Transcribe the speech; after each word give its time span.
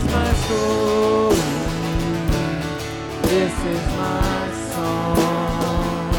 is 0.00 0.12
my 0.12 0.32
story. 0.32 1.36
This 3.22 3.54
is 3.64 3.86
my 3.96 4.50
song. 4.72 6.12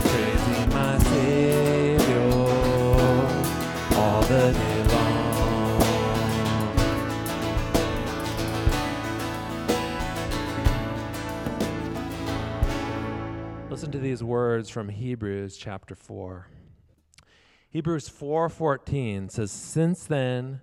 Praising 0.00 0.68
my 0.70 0.98
Savior 0.98 2.30
all 3.96 4.22
the 4.22 4.52
day 4.52 4.82
long. 4.94 5.78
Listen 13.70 13.92
to 13.92 13.98
these 13.98 14.22
words 14.24 14.70
from 14.70 14.88
Hebrews 14.88 15.56
chapter 15.56 15.94
4. 15.94 16.48
Hebrews 17.70 18.08
4:14 18.08 19.28
says, 19.28 19.52
"Since 19.52 20.06
then 20.06 20.62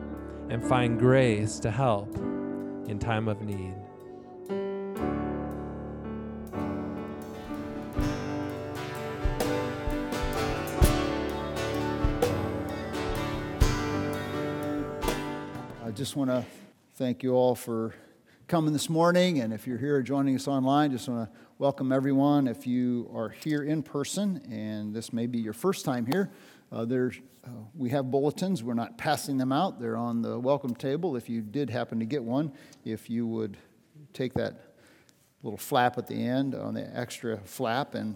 and 0.51 0.61
find 0.61 0.99
grace 0.99 1.59
to 1.59 1.71
help 1.71 2.13
in 2.89 2.99
time 2.99 3.29
of 3.29 3.41
need. 3.41 3.73
I 15.85 15.91
just 15.93 16.17
want 16.17 16.29
to 16.29 16.45
thank 16.95 17.23
you 17.23 17.33
all 17.33 17.55
for 17.55 17.95
coming 18.49 18.73
this 18.73 18.89
morning. 18.89 19.39
And 19.39 19.53
if 19.53 19.65
you're 19.65 19.77
here 19.77 20.01
joining 20.01 20.35
us 20.35 20.49
online, 20.49 20.91
just 20.91 21.07
want 21.07 21.31
to 21.31 21.37
welcome 21.59 21.93
everyone. 21.93 22.49
If 22.49 22.67
you 22.67 23.09
are 23.15 23.29
here 23.29 23.63
in 23.63 23.83
person 23.83 24.41
and 24.51 24.93
this 24.93 25.13
may 25.13 25.27
be 25.27 25.39
your 25.39 25.53
first 25.53 25.85
time 25.85 26.05
here, 26.05 26.29
uh, 26.71 26.85
uh, 27.43 27.49
we 27.75 27.89
have 27.89 28.09
bulletins. 28.09 28.63
We're 28.63 28.73
not 28.73 28.97
passing 28.97 29.37
them 29.37 29.51
out, 29.51 29.79
they're 29.79 29.97
on 29.97 30.21
the 30.21 30.39
welcome 30.39 30.75
table. 30.75 31.15
If 31.15 31.29
you 31.29 31.41
did 31.41 31.69
happen 31.69 31.99
to 31.99 32.05
get 32.05 32.23
one, 32.23 32.51
if 32.85 33.09
you 33.09 33.27
would 33.27 33.57
take 34.13 34.33
that 34.35 34.75
little 35.43 35.57
flap 35.57 35.97
at 35.97 36.07
the 36.07 36.15
end 36.15 36.53
on 36.55 36.73
the 36.73 36.97
extra 36.97 37.37
flap 37.45 37.95
and 37.95 38.15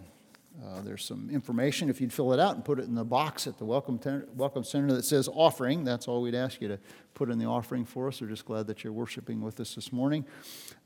uh, 0.63 0.81
there's 0.81 1.03
some 1.03 1.29
information. 1.29 1.89
If 1.89 1.99
you'd 1.99 2.13
fill 2.13 2.31
it 2.31 2.39
out 2.39 2.55
and 2.55 2.63
put 2.63 2.79
it 2.79 2.85
in 2.85 2.95
the 2.95 3.03
box 3.03 3.45
at 3.45 3.57
the 3.57 3.65
welcome, 3.65 3.99
ten- 3.99 4.25
welcome 4.35 4.63
center 4.63 4.93
that 4.93 5.03
says 5.03 5.27
offering, 5.27 5.83
that's 5.83 6.07
all 6.07 6.21
we'd 6.21 6.35
ask 6.35 6.61
you 6.61 6.69
to 6.69 6.79
put 7.13 7.29
in 7.29 7.37
the 7.37 7.45
offering 7.45 7.83
for 7.83 8.07
us. 8.07 8.21
We're 8.21 8.27
just 8.27 8.45
glad 8.45 8.67
that 8.67 8.83
you're 8.83 8.93
worshiping 8.93 9.41
with 9.41 9.59
us 9.59 9.75
this 9.75 9.91
morning. 9.91 10.25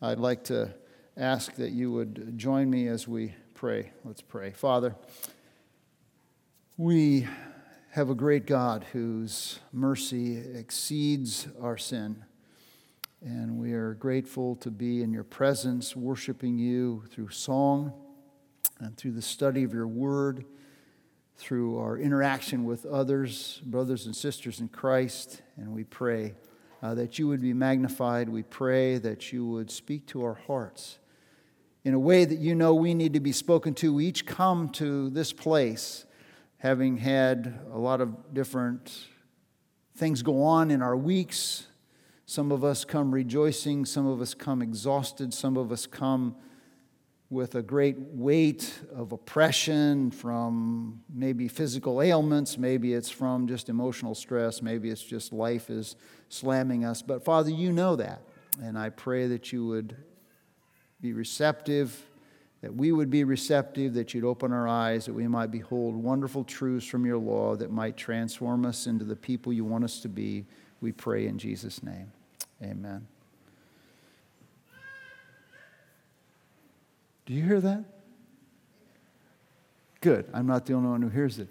I'd 0.02 0.18
like 0.18 0.44
to 0.46 0.74
ask 1.18 1.54
that 1.56 1.72
you 1.72 1.92
would 1.92 2.38
join 2.38 2.70
me 2.70 2.88
as 2.88 3.08
we 3.08 3.36
pray. 3.54 3.92
Let's 4.04 4.22
pray. 4.22 4.52
Father, 4.52 4.96
we 6.78 7.28
have 7.92 8.12
a 8.12 8.16
great 8.16 8.46
God 8.46 8.86
whose 8.92 9.60
mercy 9.74 10.38
exceeds 10.38 11.48
our 11.60 11.76
sin. 11.76 12.24
And 13.22 13.58
we 13.58 13.74
are 13.74 13.96
grateful 13.96 14.56
to 14.58 14.70
be 14.70 15.02
in 15.02 15.12
your 15.12 15.24
presence, 15.24 15.96
worshiping 15.96 16.60
you 16.60 17.04
through 17.12 17.30
song 17.30 17.92
and 18.80 18.96
through 18.96 19.14
the 19.14 19.24
study 19.24 19.64
of 19.64 19.74
your 19.74 19.88
word, 19.88 20.46
through 21.36 21.80
our 21.80 21.98
interaction 21.98 22.64
with 22.64 22.86
others, 22.86 23.60
brothers 23.66 24.06
and 24.06 24.16
sisters 24.16 24.60
in 24.60 24.68
Christ. 24.68 25.42
And 25.58 25.74
we 25.74 25.84
pray 25.84 26.36
uh, 26.84 26.94
that 26.94 27.18
you 27.18 27.28
would 27.28 27.42
be 27.42 27.54
magnified. 27.54 28.30
We 28.30 28.44
pray 28.44 29.00
that 29.00 29.34
you 29.34 29.48
would 29.48 29.72
speak 29.72 30.06
to 30.08 30.24
our 30.24 30.36
hearts 30.36 31.00
in 31.84 31.96
a 31.96 32.00
way 32.00 32.24
that 32.24 32.38
you 32.38 32.54
know 32.54 32.76
we 32.76 32.94
need 32.94 33.14
to 33.14 33.20
be 33.20 33.32
spoken 33.32 33.74
to. 33.74 33.92
We 33.92 34.06
each 34.06 34.28
come 34.28 34.70
to 34.74 35.10
this 35.10 35.34
place 35.34 36.06
having 36.60 36.98
had 36.98 37.60
a 37.74 37.78
lot 37.78 38.02
of 38.02 38.34
different 38.34 39.08
things 39.96 40.22
go 40.22 40.44
on 40.44 40.72
in 40.72 40.82
our 40.82 40.96
weeks. 40.96 41.68
Some 42.26 42.52
of 42.52 42.64
us 42.64 42.86
come 42.86 43.12
rejoicing, 43.12 43.86
some 43.86 44.06
of 44.06 44.22
us 44.22 44.34
come 44.34 44.62
exhausted, 44.62 45.34
some 45.34 45.58
of 45.58 45.72
us 45.72 45.88
come 45.88 46.36
with 47.30 47.56
a 47.56 47.62
great 47.62 47.98
weight 47.98 48.80
of 48.94 49.12
oppression 49.12 50.10
from 50.10 51.02
maybe 51.14 51.48
physical 51.48 52.02
ailments, 52.02 52.58
maybe 52.58 52.94
it's 52.94 53.10
from 53.10 53.48
just 53.48 53.70
emotional 53.70 54.16
stress, 54.16 54.62
maybe 54.62 54.90
it's 54.90 55.04
just 55.04 55.32
life 55.32 55.70
is 55.70 55.96
slamming 56.28 56.84
us. 56.86 57.02
But 57.02 57.24
Father, 57.24 57.52
you 57.52 57.72
know 57.72 57.96
that. 57.96 58.24
And 58.62 58.78
I 58.78 58.90
pray 58.90 59.28
that 59.28 59.54
you 59.54 59.66
would 59.68 59.96
be 61.02 61.14
receptive, 61.14 62.04
that 62.62 62.76
we 62.76 62.92
would 62.92 63.10
be 63.10 63.24
receptive, 63.24 63.94
that 63.94 64.14
you'd 64.14 64.26
open 64.26 64.52
our 64.52 64.68
eyes, 64.68 65.06
that 65.06 65.14
we 65.14 65.28
might 65.28 65.52
behold 65.52 65.96
wonderful 65.96 66.44
truths 66.44 66.86
from 66.86 67.06
your 67.06 67.18
law 67.18 67.56
that 67.56 67.72
might 67.72 67.96
transform 67.96 68.66
us 68.66 68.86
into 68.86 69.06
the 69.06 69.16
people 69.16 69.54
you 69.54 69.64
want 69.64 69.84
us 69.84 70.02
to 70.02 70.10
be. 70.10 70.46
We 70.82 70.92
pray 70.92 71.28
in 71.28 71.38
Jesus' 71.38 71.82
name. 71.82 72.12
Amen. 72.62 73.08
Do 77.26 77.34
you 77.34 77.44
hear 77.44 77.62
that? 77.62 77.86
Good. 80.02 80.26
I'm 80.34 80.48
not 80.48 80.66
the 80.66 80.74
only 80.74 80.90
one 80.90 81.02
who 81.02 81.10
hears 81.10 81.40
it. 81.40 81.48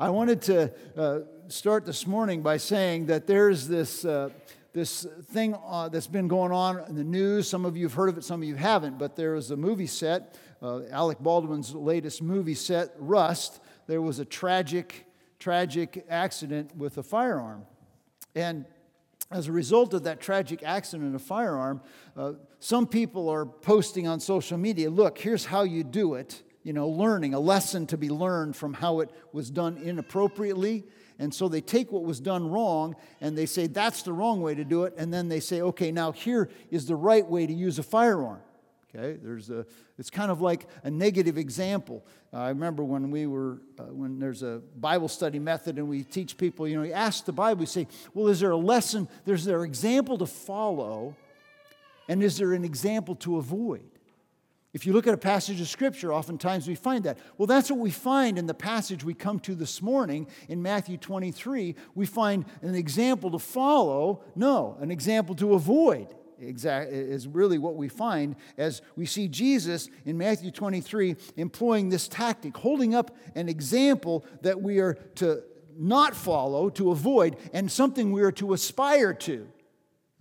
I 0.00 0.10
wanted 0.10 0.40
to 0.42 0.72
uh, 0.96 1.20
start 1.48 1.84
this 1.84 2.06
morning 2.06 2.42
by 2.42 2.56
saying 2.56 3.06
that 3.06 3.26
there's 3.26 3.66
this, 3.66 4.04
uh, 4.04 4.30
this 4.72 5.06
thing 5.32 5.56
uh, 5.66 5.88
that's 5.88 6.06
been 6.06 6.28
going 6.28 6.52
on 6.52 6.78
in 6.88 6.94
the 6.94 7.04
news. 7.04 7.48
Some 7.48 7.64
of 7.64 7.76
you 7.76 7.86
have 7.86 7.94
heard 7.94 8.08
of 8.08 8.16
it, 8.16 8.24
some 8.24 8.40
of 8.40 8.48
you 8.48 8.54
haven't, 8.54 8.98
but 8.98 9.16
there 9.16 9.32
was 9.32 9.50
a 9.50 9.56
movie 9.56 9.88
set, 9.88 10.38
uh, 10.62 10.82
Alec 10.90 11.18
Baldwin's 11.20 11.74
latest 11.74 12.22
movie 12.22 12.54
set, 12.54 12.94
Rust. 12.98 13.60
There 13.86 14.02
was 14.02 14.18
a 14.18 14.24
tragic, 14.24 15.06
tragic 15.38 16.04
accident 16.08 16.76
with 16.76 16.98
a 16.98 17.02
firearm. 17.02 17.64
And 18.34 18.66
as 19.30 19.48
a 19.48 19.52
result 19.52 19.94
of 19.94 20.04
that 20.04 20.20
tragic 20.20 20.62
accident, 20.62 21.14
a 21.14 21.18
firearm, 21.18 21.80
uh, 22.16 22.32
some 22.60 22.86
people 22.86 23.28
are 23.28 23.44
posting 23.44 24.06
on 24.06 24.20
social 24.20 24.58
media 24.58 24.90
look, 24.90 25.18
here's 25.18 25.44
how 25.44 25.62
you 25.62 25.84
do 25.84 26.14
it. 26.14 26.42
You 26.62 26.72
know, 26.72 26.88
learning, 26.88 27.34
a 27.34 27.40
lesson 27.40 27.86
to 27.86 27.96
be 27.96 28.10
learned 28.10 28.56
from 28.56 28.74
how 28.74 29.00
it 29.00 29.10
was 29.32 29.50
done 29.50 29.78
inappropriately. 29.78 30.84
And 31.18 31.32
so 31.32 31.48
they 31.48 31.60
take 31.60 31.90
what 31.90 32.04
was 32.04 32.20
done 32.20 32.48
wrong 32.48 32.94
and 33.20 33.36
they 33.36 33.46
say 33.46 33.66
that's 33.66 34.02
the 34.02 34.12
wrong 34.12 34.40
way 34.40 34.54
to 34.54 34.64
do 34.64 34.84
it. 34.84 34.94
And 34.96 35.12
then 35.12 35.28
they 35.28 35.40
say, 35.40 35.62
okay, 35.62 35.90
now 35.90 36.12
here 36.12 36.48
is 36.70 36.86
the 36.86 36.96
right 36.96 37.26
way 37.26 37.46
to 37.46 37.52
use 37.52 37.78
a 37.78 37.82
firearm. 37.82 38.40
Okay, 38.94 39.18
there's 39.22 39.50
a, 39.50 39.66
it's 39.98 40.08
kind 40.08 40.30
of 40.30 40.40
like 40.40 40.66
a 40.82 40.90
negative 40.90 41.36
example. 41.36 42.06
I 42.32 42.48
remember 42.48 42.82
when 42.82 43.10
we 43.10 43.26
were, 43.26 43.60
uh, 43.78 43.82
when 43.84 44.18
there's 44.18 44.42
a 44.42 44.62
Bible 44.76 45.08
study 45.08 45.38
method 45.38 45.76
and 45.76 45.88
we 45.88 46.04
teach 46.04 46.38
people, 46.38 46.66
you 46.66 46.76
know, 46.76 46.84
you 46.84 46.94
ask 46.94 47.26
the 47.26 47.32
Bible, 47.32 47.62
you 47.62 47.66
say, 47.66 47.86
well, 48.14 48.28
is 48.28 48.40
there 48.40 48.50
a 48.50 48.56
lesson, 48.56 49.06
there's 49.26 49.44
there 49.44 49.62
example 49.64 50.16
to 50.16 50.26
follow, 50.26 51.14
and 52.08 52.22
is 52.22 52.38
there 52.38 52.54
an 52.54 52.64
example 52.64 53.14
to 53.16 53.36
avoid? 53.36 53.84
If 54.72 54.86
you 54.86 54.94
look 54.94 55.06
at 55.06 55.12
a 55.12 55.18
passage 55.18 55.60
of 55.60 55.68
Scripture, 55.68 56.12
oftentimes 56.12 56.66
we 56.66 56.74
find 56.74 57.04
that. 57.04 57.18
Well, 57.36 57.46
that's 57.46 57.70
what 57.70 57.80
we 57.80 57.90
find 57.90 58.38
in 58.38 58.46
the 58.46 58.54
passage 58.54 59.04
we 59.04 59.12
come 59.12 59.38
to 59.40 59.54
this 59.54 59.82
morning 59.82 60.28
in 60.48 60.62
Matthew 60.62 60.96
23. 60.96 61.74
We 61.94 62.06
find 62.06 62.46
an 62.62 62.74
example 62.74 63.30
to 63.32 63.38
follow, 63.38 64.22
no, 64.34 64.78
an 64.80 64.90
example 64.90 65.34
to 65.36 65.52
avoid 65.54 66.14
exact, 66.40 66.92
is 66.92 67.26
really 67.26 67.58
what 67.58 67.76
we 67.76 67.88
find 67.88 68.36
as 68.56 68.82
we 68.96 69.06
see 69.06 69.28
Jesus 69.28 69.88
in 70.04 70.18
Matthew 70.18 70.50
23 70.50 71.16
employing 71.36 71.88
this 71.88 72.08
tactic, 72.08 72.56
holding 72.56 72.94
up 72.94 73.16
an 73.34 73.48
example 73.48 74.24
that 74.42 74.60
we 74.60 74.78
are 74.78 74.94
to 75.16 75.42
not 75.76 76.14
follow, 76.14 76.68
to 76.70 76.90
avoid, 76.90 77.36
and 77.52 77.70
something 77.70 78.12
we 78.12 78.22
are 78.22 78.32
to 78.32 78.52
aspire 78.52 79.14
to. 79.14 79.48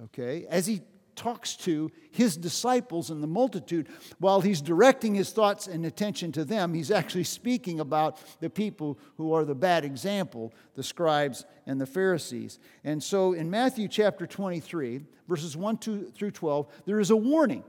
Okay? 0.03 0.45
As 0.49 0.67
he 0.67 0.81
talks 1.17 1.55
to 1.57 1.91
his 2.11 2.37
disciples 2.37 3.09
and 3.09 3.21
the 3.21 3.27
multitude, 3.27 3.89
while 4.19 4.39
he's 4.39 4.61
directing 4.61 5.15
his 5.15 5.31
thoughts 5.31 5.67
and 5.67 5.85
attention 5.85 6.31
to 6.31 6.45
them, 6.45 6.73
he's 6.73 6.91
actually 6.91 7.25
speaking 7.25 7.81
about 7.81 8.19
the 8.39 8.49
people 8.49 8.97
who 9.17 9.33
are 9.33 9.43
the 9.43 9.55
bad 9.55 9.83
example, 9.83 10.53
the 10.75 10.83
scribes 10.83 11.45
and 11.65 11.81
the 11.81 11.85
Pharisees. 11.85 12.59
And 12.85 13.03
so 13.03 13.33
in 13.33 13.49
Matthew 13.49 13.87
chapter 13.87 14.25
23, 14.25 15.01
verses 15.27 15.57
1 15.57 15.77
through 15.77 16.31
12, 16.31 16.67
there 16.85 16.99
is 16.99 17.09
a 17.09 17.17
warning. 17.17 17.63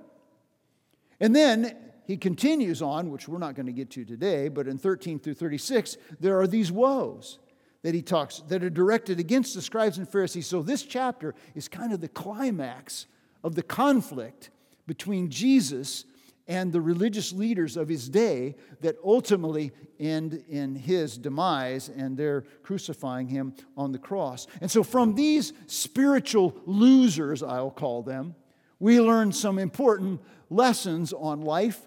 And 1.18 1.34
then 1.34 1.76
he 2.06 2.16
continues 2.16 2.80
on, 2.80 3.10
which 3.10 3.28
we're 3.28 3.38
not 3.38 3.54
going 3.54 3.66
to 3.66 3.72
get 3.72 3.90
to 3.90 4.04
today, 4.04 4.48
but 4.48 4.68
in 4.68 4.78
13 4.78 5.18
through 5.18 5.34
36, 5.34 5.96
there 6.20 6.38
are 6.38 6.46
these 6.46 6.70
woes 6.70 7.38
that 7.82 7.94
he 7.94 8.02
talks 8.02 8.40
that 8.48 8.64
are 8.64 8.70
directed 8.70 9.20
against 9.20 9.54
the 9.54 9.62
scribes 9.62 9.98
and 9.98 10.08
Pharisees. 10.08 10.46
So 10.46 10.62
this 10.62 10.82
chapter 10.82 11.34
is 11.54 11.68
kind 11.68 11.92
of 11.92 12.00
the 12.00 12.08
climax 12.08 13.06
of 13.44 13.54
the 13.54 13.62
conflict 13.62 14.50
between 14.86 15.30
Jesus 15.30 16.04
and 16.46 16.72
the 16.72 16.80
religious 16.80 17.32
leaders 17.32 17.76
of 17.76 17.88
his 17.88 18.08
day 18.08 18.56
that 18.80 18.96
ultimately 19.04 19.70
end 20.00 20.42
in 20.48 20.74
his 20.74 21.18
demise 21.18 21.90
and 21.90 22.16
their 22.16 22.42
crucifying 22.62 23.28
him 23.28 23.52
on 23.76 23.92
the 23.92 23.98
cross. 23.98 24.46
And 24.62 24.70
so, 24.70 24.82
from 24.82 25.14
these 25.14 25.52
spiritual 25.66 26.56
losers, 26.64 27.42
I'll 27.42 27.70
call 27.70 28.02
them, 28.02 28.34
we 28.80 29.00
learn 29.00 29.32
some 29.32 29.58
important 29.58 30.22
lessons 30.48 31.12
on 31.12 31.42
life 31.42 31.86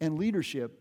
and 0.00 0.18
leadership 0.18 0.76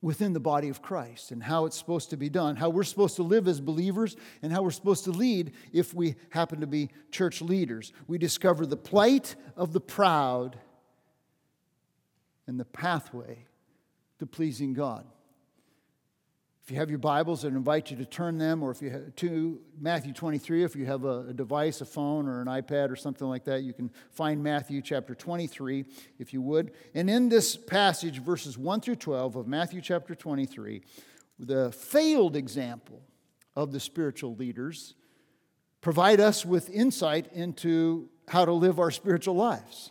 within 0.00 0.32
the 0.32 0.40
body 0.40 0.68
of 0.68 0.80
Christ 0.80 1.32
and 1.32 1.42
how 1.42 1.64
it's 1.64 1.76
supposed 1.76 2.10
to 2.10 2.16
be 2.16 2.28
done, 2.28 2.56
how 2.56 2.70
we're 2.70 2.84
supposed 2.84 3.16
to 3.16 3.22
live 3.22 3.48
as 3.48 3.60
believers, 3.60 4.16
and 4.42 4.52
how 4.52 4.62
we're 4.62 4.70
supposed 4.70 5.04
to 5.04 5.10
lead 5.10 5.52
if 5.72 5.92
we 5.92 6.14
happen 6.30 6.60
to 6.60 6.66
be 6.66 6.90
church 7.10 7.42
leaders. 7.42 7.92
We 8.06 8.18
discover 8.18 8.64
the 8.64 8.76
plight 8.76 9.34
of 9.56 9.72
the 9.72 9.80
proud 9.80 10.58
and 12.46 12.58
the 12.60 12.64
pathway 12.64 13.44
to 14.20 14.26
pleasing 14.26 14.72
God. 14.72 15.04
If 16.68 16.72
you 16.72 16.80
have 16.80 16.90
your 16.90 16.98
Bibles, 16.98 17.46
I 17.46 17.48
invite 17.48 17.90
you 17.90 17.96
to 17.96 18.04
turn 18.04 18.36
them, 18.36 18.62
or 18.62 18.70
if 18.70 18.82
you 18.82 18.90
have 18.90 19.16
to 19.16 19.58
Matthew 19.80 20.12
23, 20.12 20.64
if 20.64 20.76
you 20.76 20.84
have 20.84 21.04
a, 21.06 21.20
a, 21.30 21.32
device, 21.32 21.80
a 21.80 21.86
phone, 21.86 22.28
or 22.28 22.42
an 22.42 22.46
iPad, 22.46 22.90
or 22.90 22.96
something 22.96 23.26
like 23.26 23.44
that, 23.44 23.62
you 23.62 23.72
can 23.72 23.90
find 24.10 24.42
Matthew 24.42 24.82
chapter 24.82 25.14
23, 25.14 25.86
if 26.18 26.34
you 26.34 26.42
would. 26.42 26.72
And 26.94 27.08
in 27.08 27.30
this 27.30 27.56
passage, 27.56 28.20
verses 28.20 28.58
1 28.58 28.82
through 28.82 28.96
12 28.96 29.36
of 29.36 29.46
Matthew 29.46 29.80
chapter 29.80 30.14
23, 30.14 30.82
the 31.38 31.72
failed 31.72 32.36
example 32.36 33.00
of 33.56 33.72
the 33.72 33.80
spiritual 33.80 34.36
leaders 34.36 34.92
provide 35.80 36.20
us 36.20 36.44
with 36.44 36.68
insight 36.68 37.32
into 37.32 38.10
how 38.28 38.44
to 38.44 38.52
live 38.52 38.78
our 38.78 38.90
spiritual 38.90 39.36
lives. 39.36 39.90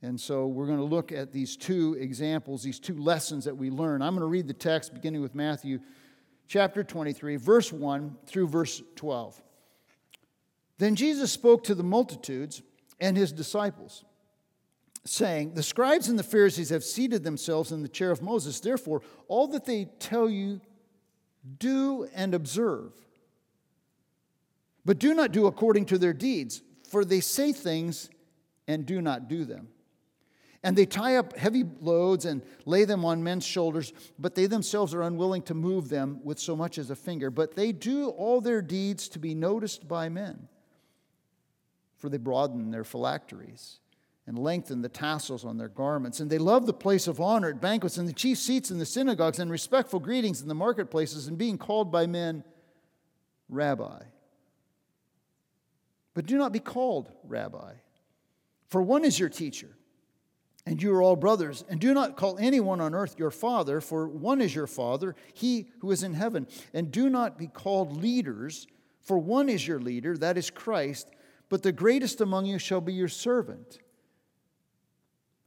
And 0.00 0.20
so 0.20 0.46
we're 0.46 0.66
going 0.66 0.78
to 0.78 0.84
look 0.84 1.10
at 1.10 1.32
these 1.32 1.56
two 1.56 1.96
examples, 1.98 2.62
these 2.62 2.78
two 2.78 2.98
lessons 2.98 3.46
that 3.46 3.56
we 3.56 3.70
learn. 3.70 4.00
I'm 4.00 4.12
going 4.12 4.20
to 4.20 4.26
read 4.26 4.46
the 4.46 4.52
text 4.52 4.94
beginning 4.94 5.20
with 5.20 5.34
Matthew 5.34 5.80
chapter 6.46 6.84
23, 6.84 7.36
verse 7.36 7.72
1 7.72 8.16
through 8.26 8.48
verse 8.48 8.82
12. 8.96 9.40
Then 10.78 10.96
Jesus 10.96 11.32
spoke 11.32 11.64
to 11.64 11.74
the 11.74 11.82
multitudes 11.82 12.62
and 13.00 13.16
his 13.16 13.32
disciples, 13.32 14.04
saying, 15.04 15.54
The 15.54 15.62
scribes 15.62 16.08
and 16.08 16.18
the 16.18 16.22
Pharisees 16.24 16.70
have 16.70 16.84
seated 16.84 17.22
themselves 17.22 17.72
in 17.72 17.82
the 17.82 17.88
chair 17.88 18.10
of 18.10 18.22
Moses. 18.22 18.60
Therefore, 18.60 19.02
all 19.28 19.46
that 19.48 19.64
they 19.64 19.86
tell 19.98 20.28
you, 20.28 20.60
do 21.58 22.08
and 22.14 22.34
observe. 22.34 22.92
But 24.84 24.98
do 24.98 25.14
not 25.14 25.32
do 25.32 25.46
according 25.46 25.86
to 25.86 25.98
their 25.98 26.12
deeds, 26.12 26.62
for 26.90 27.04
they 27.04 27.20
say 27.20 27.52
things 27.52 28.10
and 28.66 28.86
do 28.86 29.00
not 29.00 29.28
do 29.28 29.44
them. 29.44 29.68
And 30.64 30.74
they 30.74 30.86
tie 30.86 31.16
up 31.16 31.36
heavy 31.36 31.62
loads 31.82 32.24
and 32.24 32.42
lay 32.64 32.86
them 32.86 33.04
on 33.04 33.22
men's 33.22 33.44
shoulders, 33.44 33.92
but 34.18 34.34
they 34.34 34.46
themselves 34.46 34.94
are 34.94 35.02
unwilling 35.02 35.42
to 35.42 35.54
move 35.54 35.90
them 35.90 36.20
with 36.24 36.40
so 36.40 36.56
much 36.56 36.78
as 36.78 36.88
a 36.88 36.96
finger. 36.96 37.30
But 37.30 37.54
they 37.54 37.70
do 37.70 38.08
all 38.08 38.40
their 38.40 38.62
deeds 38.62 39.08
to 39.10 39.18
be 39.18 39.34
noticed 39.34 39.86
by 39.86 40.08
men. 40.08 40.48
For 41.98 42.08
they 42.08 42.16
broaden 42.16 42.70
their 42.70 42.82
phylacteries 42.82 43.78
and 44.26 44.38
lengthen 44.38 44.80
the 44.80 44.88
tassels 44.88 45.44
on 45.44 45.58
their 45.58 45.68
garments. 45.68 46.20
And 46.20 46.30
they 46.30 46.38
love 46.38 46.64
the 46.64 46.72
place 46.72 47.08
of 47.08 47.20
honor 47.20 47.50
at 47.50 47.60
banquets 47.60 47.98
and 47.98 48.08
the 48.08 48.14
chief 48.14 48.38
seats 48.38 48.70
in 48.70 48.78
the 48.78 48.86
synagogues 48.86 49.38
and 49.38 49.50
respectful 49.50 50.00
greetings 50.00 50.40
in 50.40 50.48
the 50.48 50.54
marketplaces 50.54 51.26
and 51.26 51.36
being 51.36 51.58
called 51.58 51.92
by 51.92 52.06
men 52.06 52.42
rabbi. 53.50 54.00
But 56.14 56.24
do 56.24 56.38
not 56.38 56.52
be 56.52 56.60
called 56.60 57.12
rabbi, 57.22 57.74
for 58.68 58.80
one 58.80 59.04
is 59.04 59.18
your 59.18 59.28
teacher 59.28 59.76
and 60.66 60.82
you 60.82 60.94
are 60.94 61.02
all 61.02 61.16
brothers. 61.16 61.64
And 61.68 61.80
do 61.80 61.92
not 61.92 62.16
call 62.16 62.38
anyone 62.38 62.80
on 62.80 62.94
earth 62.94 63.18
your 63.18 63.30
father, 63.30 63.80
for 63.80 64.08
one 64.08 64.40
is 64.40 64.54
your 64.54 64.66
father, 64.66 65.14
he 65.32 65.68
who 65.80 65.90
is 65.90 66.02
in 66.02 66.14
heaven. 66.14 66.46
And 66.72 66.90
do 66.90 67.10
not 67.10 67.38
be 67.38 67.46
called 67.46 68.00
leaders, 68.00 68.66
for 69.00 69.18
one 69.18 69.48
is 69.48 69.66
your 69.66 69.80
leader, 69.80 70.16
that 70.18 70.38
is 70.38 70.50
Christ. 70.50 71.10
But 71.48 71.62
the 71.62 71.72
greatest 71.72 72.20
among 72.20 72.46
you 72.46 72.58
shall 72.58 72.80
be 72.80 72.94
your 72.94 73.08
servant. 73.08 73.78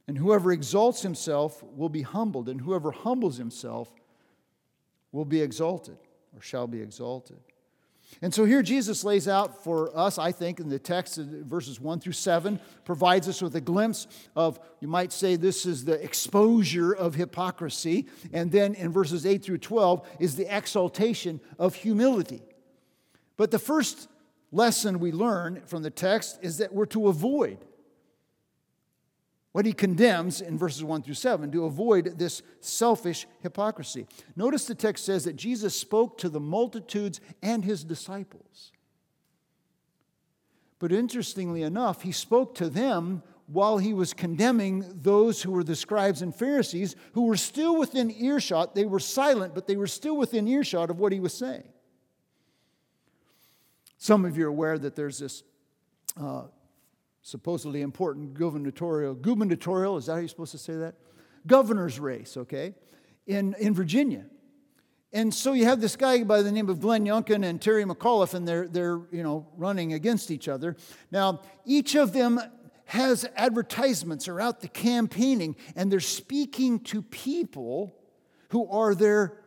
And 0.06 0.16
whoever 0.16 0.52
exalts 0.52 1.02
himself 1.02 1.62
will 1.62 1.90
be 1.90 2.02
humbled, 2.02 2.48
and 2.48 2.60
whoever 2.60 2.92
humbles 2.92 3.36
himself 3.36 3.92
will 5.12 5.26
be 5.26 5.42
exalted, 5.42 5.98
or 6.34 6.40
shall 6.40 6.66
be 6.66 6.80
exalted. 6.80 7.38
And 8.20 8.34
so 8.34 8.44
here 8.44 8.62
Jesus 8.62 9.04
lays 9.04 9.28
out 9.28 9.62
for 9.62 9.96
us, 9.96 10.18
I 10.18 10.32
think, 10.32 10.60
in 10.60 10.68
the 10.68 10.78
text, 10.78 11.18
verses 11.18 11.80
1 11.80 12.00
through 12.00 12.14
7, 12.14 12.58
provides 12.84 13.28
us 13.28 13.40
with 13.40 13.54
a 13.54 13.60
glimpse 13.60 14.06
of, 14.34 14.58
you 14.80 14.88
might 14.88 15.12
say, 15.12 15.36
this 15.36 15.66
is 15.66 15.84
the 15.84 16.02
exposure 16.02 16.92
of 16.92 17.14
hypocrisy. 17.14 18.06
And 18.32 18.50
then 18.50 18.74
in 18.74 18.92
verses 18.92 19.24
8 19.24 19.44
through 19.44 19.58
12 19.58 20.08
is 20.18 20.36
the 20.36 20.54
exaltation 20.54 21.40
of 21.58 21.74
humility. 21.74 22.42
But 23.36 23.50
the 23.50 23.58
first 23.58 24.08
lesson 24.50 24.98
we 24.98 25.12
learn 25.12 25.62
from 25.66 25.82
the 25.82 25.90
text 25.90 26.38
is 26.42 26.58
that 26.58 26.72
we're 26.72 26.86
to 26.86 27.08
avoid 27.08 27.58
what 29.58 29.66
he 29.66 29.72
condemns 29.72 30.40
in 30.40 30.56
verses 30.56 30.84
1 30.84 31.02
through 31.02 31.14
7 31.14 31.50
to 31.50 31.64
avoid 31.64 32.16
this 32.16 32.42
selfish 32.60 33.26
hypocrisy. 33.40 34.06
Notice 34.36 34.66
the 34.66 34.74
text 34.76 35.04
says 35.04 35.24
that 35.24 35.34
Jesus 35.34 35.74
spoke 35.74 36.16
to 36.18 36.28
the 36.28 36.38
multitudes 36.38 37.20
and 37.42 37.64
his 37.64 37.82
disciples. 37.82 38.70
But 40.78 40.92
interestingly 40.92 41.62
enough, 41.62 42.02
he 42.02 42.12
spoke 42.12 42.54
to 42.54 42.70
them 42.70 43.24
while 43.48 43.78
he 43.78 43.92
was 43.92 44.14
condemning 44.14 44.84
those 44.94 45.42
who 45.42 45.50
were 45.50 45.64
the 45.64 45.74
scribes 45.74 46.22
and 46.22 46.32
Pharisees 46.32 46.94
who 47.14 47.26
were 47.26 47.36
still 47.36 47.76
within 47.76 48.12
earshot. 48.12 48.76
They 48.76 48.86
were 48.86 49.00
silent, 49.00 49.56
but 49.56 49.66
they 49.66 49.76
were 49.76 49.88
still 49.88 50.16
within 50.16 50.46
earshot 50.46 50.88
of 50.88 51.00
what 51.00 51.10
he 51.10 51.18
was 51.18 51.34
saying. 51.34 51.66
Some 53.96 54.24
of 54.24 54.38
you 54.38 54.44
are 54.44 54.50
aware 54.50 54.78
that 54.78 54.94
there's 54.94 55.18
this 55.18 55.42
uh, 56.16 56.42
supposedly 57.28 57.82
important 57.82 58.32
gubernatorial, 58.32 59.14
gubernatorial, 59.14 59.98
is 59.98 60.06
that 60.06 60.12
how 60.12 60.18
you're 60.18 60.28
supposed 60.28 60.52
to 60.52 60.58
say 60.58 60.74
that? 60.74 60.94
Governor's 61.46 62.00
race, 62.00 62.36
okay, 62.38 62.74
in, 63.26 63.54
in 63.58 63.74
Virginia. 63.74 64.24
And 65.12 65.32
so 65.32 65.52
you 65.52 65.66
have 65.66 65.80
this 65.80 65.94
guy 65.94 66.22
by 66.24 66.40
the 66.42 66.50
name 66.50 66.70
of 66.70 66.80
Glenn 66.80 67.04
Youngkin 67.04 67.44
and 67.44 67.60
Terry 67.60 67.84
McAuliffe, 67.84 68.32
and 68.32 68.48
they're, 68.48 68.66
they're 68.66 69.00
you 69.10 69.22
know, 69.22 69.46
running 69.56 69.92
against 69.92 70.30
each 70.30 70.48
other. 70.48 70.76
Now, 71.10 71.42
each 71.66 71.94
of 71.94 72.12
them 72.14 72.40
has 72.86 73.28
advertisements 73.36 74.26
are 74.28 74.40
out 74.40 74.60
the 74.60 74.68
campaigning, 74.68 75.56
and 75.76 75.92
they're 75.92 76.00
speaking 76.00 76.80
to 76.80 77.02
people 77.02 77.94
who 78.48 78.66
are 78.70 78.94
their 78.94 79.38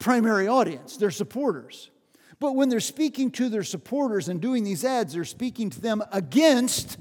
primary 0.00 0.48
audience, 0.48 0.96
their 0.96 1.12
supporters. 1.12 1.90
But 2.38 2.54
when 2.54 2.68
they're 2.68 2.80
speaking 2.80 3.30
to 3.32 3.48
their 3.48 3.62
supporters 3.62 4.28
and 4.28 4.40
doing 4.40 4.64
these 4.64 4.84
ads, 4.84 5.14
they're 5.14 5.24
speaking 5.24 5.70
to 5.70 5.80
them 5.80 6.02
against 6.12 6.98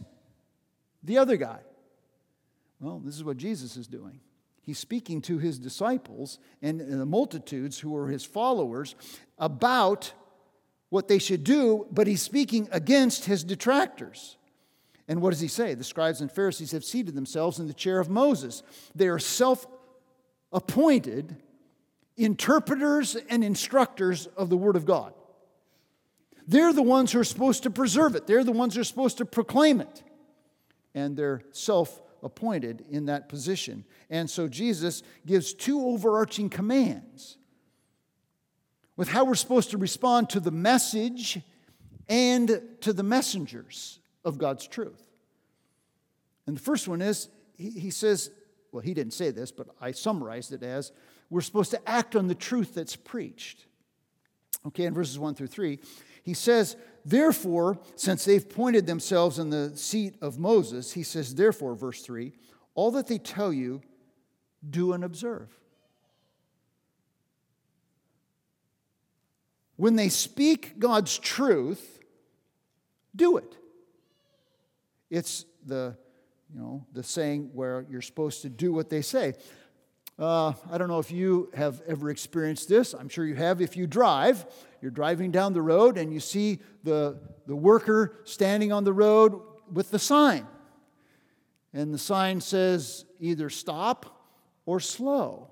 the 1.04 1.18
other 1.18 1.38
guy. 1.38 1.60
Well, 2.80 3.00
this 3.00 3.16
is 3.16 3.24
what 3.24 3.38
Jesus 3.38 3.78
is 3.78 3.88
doing. 3.88 4.20
He's 4.62 4.80
speaking 4.80 5.22
to 5.24 5.38
his 5.38 5.60
disciples 5.60 6.40
and 6.62 6.80
the 6.80 7.06
multitudes 7.06 7.80
who 7.80 7.96
are 7.96 8.08
his 8.08 8.26
followers 8.26 8.96
about 9.38 10.14
what 10.90 11.08
they 11.08 11.20
should 11.20 11.44
do, 11.44 11.86
but 11.92 12.08
he's 12.08 12.22
speaking 12.22 12.68
against 12.72 13.26
his 13.26 13.44
detractors. 13.44 14.38
And 15.08 15.22
what 15.22 15.32
does 15.32 15.40
he 15.40 15.48
say? 15.48 15.76
The 15.76 15.84
scribes 15.84 16.22
and 16.22 16.32
Pharisees 16.32 16.72
have 16.72 16.84
seated 16.84 17.16
themselves 17.16 17.60
in 17.60 17.68
the 17.68 17.74
chair 17.74 18.00
of 18.00 18.10
Moses. 18.10 18.64
They 18.96 19.08
are 19.08 19.20
self 19.20 19.68
appointed 20.52 21.36
interpreters 22.18 23.16
and 23.16 23.44
instructors 23.44 24.26
of 24.38 24.50
the 24.50 24.58
Word 24.58 24.76
of 24.76 24.86
God. 24.86 25.14
They're 26.48 26.74
the 26.74 26.84
ones 26.84 27.12
who 27.12 27.20
are 27.20 27.26
supposed 27.26 27.64
to 27.64 27.70
preserve 27.70 28.16
it, 28.16 28.28
they're 28.28 28.44
the 28.44 28.52
ones 28.52 28.76
who 28.76 28.82
are 28.82 28.86
supposed 28.86 29.18
to 29.18 29.26
proclaim 29.26 29.82
it. 29.82 30.04
And 30.94 31.18
they're 31.18 31.42
self 31.52 32.02
appointed 32.24 32.86
in 32.90 33.06
that 33.06 33.30
position. 33.30 33.86
And 34.10 34.30
so 34.30 34.48
Jesus 34.48 35.04
gives 35.26 35.54
two 35.54 35.86
overarching 35.86 36.50
commands 36.50 37.38
with 38.98 39.10
how 39.10 39.26
we're 39.26 39.36
supposed 39.36 39.72
to 39.72 39.78
respond 39.78 40.30
to 40.32 40.40
the 40.40 40.52
message 40.52 41.40
and 42.08 42.62
to 42.82 42.94
the 42.94 43.04
messengers 43.04 44.00
of 44.24 44.38
God's 44.38 44.68
truth. 44.68 45.02
And 46.48 46.56
the 46.56 46.62
first 46.62 46.88
one 46.88 47.02
is 47.02 47.30
he, 47.58 47.90
says, 47.90 48.32
well, 48.72 48.82
he 48.82 48.94
didn't 48.94 49.14
say 49.14 49.32
this, 49.32 49.52
but 49.52 49.68
I 49.80 49.92
summarized 49.92 50.52
it 50.54 50.64
as 50.64 50.92
we're 51.30 51.42
supposed 51.42 51.72
to 51.72 51.90
act 51.90 52.16
on 52.16 52.28
the 52.28 52.36
truth 52.36 52.76
that's 52.76 52.96
preached. 52.96 53.66
Okay, 54.68 54.86
in 54.86 54.94
verses 54.94 55.18
1 55.18 55.36
through 55.36 55.48
3, 55.48 55.80
he 56.26 56.34
says, 56.34 56.76
Therefore, 57.06 57.80
since 57.96 58.26
they've 58.26 58.50
pointed 58.50 58.88
themselves 58.88 59.38
in 59.38 59.52
the 59.52 59.78
seat 59.78 60.16
of 60.22 60.40
Moses, 60.40 60.92
he 60.94 61.04
says, 61.04 61.36
Therefore, 61.36 61.76
verse 61.76 62.02
3, 62.02 62.34
all 62.74 62.90
that 62.92 63.06
they 63.06 63.20
tell 63.20 63.54
you, 63.54 63.84
do 64.68 64.94
and 64.94 65.04
observe. 65.04 65.48
When 69.76 69.96
they 69.96 70.10
speak 70.10 70.80
God's 70.80 71.16
truth, 71.20 72.00
do 73.16 73.38
it. 73.38 73.56
It's 75.12 75.46
the 75.64 75.96
you 76.52 76.60
know, 76.60 76.86
the 76.94 77.04
saying 77.04 77.52
where 77.54 77.86
you're 77.90 78.02
supposed 78.02 78.42
to 78.44 78.50
do 78.50 78.74
what 78.74 78.90
they 78.90 79.02
say. 79.02 79.34
Uh, 80.18 80.54
I 80.72 80.78
don't 80.78 80.88
know 80.88 81.00
if 81.00 81.12
you 81.12 81.50
have 81.54 81.82
ever 81.88 82.10
experienced 82.10 82.70
this. 82.70 82.94
I'm 82.94 83.10
sure 83.10 83.26
you 83.26 83.36
have. 83.36 83.60
If 83.60 83.76
you 83.76 83.86
drive, 83.86 84.46
you're 84.82 84.92
driving 84.92 85.32
down 85.32 85.52
the 85.52 85.62
road 85.62 85.98
and 85.98 86.14
you 86.14 86.22
see 86.22 86.60
the, 86.84 87.20
the 87.48 87.56
worker 87.56 88.20
standing 88.24 88.72
on 88.72 88.86
the 88.86 88.94
road 88.94 89.42
with 89.72 89.92
the 89.92 90.00
sign. 90.00 90.48
And 91.74 91.94
the 91.94 91.98
sign 91.98 92.40
says 92.40 93.04
either 93.20 93.50
stop 93.50 94.30
or 94.66 94.80
slow. 94.80 95.52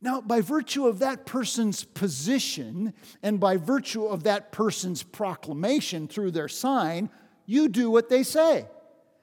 Now, 0.00 0.22
by 0.22 0.40
virtue 0.40 0.86
of 0.86 1.00
that 1.00 1.26
person's 1.26 1.84
position 1.84 2.94
and 3.22 3.38
by 3.38 3.58
virtue 3.58 4.06
of 4.06 4.22
that 4.22 4.50
person's 4.50 5.02
proclamation 5.02 6.08
through 6.08 6.30
their 6.30 6.48
sign, 6.48 7.10
you 7.44 7.68
do 7.68 7.90
what 7.90 8.08
they 8.08 8.22
say 8.22 8.66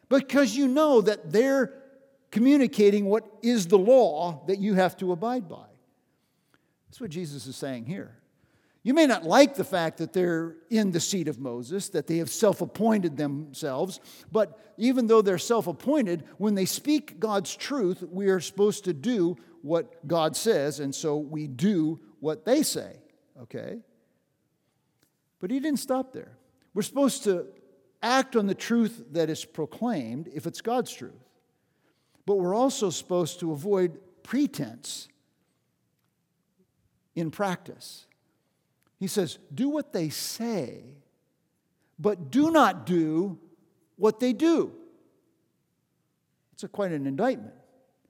because 0.09 0.55
you 0.55 0.67
know 0.67 1.01
that 1.01 1.31
they're 1.31 1.82
communicating 2.33 3.05
what 3.05 3.27
is 3.43 3.67
the 3.67 3.77
law 3.77 4.43
that 4.47 4.57
you 4.57 4.73
have 4.73 4.97
to 4.97 5.11
abide 5.11 5.47
by. 5.47 5.67
That's 6.89 6.99
what 6.99 7.11
Jesus 7.11 7.45
is 7.45 7.55
saying 7.55 7.85
here. 7.85 8.17
You 8.81 8.95
may 8.95 9.05
not 9.05 9.23
like 9.23 9.53
the 9.53 9.63
fact 9.63 9.99
that 9.99 10.13
they're 10.13 10.55
in 10.71 10.89
the 10.89 10.99
seat 10.99 11.27
of 11.27 11.39
Moses, 11.39 11.89
that 11.89 12.07
they 12.07 12.17
have 12.17 12.31
self 12.31 12.59
appointed 12.61 13.17
themselves, 13.17 13.99
but 14.31 14.73
even 14.77 15.05
though 15.05 15.21
they're 15.21 15.37
self 15.37 15.67
appointed, 15.67 16.23
when 16.39 16.55
they 16.55 16.65
speak 16.65 17.19
God's 17.19 17.55
truth, 17.55 18.03
we 18.09 18.29
are 18.29 18.39
supposed 18.39 18.85
to 18.85 18.93
do 18.93 19.37
what 19.61 20.07
God 20.07 20.35
says, 20.35 20.79
and 20.79 20.93
so 20.93 21.17
we 21.17 21.45
do 21.45 21.99
what 22.19 22.45
they 22.45 22.63
say, 22.63 22.97
okay? 23.43 23.77
But 25.39 25.51
he 25.51 25.59
didn't 25.59 25.81
stop 25.81 26.13
there. 26.13 26.35
We're 26.73 26.81
supposed 26.81 27.25
to 27.25 27.45
act 28.01 28.35
on 28.35 28.47
the 28.47 28.55
truth 28.55 29.03
that 29.11 29.29
is 29.29 29.45
proclaimed 29.45 30.31
if 30.33 30.47
it's 30.47 30.61
God's 30.61 30.91
truth. 30.91 31.22
But 32.25 32.35
we're 32.35 32.55
also 32.55 32.89
supposed 32.89 33.39
to 33.41 33.51
avoid 33.51 33.99
pretense 34.23 35.09
in 37.15 37.31
practice. 37.31 38.05
He 38.99 39.07
says, 39.07 39.37
Do 39.53 39.69
what 39.69 39.93
they 39.93 40.09
say, 40.09 40.83
but 41.99 42.31
do 42.31 42.51
not 42.51 42.85
do 42.85 43.37
what 43.97 44.19
they 44.19 44.33
do. 44.33 44.73
It's 46.53 46.63
a, 46.63 46.67
quite 46.67 46.91
an 46.91 47.05
indictment. 47.05 47.53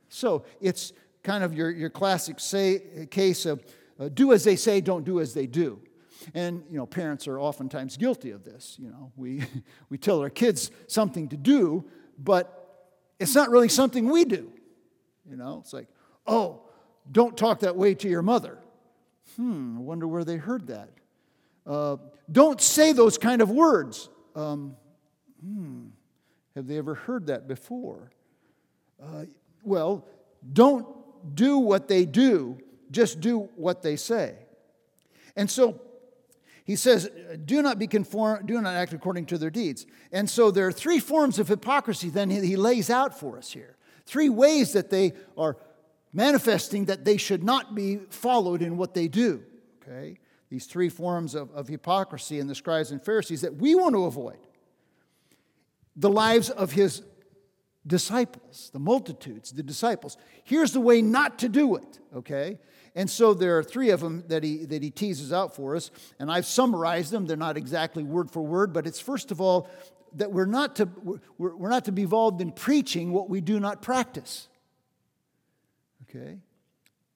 So 0.09 0.45
it's 0.61 0.93
kind 1.23 1.43
of 1.43 1.53
your, 1.53 1.71
your 1.71 1.89
classic 1.89 2.39
say, 2.39 3.07
case 3.09 3.45
of 3.45 3.63
uh, 3.99 4.09
do 4.09 4.33
as 4.33 4.43
they 4.43 4.55
say, 4.55 4.81
don't 4.81 5.03
do 5.03 5.19
as 5.19 5.33
they 5.33 5.47
do. 5.47 5.79
And, 6.33 6.63
you 6.69 6.77
know, 6.77 6.85
parents 6.85 7.27
are 7.27 7.39
oftentimes 7.39 7.97
guilty 7.97 8.31
of 8.31 8.43
this. 8.43 8.77
You 8.79 8.89
know, 8.89 9.11
we, 9.15 9.43
we 9.89 9.97
tell 9.97 10.19
our 10.19 10.29
kids 10.29 10.71
something 10.87 11.29
to 11.29 11.37
do, 11.37 11.85
but 12.17 12.62
it's 13.19 13.35
not 13.35 13.49
really 13.49 13.69
something 13.69 14.09
we 14.09 14.25
do. 14.25 14.51
You 15.29 15.37
know, 15.37 15.59
it's 15.61 15.73
like, 15.73 15.87
oh, 16.27 16.61
don't 17.11 17.37
talk 17.37 17.61
that 17.61 17.75
way 17.75 17.95
to 17.95 18.09
your 18.09 18.21
mother. 18.21 18.59
Hmm, 19.35 19.77
I 19.77 19.81
wonder 19.81 20.07
where 20.07 20.23
they 20.23 20.37
heard 20.37 20.67
that. 20.67 20.89
Uh, 21.65 21.97
don't 22.31 22.59
say 22.61 22.91
those 22.91 23.17
kind 23.17 23.41
of 23.41 23.49
words. 23.49 24.09
Um, 24.35 24.75
hmm, 25.41 25.87
have 26.55 26.67
they 26.67 26.77
ever 26.77 26.95
heard 26.95 27.27
that 27.27 27.47
before? 27.47 28.11
Uh, 29.01 29.25
well, 29.63 30.05
don't 30.51 30.85
do 31.35 31.57
what 31.57 31.87
they 31.87 32.05
do, 32.05 32.57
just 32.91 33.21
do 33.21 33.49
what 33.55 33.81
they 33.81 33.95
say. 33.95 34.35
And 35.35 35.49
so 35.49 35.81
he 36.65 36.75
says, 36.75 37.09
do 37.43 37.61
not 37.61 37.77
be 37.77 37.87
conformed, 37.87 38.47
do 38.47 38.61
not 38.61 38.73
act 38.73 38.93
according 38.93 39.25
to 39.27 39.37
their 39.37 39.49
deeds. 39.49 39.85
And 40.11 40.29
so 40.29 40.49
there 40.49 40.65
are 40.67 40.71
three 40.71 40.99
forms 40.99 41.37
of 41.37 41.49
hypocrisy 41.49 42.09
then 42.09 42.29
he 42.29 42.55
lays 42.55 42.89
out 42.89 43.19
for 43.19 43.37
us 43.37 43.51
here. 43.51 43.75
Three 44.05 44.29
ways 44.29 44.73
that 44.73 44.89
they 44.89 45.13
are 45.37 45.57
manifesting 46.13 46.85
that 46.85 47.03
they 47.03 47.17
should 47.17 47.43
not 47.43 47.75
be 47.75 47.97
followed 48.09 48.61
in 48.61 48.77
what 48.77 48.93
they 48.93 49.07
do. 49.07 49.43
Okay? 49.81 50.19
These 50.49 50.67
three 50.67 50.89
forms 50.89 51.35
of, 51.35 51.51
of 51.51 51.67
hypocrisy 51.67 52.39
in 52.39 52.47
the 52.47 52.55
scribes 52.55 52.91
and 52.91 53.01
Pharisees 53.01 53.41
that 53.41 53.55
we 53.55 53.75
want 53.75 53.95
to 53.95 54.05
avoid. 54.05 54.37
The 55.95 56.09
lives 56.09 56.49
of 56.49 56.71
his 56.71 57.03
disciples, 57.85 58.69
the 58.71 58.79
multitudes, 58.79 59.51
the 59.51 59.63
disciples. 59.63 60.17
Here's 60.43 60.71
the 60.71 60.79
way 60.79 61.01
not 61.01 61.39
to 61.39 61.49
do 61.49 61.75
it, 61.75 61.99
okay? 62.15 62.59
And 62.95 63.09
so 63.09 63.33
there 63.33 63.57
are 63.57 63.63
three 63.63 63.89
of 63.89 64.01
them 64.01 64.23
that 64.27 64.43
he, 64.43 64.65
that 64.65 64.83
he 64.83 64.91
teases 64.91 65.33
out 65.33 65.55
for 65.55 65.75
us, 65.75 65.89
and 66.19 66.31
I've 66.31 66.45
summarized 66.45 67.11
them. 67.11 67.25
They're 67.25 67.35
not 67.35 67.57
exactly 67.57 68.03
word 68.03 68.29
for 68.29 68.43
word, 68.43 68.71
but 68.71 68.85
it's 68.85 68.99
first 68.99 69.31
of 69.31 69.41
all 69.41 69.67
that 70.15 70.31
we're 70.31 70.45
not 70.45 70.75
to, 70.75 70.89
we're, 71.37 71.55
we're 71.55 71.69
not 71.69 71.85
to 71.85 71.91
be 71.91 72.03
involved 72.03 72.39
in 72.39 72.51
preaching 72.51 73.11
what 73.11 73.29
we 73.29 73.41
do 73.41 73.59
not 73.59 73.81
practice, 73.81 74.47
okay? 76.03 76.37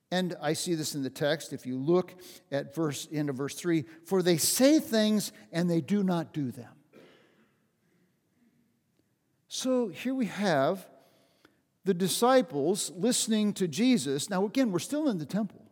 And 0.09 0.35
I 0.41 0.53
see 0.53 0.73
this 0.73 0.95
in 0.95 1.03
the 1.03 1.09
text. 1.09 1.53
If 1.53 1.65
you 1.65 1.77
look 1.77 2.15
at 2.51 2.73
verse 2.73 3.07
end 3.11 3.29
of 3.29 3.35
verse 3.35 3.55
3, 3.55 3.83
for 4.05 4.23
they 4.23 4.37
say 4.37 4.79
things 4.79 5.31
and 5.51 5.69
they 5.69 5.81
do 5.81 6.01
not 6.01 6.33
do 6.33 6.51
them. 6.51 6.71
So 9.47 9.89
here 9.89 10.15
we 10.15 10.27
have 10.27 10.87
the 11.83 11.93
disciples 11.93 12.91
listening 12.95 13.53
to 13.53 13.67
Jesus. 13.67 14.29
Now, 14.29 14.45
again, 14.45 14.71
we're 14.71 14.79
still 14.79 15.09
in 15.09 15.19
the 15.19 15.25
temple. 15.25 15.66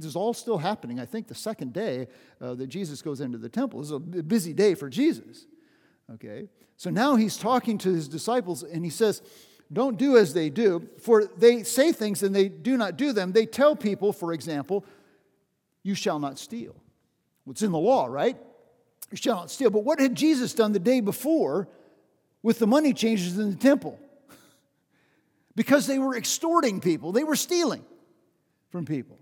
This 0.00 0.06
is 0.06 0.16
all 0.16 0.32
still 0.32 0.58
happening. 0.58 0.98
I 0.98 1.04
think 1.04 1.28
the 1.28 1.34
second 1.34 1.72
day 1.72 2.08
uh, 2.40 2.54
that 2.54 2.68
Jesus 2.68 3.02
goes 3.02 3.20
into 3.20 3.38
the 3.38 3.48
temple 3.48 3.80
this 3.80 3.88
is 3.88 3.92
a 3.92 4.00
busy 4.00 4.52
day 4.52 4.74
for 4.74 4.88
Jesus. 4.88 5.46
Okay? 6.14 6.48
So 6.76 6.90
now 6.90 7.16
he's 7.16 7.36
talking 7.36 7.78
to 7.78 7.92
his 7.92 8.08
disciples 8.08 8.62
and 8.62 8.84
he 8.84 8.90
says, 8.90 9.22
Don't 9.72 9.98
do 9.98 10.16
as 10.16 10.34
they 10.34 10.50
do, 10.50 10.88
for 11.00 11.24
they 11.24 11.62
say 11.62 11.92
things 11.92 12.22
and 12.22 12.34
they 12.34 12.48
do 12.48 12.76
not 12.76 12.96
do 12.96 13.12
them. 13.12 13.32
They 13.32 13.46
tell 13.46 13.76
people, 13.76 14.12
for 14.12 14.32
example, 14.32 14.84
You 15.82 15.94
shall 15.94 16.18
not 16.18 16.38
steal. 16.38 16.74
What's 17.44 17.62
in 17.62 17.72
the 17.72 17.78
law, 17.78 18.06
right? 18.06 18.36
You 19.10 19.16
shall 19.16 19.36
not 19.36 19.50
steal. 19.50 19.70
But 19.70 19.84
what 19.84 20.00
had 20.00 20.14
Jesus 20.14 20.54
done 20.54 20.72
the 20.72 20.78
day 20.78 21.00
before 21.00 21.68
with 22.42 22.58
the 22.58 22.66
money 22.66 22.94
changers 22.94 23.38
in 23.38 23.50
the 23.50 23.56
temple 23.56 23.98
because 25.54 25.86
they 25.86 25.98
were 25.98 26.16
extorting 26.16 26.80
people, 26.80 27.12
they 27.12 27.24
were 27.24 27.36
stealing 27.36 27.84
from 28.70 28.86
people. 28.86 29.18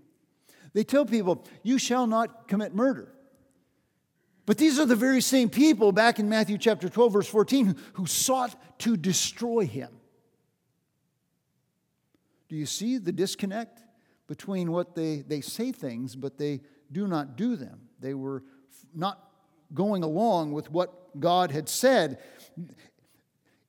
They 0.73 0.83
tell 0.83 1.05
people, 1.05 1.43
You 1.63 1.77
shall 1.77 2.07
not 2.07 2.47
commit 2.47 2.73
murder. 2.73 3.13
But 4.45 4.57
these 4.57 4.79
are 4.79 4.85
the 4.85 4.95
very 4.95 5.21
same 5.21 5.49
people 5.49 5.91
back 5.91 6.19
in 6.19 6.27
Matthew 6.27 6.57
chapter 6.57 6.89
12, 6.89 7.13
verse 7.13 7.27
14, 7.27 7.75
who 7.93 8.05
sought 8.05 8.79
to 8.79 8.97
destroy 8.97 9.65
him. 9.65 9.89
Do 12.49 12.55
you 12.55 12.65
see 12.65 12.97
the 12.97 13.11
disconnect 13.11 13.81
between 14.27 14.71
what 14.71 14.95
they, 14.95 15.23
they 15.25 15.41
say 15.41 15.71
things, 15.71 16.15
but 16.15 16.37
they 16.37 16.61
do 16.91 17.07
not 17.07 17.37
do 17.37 17.55
them? 17.55 17.81
They 17.99 18.13
were 18.13 18.43
not 18.93 19.23
going 19.73 20.03
along 20.03 20.51
with 20.51 20.69
what 20.69 21.19
God 21.19 21.51
had 21.51 21.69
said. 21.69 22.19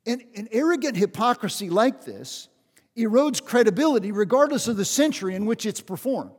And 0.07 0.25
an 0.35 0.49
arrogant 0.51 0.97
hypocrisy 0.97 1.71
like 1.71 2.05
this 2.05 2.49
erodes 2.97 3.43
credibility 3.43 4.11
regardless 4.11 4.67
of 4.69 4.77
the 4.77 4.85
century 4.85 5.35
in 5.35 5.47
which 5.47 5.65
it's 5.65 5.81
performed. 5.81 6.33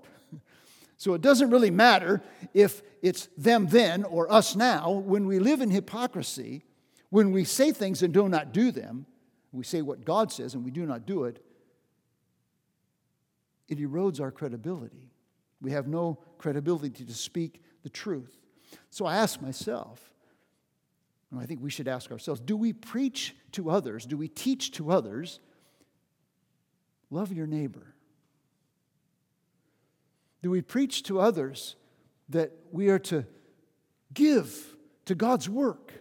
So 0.97 1.13
it 1.13 1.21
doesn't 1.21 1.49
really 1.49 1.71
matter 1.71 2.21
if 2.53 2.81
it's 3.01 3.27
them 3.37 3.67
then 3.67 4.03
or 4.03 4.31
us 4.31 4.55
now. 4.55 4.91
When 4.91 5.27
we 5.27 5.39
live 5.39 5.61
in 5.61 5.69
hypocrisy, 5.69 6.63
when 7.09 7.31
we 7.31 7.43
say 7.43 7.71
things 7.71 8.01
and 8.03 8.13
do 8.13 8.29
not 8.29 8.53
do 8.53 8.71
them, 8.71 9.05
we 9.51 9.63
say 9.63 9.81
what 9.81 10.05
God 10.05 10.31
says 10.31 10.53
and 10.53 10.63
we 10.63 10.71
do 10.71 10.85
not 10.85 11.05
do 11.05 11.25
it, 11.25 11.43
it 13.67 13.79
erodes 13.79 14.19
our 14.19 14.31
credibility. 14.31 15.11
We 15.61 15.71
have 15.71 15.87
no 15.87 16.19
credibility 16.37 17.05
to 17.05 17.13
speak 17.13 17.63
the 17.83 17.89
truth. 17.89 18.35
So 18.89 19.05
I 19.05 19.15
ask 19.15 19.41
myself, 19.41 20.13
and 21.31 21.39
I 21.39 21.45
think 21.45 21.61
we 21.61 21.69
should 21.69 21.87
ask 21.87 22.11
ourselves 22.11 22.39
do 22.39 22.55
we 22.55 22.73
preach 22.73 23.35
to 23.53 23.69
others? 23.69 24.05
Do 24.05 24.17
we 24.17 24.27
teach 24.27 24.71
to 24.73 24.91
others? 24.91 25.39
Love 27.09 27.31
your 27.31 27.47
neighbor. 27.47 27.92
Do 30.43 30.51
we 30.51 30.61
preach 30.61 31.03
to 31.03 31.21
others 31.21 31.77
that 32.27 32.51
we 32.69 32.89
are 32.89 32.99
to 32.99 33.25
give 34.13 34.75
to 35.05 35.15
God's 35.15 35.49
work? 35.49 35.93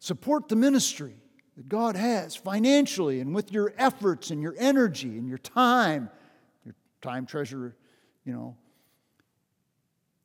Support 0.00 0.48
the 0.48 0.56
ministry 0.56 1.14
that 1.56 1.68
God 1.68 1.94
has 1.94 2.34
financially 2.34 3.20
and 3.20 3.32
with 3.32 3.52
your 3.52 3.72
efforts 3.78 4.32
and 4.32 4.42
your 4.42 4.54
energy 4.58 5.16
and 5.16 5.28
your 5.28 5.38
time, 5.38 6.10
your 6.64 6.74
time 7.00 7.24
treasure, 7.24 7.76
you 8.24 8.32
know. 8.32 8.56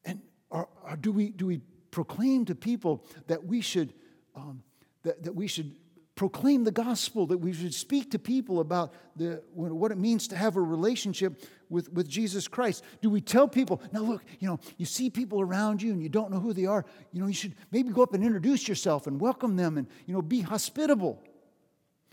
And 0.04 0.22
are, 0.52 0.68
are, 0.84 0.98
do, 0.98 1.12
we, 1.12 1.30
do 1.30 1.46
we 1.46 1.62
proclaim 1.92 2.46
to 2.46 2.56
people 2.56 3.06
that 3.28 3.46
we 3.46 3.62
should, 3.62 3.94
um, 4.36 4.64
that, 5.04 5.22
that 5.24 5.36
we 5.36 5.46
should 5.46 5.76
proclaim 6.16 6.64
the 6.64 6.72
gospel, 6.72 7.26
that 7.28 7.40
we 7.40 7.54
should 7.54 7.74
speak 7.74 8.12
to 8.12 8.20
people 8.20 8.60
about 8.60 8.94
the, 9.16 9.42
what 9.54 9.92
it 9.92 9.98
means 9.98 10.28
to 10.28 10.36
have 10.36 10.56
a 10.58 10.62
relationship 10.62 11.42
with, 11.70 11.92
with 11.92 12.08
Jesus 12.08 12.48
Christ? 12.48 12.84
Do 13.02 13.10
we 13.10 13.20
tell 13.20 13.48
people, 13.48 13.82
now 13.92 14.02
look, 14.02 14.24
you 14.40 14.48
know, 14.48 14.60
you 14.78 14.86
see 14.86 15.10
people 15.10 15.42
around 15.42 15.82
you 15.82 15.92
and 15.92 16.02
you 16.02 16.10
don't 16.10 16.30
know 16.32 16.40
who 16.40 16.54
they 16.54 16.66
are, 16.66 16.86
you 17.12 17.22
know, 17.22 17.28
you 17.28 17.34
should 17.34 17.56
maybe 17.72 17.90
go 17.90 18.04
up 18.04 18.14
and 18.14 18.24
introduce 18.24 18.68
yourself 18.68 19.08
and 19.08 19.20
welcome 19.20 19.56
them 19.56 19.78
and, 19.78 19.88
you 20.06 20.14
know, 20.14 20.22
be 20.22 20.42
hospitable. 20.42 21.22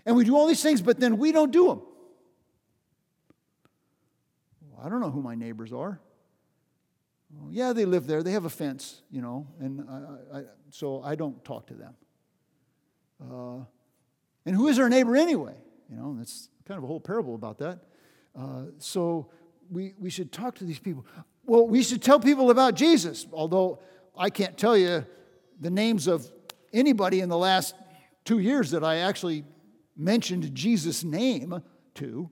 And 0.07 0.17
we 0.17 0.25
do 0.25 0.35
all 0.35 0.47
these 0.47 0.63
things, 0.63 0.81
but 0.81 0.99
then 0.99 1.19
we 1.19 1.31
don't 1.31 1.53
do 1.53 1.69
them. 1.69 1.83
Well, 4.63 4.87
I 4.87 4.89
don't 4.89 5.01
know 5.01 5.11
who 5.11 5.23
my 5.23 5.35
neighbors 5.35 5.75
are. 5.75 6.01
Well, 7.33 7.53
yeah, 7.53 7.75
they 7.75 7.85
live 7.85 8.07
there. 8.07 8.23
They 8.23 8.33
have 8.33 8.47
a 8.47 8.51
fence, 8.51 9.03
you 9.11 9.21
know, 9.21 9.47
and 9.61 9.87
I, 9.89 10.39
I, 10.39 10.43
so 10.71 11.03
I 11.03 11.15
don't 11.15 11.45
talk 11.45 11.67
to 11.67 11.75
them. 11.75 11.95
Uh, 13.23 13.65
and 14.47 14.57
who 14.57 14.69
is 14.69 14.79
our 14.79 14.89
neighbor 14.89 15.17
anyway? 15.17 15.55
You 15.91 15.97
know, 15.97 16.15
that's 16.19 16.49
kind 16.67 16.79
of 16.79 16.85
a 16.85 16.87
whole 16.87 17.01
parable 17.01 17.35
about 17.35 17.59
that. 17.59 17.81
Uh, 18.39 18.67
so 18.79 19.31
we, 19.71 19.95
we 19.99 20.11
should 20.11 20.33
talk 20.33 20.57
to 20.57 20.65
these 20.65 20.79
people. 20.79 21.05
Well, 21.45 21.67
we 21.67 21.83
should 21.83 22.03
tell 22.03 22.21
people 22.21 22.51
about 22.51 22.75
Jesus, 22.75 23.27
although 23.33 23.81
I 24.17 24.31
can't 24.31 24.57
tell 24.57 24.77
you 24.77 25.05
the 25.61 25.71
names 25.71 26.07
of 26.07 26.31
anybody 26.73 27.21
in 27.21 27.29
the 27.29 27.39
last 27.39 27.75
two 28.25 28.39
years 28.39 28.71
that 28.71 28.85
I 28.85 28.99
actually 28.99 29.45
mentioned 29.97 30.55
Jesus' 30.55 31.05
name 31.05 31.63
to. 31.95 32.31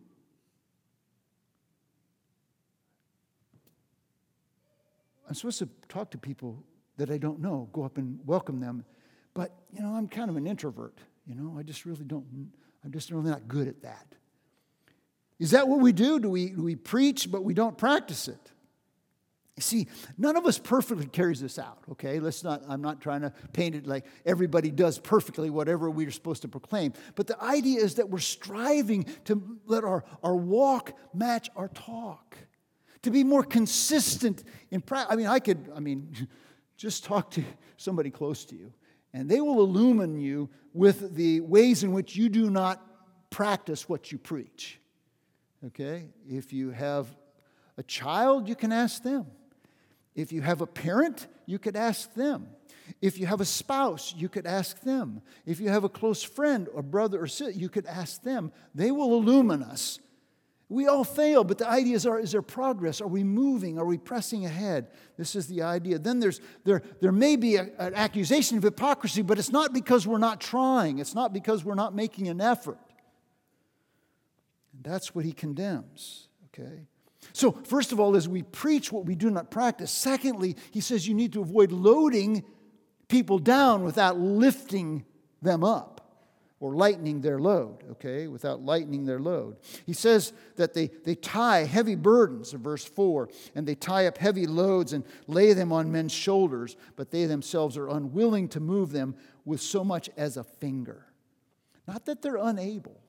I'm 5.28 5.34
supposed 5.34 5.58
to 5.58 5.68
talk 5.88 6.10
to 6.12 6.18
people 6.18 6.62
that 6.96 7.10
I 7.10 7.18
don't 7.18 7.40
know, 7.40 7.68
go 7.72 7.82
up 7.82 7.98
and 7.98 8.18
welcome 8.24 8.60
them. 8.60 8.84
But, 9.34 9.54
you 9.72 9.82
know, 9.82 9.94
I'm 9.94 10.08
kind 10.08 10.30
of 10.30 10.36
an 10.36 10.46
introvert. 10.46 10.98
You 11.28 11.34
know, 11.34 11.56
I 11.58 11.62
just 11.62 11.84
really 11.84 12.04
don't, 12.04 12.24
I'm 12.84 12.92
just 12.92 13.10
really 13.10 13.28
not 13.28 13.46
good 13.46 13.68
at 13.68 13.82
that. 13.82 14.14
Is 15.38 15.52
that 15.52 15.68
what 15.68 15.80
we 15.80 15.92
do? 15.92 16.18
Do 16.18 16.30
we, 16.30 16.50
do 16.50 16.62
we 16.62 16.74
preach, 16.74 17.30
but 17.30 17.44
we 17.44 17.54
don't 17.54 17.76
practice 17.76 18.28
it? 18.28 18.40
See, 19.60 19.88
none 20.16 20.36
of 20.36 20.46
us 20.46 20.58
perfectly 20.58 21.06
carries 21.06 21.40
this 21.40 21.58
out, 21.58 21.78
okay? 21.92 22.20
Let's 22.20 22.44
not, 22.44 22.62
I'm 22.68 22.80
not 22.80 23.00
trying 23.00 23.22
to 23.22 23.32
paint 23.52 23.74
it 23.74 23.86
like 23.86 24.06
everybody 24.24 24.70
does 24.70 24.98
perfectly 24.98 25.50
whatever 25.50 25.90
we're 25.90 26.10
supposed 26.10 26.42
to 26.42 26.48
proclaim. 26.48 26.92
But 27.16 27.26
the 27.26 27.42
idea 27.42 27.80
is 27.80 27.96
that 27.96 28.08
we're 28.08 28.18
striving 28.18 29.04
to 29.24 29.58
let 29.66 29.84
our, 29.84 30.04
our 30.22 30.36
walk 30.36 30.92
match 31.12 31.50
our 31.56 31.68
talk, 31.68 32.36
to 33.02 33.10
be 33.10 33.24
more 33.24 33.42
consistent 33.42 34.44
in 34.70 34.80
practice. 34.80 35.12
I 35.12 35.16
mean, 35.16 35.26
I 35.26 35.40
could, 35.40 35.70
I 35.74 35.80
mean, 35.80 36.28
just 36.76 37.04
talk 37.04 37.30
to 37.32 37.44
somebody 37.76 38.10
close 38.10 38.44
to 38.46 38.56
you, 38.56 38.72
and 39.12 39.28
they 39.28 39.40
will 39.40 39.60
illumine 39.60 40.18
you 40.18 40.48
with 40.72 41.14
the 41.14 41.40
ways 41.40 41.82
in 41.82 41.92
which 41.92 42.16
you 42.16 42.28
do 42.28 42.50
not 42.50 42.84
practice 43.30 43.88
what 43.88 44.12
you 44.12 44.18
preach. 44.18 44.80
Okay? 45.66 46.10
If 46.28 46.52
you 46.52 46.70
have 46.70 47.06
a 47.76 47.82
child, 47.82 48.48
you 48.48 48.54
can 48.54 48.72
ask 48.72 49.02
them. 49.02 49.26
If 50.14 50.32
you 50.32 50.42
have 50.42 50.60
a 50.60 50.66
parent, 50.66 51.26
you 51.46 51.58
could 51.58 51.76
ask 51.76 52.12
them. 52.14 52.48
If 53.00 53.18
you 53.18 53.26
have 53.26 53.40
a 53.40 53.44
spouse, 53.44 54.14
you 54.16 54.28
could 54.28 54.46
ask 54.46 54.80
them. 54.80 55.22
If 55.46 55.60
you 55.60 55.68
have 55.68 55.84
a 55.84 55.88
close 55.88 56.22
friend 56.22 56.68
or 56.74 56.82
brother 56.82 57.22
or 57.22 57.26
sister, 57.26 57.58
you 57.58 57.68
could 57.68 57.86
ask 57.86 58.22
them. 58.22 58.50
They 58.74 58.90
will 58.90 59.12
illumine 59.14 59.62
us. 59.62 60.00
We 60.70 60.86
all 60.86 61.04
fail, 61.04 61.44
but 61.44 61.56
the 61.56 61.68
idea 61.68 61.96
is, 61.96 62.06
are, 62.06 62.18
is 62.18 62.32
there 62.32 62.42
progress? 62.42 63.00
Are 63.00 63.06
we 63.06 63.24
moving? 63.24 63.78
Are 63.78 63.86
we 63.86 63.96
pressing 63.96 64.44
ahead? 64.44 64.88
This 65.16 65.34
is 65.34 65.46
the 65.46 65.62
idea. 65.62 65.98
Then 65.98 66.20
there's, 66.20 66.42
there, 66.64 66.82
there 67.00 67.12
may 67.12 67.36
be 67.36 67.56
a, 67.56 67.70
an 67.78 67.94
accusation 67.94 68.58
of 68.58 68.64
hypocrisy, 68.64 69.22
but 69.22 69.38
it's 69.38 69.50
not 69.50 69.72
because 69.72 70.06
we're 70.06 70.18
not 70.18 70.40
trying, 70.40 70.98
it's 70.98 71.14
not 71.14 71.32
because 71.32 71.64
we're 71.64 71.74
not 71.74 71.94
making 71.94 72.28
an 72.28 72.42
effort. 72.42 72.78
And 74.74 74.84
that's 74.84 75.14
what 75.14 75.24
he 75.24 75.32
condemns, 75.32 76.28
okay? 76.48 76.86
So, 77.32 77.52
first 77.52 77.92
of 77.92 77.98
all, 77.98 78.14
as 78.14 78.28
we 78.28 78.42
preach 78.42 78.92
what 78.92 79.06
we 79.06 79.14
do 79.14 79.30
not 79.30 79.50
practice. 79.50 79.90
Secondly, 79.90 80.54
he 80.70 80.80
says 80.80 81.08
you 81.08 81.14
need 81.14 81.32
to 81.32 81.40
avoid 81.40 81.72
loading 81.72 82.44
people 83.08 83.38
down 83.38 83.84
without 83.84 84.18
lifting 84.18 85.04
them 85.40 85.64
up 85.64 85.97
or 86.60 86.74
lightening 86.74 87.20
their 87.20 87.38
load, 87.38 87.84
okay, 87.92 88.26
without 88.26 88.60
lightening 88.62 89.04
their 89.04 89.20
load. 89.20 89.56
He 89.86 89.92
says 89.92 90.32
that 90.56 90.74
they, 90.74 90.88
they 91.04 91.14
tie 91.14 91.60
heavy 91.60 91.94
burdens, 91.94 92.52
in 92.52 92.60
verse 92.60 92.84
4, 92.84 93.28
and 93.54 93.66
they 93.66 93.76
tie 93.76 94.06
up 94.06 94.18
heavy 94.18 94.46
loads 94.46 94.92
and 94.92 95.04
lay 95.28 95.52
them 95.52 95.72
on 95.72 95.92
men's 95.92 96.12
shoulders, 96.12 96.76
but 96.96 97.10
they 97.10 97.26
themselves 97.26 97.76
are 97.76 97.88
unwilling 97.88 98.48
to 98.48 98.60
move 98.60 98.90
them 98.90 99.14
with 99.44 99.60
so 99.60 99.84
much 99.84 100.10
as 100.16 100.36
a 100.36 100.42
finger. 100.42 101.06
Not 101.86 102.06
that 102.06 102.22
they're 102.22 102.36
unable, 102.36 103.00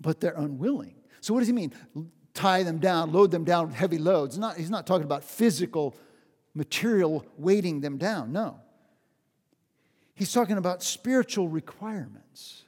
but 0.00 0.20
they're 0.20 0.34
unwilling. 0.36 0.94
So, 1.20 1.34
what 1.34 1.40
does 1.40 1.48
he 1.48 1.52
mean? 1.52 1.72
Tie 2.34 2.62
them 2.62 2.78
down, 2.78 3.12
load 3.12 3.30
them 3.30 3.44
down 3.44 3.66
with 3.66 3.76
heavy 3.76 3.98
loads. 3.98 4.38
Not, 4.38 4.56
he's 4.56 4.70
not 4.70 4.86
talking 4.86 5.04
about 5.04 5.22
physical, 5.22 5.94
material 6.54 7.26
weighting 7.36 7.80
them 7.80 7.98
down. 7.98 8.32
No. 8.32 8.60
He's 10.22 10.32
talking 10.32 10.56
about 10.56 10.84
spiritual 10.84 11.48
requirements, 11.48 12.62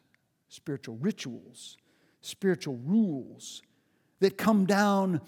spiritual 0.49 0.97
rituals, 0.97 1.77
spiritual 2.21 2.81
rules 2.85 3.63
that 4.19 4.37
come 4.37 4.67
down 4.67 5.21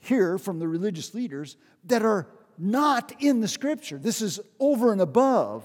here 0.00 0.38
from 0.38 0.58
the 0.58 0.66
religious 0.66 1.14
leaders 1.14 1.56
that 1.84 2.02
are 2.02 2.26
not 2.58 3.12
in 3.20 3.40
the 3.40 3.46
scripture. 3.46 3.96
This 3.96 4.22
is 4.22 4.40
over 4.58 4.90
and 4.90 5.00
above 5.00 5.64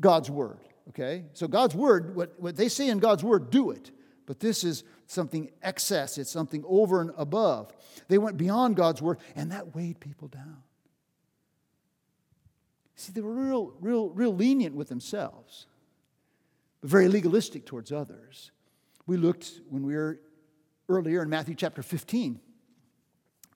God's 0.00 0.30
word, 0.30 0.60
okay? 0.90 1.24
So, 1.32 1.48
God's 1.48 1.74
word, 1.74 2.14
what, 2.14 2.38
what 2.38 2.54
they 2.54 2.68
say 2.68 2.88
in 2.88 3.00
God's 3.00 3.24
word, 3.24 3.50
do 3.50 3.72
it. 3.72 3.90
But 4.26 4.38
this 4.38 4.62
is 4.62 4.84
something 5.08 5.50
excess, 5.60 6.18
it's 6.18 6.30
something 6.30 6.62
over 6.68 7.00
and 7.00 7.10
above. 7.18 7.72
They 8.06 8.18
went 8.18 8.36
beyond 8.36 8.76
God's 8.76 9.02
word, 9.02 9.18
and 9.34 9.50
that 9.50 9.74
weighed 9.74 9.98
people 9.98 10.28
down. 10.28 10.62
See, 12.96 13.12
they 13.12 13.20
were 13.20 13.32
real, 13.32 13.74
real, 13.80 14.08
real 14.08 14.34
lenient 14.34 14.74
with 14.74 14.88
themselves, 14.88 15.66
but 16.80 16.90
very 16.90 17.08
legalistic 17.08 17.66
towards 17.66 17.92
others. 17.92 18.50
We 19.06 19.16
looked 19.16 19.60
when 19.68 19.84
we 19.84 19.94
were 19.94 20.18
earlier 20.88 21.22
in 21.22 21.28
Matthew 21.28 21.54
chapter 21.54 21.82
15. 21.82 22.40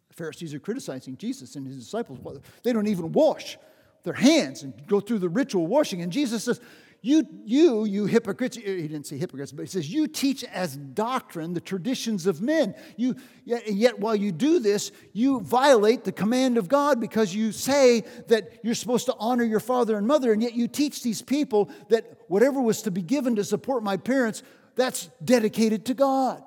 The 0.09 0.15
Pharisees 0.15 0.53
are 0.53 0.59
criticizing 0.59 1.17
Jesus 1.17 1.57
and 1.57 1.67
his 1.67 1.79
disciples. 1.79 2.19
They 2.63 2.73
don't 2.73 2.87
even 2.87 3.13
wash 3.13 3.57
their 4.03 4.15
hands 4.15 4.63
and 4.63 4.75
go 4.87 5.01
through 5.01 5.19
the 5.21 5.29
ritual 5.29 5.67
washing. 5.67 6.03
And 6.03 6.13
Jesus 6.13 6.45
says, 6.45 6.61
you, 7.03 7.27
you, 7.45 7.87
you 7.87 8.05
hypocrites, 8.05 8.57
he 8.57 8.63
didn't 8.63 9.07
say 9.07 9.17
hypocrites, 9.17 9.53
but 9.53 9.63
he 9.63 9.69
says, 9.69 9.89
you 9.89 10.07
teach 10.07 10.45
as 10.45 10.77
doctrine 10.77 11.55
the 11.55 11.61
traditions 11.61 12.27
of 12.27 12.43
men. 12.43 12.75
You, 12.97 13.17
yet, 13.47 13.73
yet 13.73 13.99
while 13.99 14.15
you 14.15 14.33
do 14.33 14.59
this, 14.59 14.93
you 15.15 15.41
violate 15.41 16.05
the 16.05 16.13
command 16.13 16.59
of 16.59 16.69
God 16.69 17.01
because 17.01 17.35
you 17.35 17.53
say 17.53 18.03
that 18.29 18.61
you're 18.63 18.75
supposed 18.75 19.07
to 19.07 19.15
honor 19.19 19.45
your 19.45 19.61
father 19.61 19.97
and 19.97 20.07
mother, 20.07 20.31
and 20.31 20.43
yet 20.43 20.53
you 20.55 20.69
teach 20.69 21.03
these 21.03 21.23
people 21.23 21.71
that 21.89 22.19
whatever 22.29 22.61
was 22.61 22.83
to 22.83 22.91
be 22.91 23.03
given 23.03 23.37
to 23.37 23.45
support 23.45 23.83
my 23.83 23.97
parents, 23.97 24.43
that's 24.77 25.09
dedicated 25.25 25.87
to 25.87 25.95
God. 25.95 26.43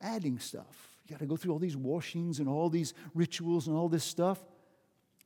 Adding 0.00 0.38
stuff. 0.38 0.86
You 1.06 1.14
got 1.14 1.20
to 1.20 1.26
go 1.26 1.36
through 1.36 1.52
all 1.52 1.58
these 1.58 1.76
washings 1.76 2.38
and 2.38 2.48
all 2.48 2.70
these 2.70 2.94
rituals 3.12 3.66
and 3.66 3.76
all 3.76 3.88
this 3.88 4.04
stuff. 4.04 4.40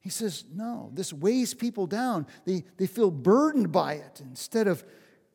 He 0.01 0.09
says, 0.09 0.45
no, 0.53 0.91
this 0.95 1.13
weighs 1.13 1.53
people 1.53 1.87
down. 1.87 2.27
They, 2.47 2.65
they 2.79 2.87
feel 2.87 3.11
burdened 3.11 3.71
by 3.71 3.95
it 3.95 4.21
instead 4.21 4.67
of 4.67 4.85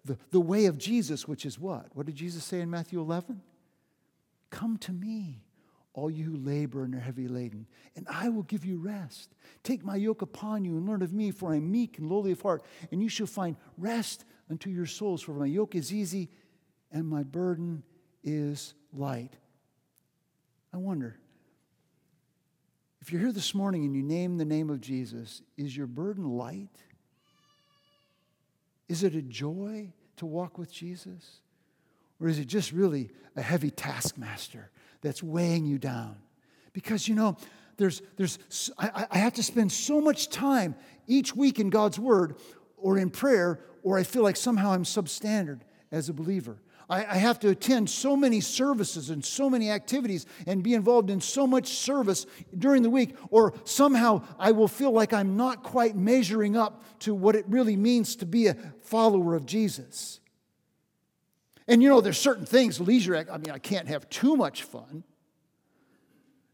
the, 0.04 0.18
the 0.32 0.40
way 0.40 0.66
of 0.66 0.78
Jesus, 0.78 1.28
which 1.28 1.46
is 1.46 1.60
what? 1.60 1.88
What 1.94 2.08
did 2.08 2.16
Jesus 2.16 2.44
say 2.44 2.62
in 2.62 2.70
Matthew 2.70 3.00
11? 3.00 3.42
Come 4.50 4.78
to 4.80 4.92
me, 4.92 5.44
all 5.94 6.10
you 6.10 6.26
who 6.26 6.38
labor 6.38 6.84
and 6.84 6.96
are 6.96 7.00
heavy 7.00 7.28
laden, 7.28 7.68
and 7.96 8.08
I 8.10 8.30
will 8.30 8.44
give 8.44 8.66
you 8.66 8.78
rest. 8.78 9.36
Take 9.64 9.84
my 9.84 9.96
yoke 9.96 10.22
upon 10.22 10.66
you 10.66 10.78
and 10.78 10.88
learn 10.88 11.02
of 11.02 11.14
me, 11.14 11.32
for 11.32 11.52
I 11.52 11.58
am 11.58 11.72
meek 11.72 12.00
and 12.00 12.10
lowly 12.10 12.32
of 12.32 12.42
heart, 12.42 12.64
and 12.92 13.02
you 13.02 13.10
shall 13.10 13.28
find 13.28 13.56
rest 13.78 14.26
unto 14.50 14.70
your 14.70 14.86
souls. 14.86 15.22
For 15.22 15.34
my 15.34 15.46
yoke 15.46 15.76
is 15.76 15.94
easy 15.94 16.30
and 16.92 17.08
my 17.08 17.24
burden 17.24 17.84
is 18.24 18.74
light. 18.94 19.36
I 20.74 20.78
wonder, 20.78 21.18
if 23.06 23.12
you're 23.12 23.22
here 23.22 23.32
this 23.32 23.54
morning 23.54 23.86
and 23.86 23.96
you 23.96 24.02
name 24.02 24.40
the 24.40 24.46
name 24.46 24.72
of 24.72 24.82
Jesus, 24.82 25.44
is 25.58 25.78
your 25.78 25.86
burden 25.86 26.28
light? 26.28 26.76
Is 28.90 29.04
it 29.04 29.14
a 29.14 29.22
joy 29.22 29.94
to 30.16 30.26
walk 30.26 30.58
with 30.58 30.74
Jesus? 30.74 31.42
Or 32.20 32.28
is 32.28 32.40
it 32.40 32.46
just 32.46 32.72
really 32.72 33.12
a 33.36 33.44
heavy 33.44 33.70
taskmaster 33.70 34.72
that's 35.02 35.22
weighing 35.22 35.68
you 35.68 35.78
down? 35.78 36.16
Because, 36.74 37.08
you 37.08 37.14
know, 37.14 37.38
there's, 37.78 38.02
there's, 38.18 38.40
I, 38.80 39.06
I 39.12 39.20
have 39.20 39.34
to 39.34 39.44
spend 39.44 39.72
so 39.72 40.02
much 40.02 40.30
time 40.30 40.74
each 41.06 41.36
week 41.36 41.60
in 41.60 41.70
God's 41.70 42.00
Word 42.00 42.38
or 42.76 42.98
in 42.98 43.12
prayer, 43.12 43.60
or 43.84 44.00
I 44.00 44.04
feel 44.04 44.24
like 44.24 44.36
somehow 44.36 44.72
I'm 44.72 44.84
substandard 44.84 45.60
as 45.92 46.10
a 46.10 46.14
believer. 46.14 46.58
I, 46.90 47.06
I 47.06 47.16
have 47.16 47.40
to 47.40 47.50
attend 47.50 47.90
so 47.90 48.16
many 48.16 48.42
services 48.42 49.10
and 49.10 49.24
so 49.24 49.50
many 49.50 49.70
activities 49.72 50.26
and 50.46 50.64
be 50.64 50.74
involved 50.74 51.10
in 51.10 51.22
so 51.22 51.48
much 51.48 51.68
service 51.68 52.26
during 52.58 52.84
the 52.84 52.90
week, 52.90 53.16
or 53.30 53.54
somehow 53.64 54.24
I 54.38 54.52
will 54.52 54.68
feel 54.68 54.92
like 54.92 55.14
I'm 55.14 55.36
not 55.36 55.64
quite 55.64 55.96
measuring 55.96 56.56
up 56.56 56.84
to 57.00 57.14
what 57.14 57.36
it 57.36 57.46
really 57.48 57.76
means 57.76 58.16
to 58.18 58.26
be 58.26 58.48
a 58.48 58.56
follower 58.82 59.36
of 59.36 59.46
Jesus. 59.46 60.20
And 61.68 61.82
you 61.82 61.90
know, 61.90 62.02
there's 62.02 62.20
certain 62.20 62.46
things, 62.46 62.80
leisure, 62.80 63.16
I 63.16 63.38
mean, 63.38 63.52
I 63.52 63.60
can't 63.60 63.88
have 63.88 64.08
too 64.10 64.36
much 64.36 64.64
fun. 64.64 65.04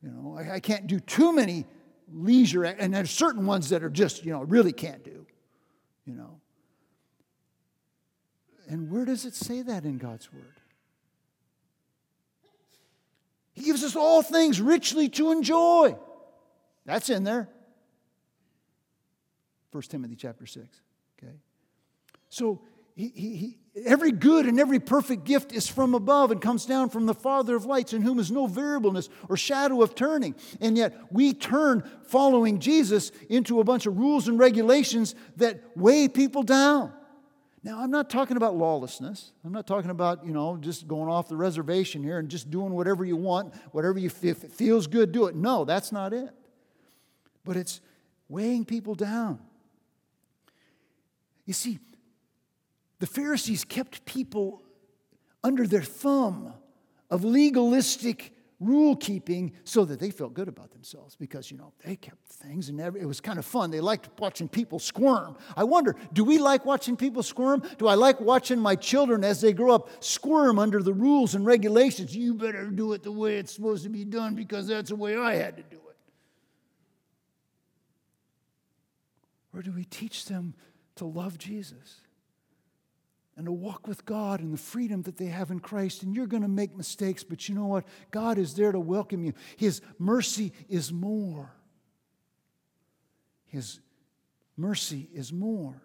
You 0.01 0.09
know, 0.09 0.37
I, 0.37 0.55
I 0.55 0.59
can't 0.59 0.87
do 0.87 0.99
too 0.99 1.33
many 1.33 1.65
leisure, 2.11 2.63
and 2.63 2.93
there's 2.93 3.11
certain 3.11 3.45
ones 3.45 3.69
that 3.69 3.83
are 3.83 3.89
just, 3.89 4.25
you 4.25 4.31
know, 4.31 4.41
really 4.41 4.73
can't 4.73 5.03
do, 5.03 5.25
you 6.05 6.15
know. 6.15 6.40
And 8.71 8.89
where 8.89 9.03
does 9.03 9.25
it 9.25 9.35
say 9.35 9.61
that 9.63 9.83
in 9.83 9.97
God's 9.97 10.31
Word? 10.31 10.61
He 13.51 13.65
gives 13.65 13.83
us 13.83 13.97
all 13.97 14.21
things 14.21 14.61
richly 14.61 15.09
to 15.09 15.31
enjoy. 15.31 15.97
That's 16.85 17.09
in 17.09 17.25
there. 17.25 17.49
1 19.73 19.83
Timothy 19.83 20.15
chapter 20.15 20.45
6. 20.45 20.65
Okay? 21.21 21.33
So 22.29 22.61
he, 22.95 23.11
he, 23.13 23.35
he, 23.35 23.57
every 23.85 24.13
good 24.13 24.45
and 24.45 24.57
every 24.57 24.79
perfect 24.79 25.25
gift 25.25 25.51
is 25.51 25.67
from 25.67 25.93
above 25.93 26.31
and 26.31 26.41
comes 26.41 26.65
down 26.65 26.89
from 26.89 27.07
the 27.07 27.13
Father 27.13 27.57
of 27.57 27.65
lights, 27.65 27.91
in 27.91 28.01
whom 28.01 28.19
is 28.19 28.31
no 28.31 28.47
variableness 28.47 29.09
or 29.27 29.35
shadow 29.35 29.81
of 29.81 29.95
turning. 29.95 30.33
And 30.61 30.77
yet 30.77 30.97
we 31.11 31.33
turn 31.33 31.83
following 32.05 32.59
Jesus 32.59 33.11
into 33.29 33.59
a 33.59 33.65
bunch 33.65 33.85
of 33.85 33.97
rules 33.97 34.29
and 34.29 34.39
regulations 34.39 35.13
that 35.35 35.61
weigh 35.75 36.07
people 36.07 36.43
down. 36.43 36.93
Now, 37.63 37.79
I'm 37.79 37.91
not 37.91 38.09
talking 38.09 38.37
about 38.37 38.55
lawlessness. 38.55 39.31
I'm 39.45 39.51
not 39.51 39.67
talking 39.67 39.91
about, 39.91 40.25
you 40.25 40.33
know, 40.33 40.57
just 40.57 40.87
going 40.87 41.09
off 41.09 41.29
the 41.29 41.35
reservation 41.35 42.01
here 42.01 42.17
and 42.17 42.27
just 42.27 42.49
doing 42.49 42.73
whatever 42.73 43.05
you 43.05 43.15
want, 43.15 43.53
whatever 43.71 43.99
you 43.99 44.09
feel, 44.09 44.31
if 44.31 44.43
it 44.43 44.51
feels 44.51 44.87
good, 44.87 45.11
do 45.11 45.27
it. 45.27 45.35
No, 45.35 45.63
that's 45.63 45.91
not 45.91 46.11
it. 46.11 46.31
But 47.43 47.57
it's 47.57 47.79
weighing 48.27 48.65
people 48.65 48.95
down. 48.95 49.39
You 51.45 51.53
see, 51.53 51.79
the 52.99 53.07
Pharisees 53.07 53.63
kept 53.63 54.05
people 54.05 54.63
under 55.43 55.67
their 55.67 55.83
thumb 55.83 56.53
of 57.11 57.23
legalistic 57.23 58.33
rule 58.61 58.95
keeping 58.95 59.51
so 59.63 59.83
that 59.83 59.99
they 59.99 60.11
felt 60.11 60.33
good 60.33 60.47
about 60.47 60.71
themselves 60.71 61.15
because, 61.15 61.51
you 61.51 61.57
know, 61.57 61.73
they 61.83 61.95
kept 61.95 62.25
things 62.27 62.69
and 62.69 62.79
it 62.79 63.05
was 63.05 63.19
kind 63.19 63.39
of 63.39 63.45
fun. 63.45 63.71
They 63.71 63.81
liked 63.81 64.07
watching 64.19 64.47
people 64.47 64.79
squirm. 64.79 65.35
I 65.57 65.63
wonder, 65.63 65.95
do 66.13 66.23
we 66.23 66.37
like 66.37 66.63
watching 66.63 66.95
people 66.95 67.23
squirm? 67.23 67.63
Do 67.79 67.87
I 67.87 67.95
like 67.95 68.21
watching 68.21 68.59
my 68.59 68.75
children 68.75 69.23
as 69.23 69.41
they 69.41 69.51
grow 69.51 69.73
up 69.73 69.89
squirm 70.03 70.59
under 70.59 70.83
the 70.83 70.93
rules 70.93 71.33
and 71.35 71.45
regulations? 71.45 72.15
You 72.15 72.35
better 72.35 72.67
do 72.67 72.93
it 72.93 73.01
the 73.03 73.11
way 73.11 73.37
it's 73.37 73.53
supposed 73.53 73.83
to 73.83 73.89
be 73.89 74.05
done 74.05 74.35
because 74.35 74.67
that's 74.67 74.89
the 74.89 74.95
way 74.95 75.17
I 75.17 75.35
had 75.35 75.57
to 75.57 75.63
do 75.63 75.77
it. 75.77 75.97
Or 79.53 79.61
do 79.61 79.71
we 79.71 79.83
teach 79.83 80.25
them 80.25 80.53
to 80.95 81.05
love 81.05 81.37
Jesus? 81.37 82.01
And 83.41 83.47
to 83.47 83.51
walk 83.51 83.87
with 83.87 84.05
God 84.05 84.39
and 84.39 84.53
the 84.53 84.57
freedom 84.57 85.01
that 85.01 85.17
they 85.17 85.25
have 85.25 85.49
in 85.49 85.59
Christ. 85.59 86.03
And 86.03 86.15
you're 86.15 86.27
going 86.27 86.43
to 86.43 86.47
make 86.47 86.77
mistakes, 86.77 87.23
but 87.23 87.49
you 87.49 87.55
know 87.55 87.65
what? 87.65 87.85
God 88.11 88.37
is 88.37 88.53
there 88.53 88.71
to 88.71 88.79
welcome 88.79 89.23
you. 89.23 89.33
His 89.57 89.81
mercy 89.97 90.53
is 90.69 90.93
more. 90.93 91.51
His 93.47 93.79
mercy 94.55 95.09
is 95.11 95.33
more. 95.33 95.81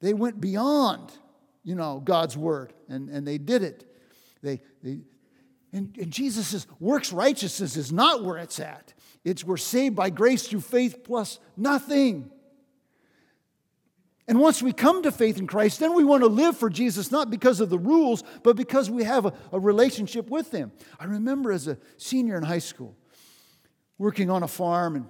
They 0.00 0.14
went 0.14 0.40
beyond, 0.40 1.12
you 1.62 1.74
know, 1.74 2.00
God's 2.02 2.38
word, 2.38 2.72
and, 2.88 3.10
and 3.10 3.28
they 3.28 3.36
did 3.36 3.62
it. 3.62 3.84
They, 4.42 4.62
they, 4.82 5.00
and, 5.74 5.94
and 6.00 6.10
Jesus' 6.10 6.46
says, 6.46 6.66
works 6.80 7.12
righteousness 7.12 7.76
is 7.76 7.92
not 7.92 8.24
where 8.24 8.38
it's 8.38 8.60
at. 8.60 8.94
It's 9.24 9.44
we're 9.44 9.58
saved 9.58 9.94
by 9.94 10.08
grace 10.08 10.48
through 10.48 10.62
faith 10.62 11.04
plus 11.04 11.38
nothing. 11.54 12.30
And 14.28 14.38
once 14.38 14.62
we 14.62 14.74
come 14.74 15.02
to 15.04 15.10
faith 15.10 15.38
in 15.38 15.46
Christ, 15.46 15.80
then 15.80 15.94
we 15.94 16.04
want 16.04 16.22
to 16.22 16.28
live 16.28 16.54
for 16.54 16.68
Jesus, 16.68 17.10
not 17.10 17.30
because 17.30 17.60
of 17.60 17.70
the 17.70 17.78
rules, 17.78 18.22
but 18.42 18.56
because 18.56 18.90
we 18.90 19.02
have 19.04 19.24
a, 19.24 19.32
a 19.52 19.58
relationship 19.58 20.28
with 20.28 20.52
Him. 20.52 20.70
I 21.00 21.06
remember 21.06 21.50
as 21.50 21.66
a 21.66 21.78
senior 21.96 22.36
in 22.36 22.42
high 22.42 22.58
school, 22.58 22.94
working 23.96 24.30
on 24.30 24.42
a 24.42 24.48
farm, 24.48 24.96
and 24.96 25.06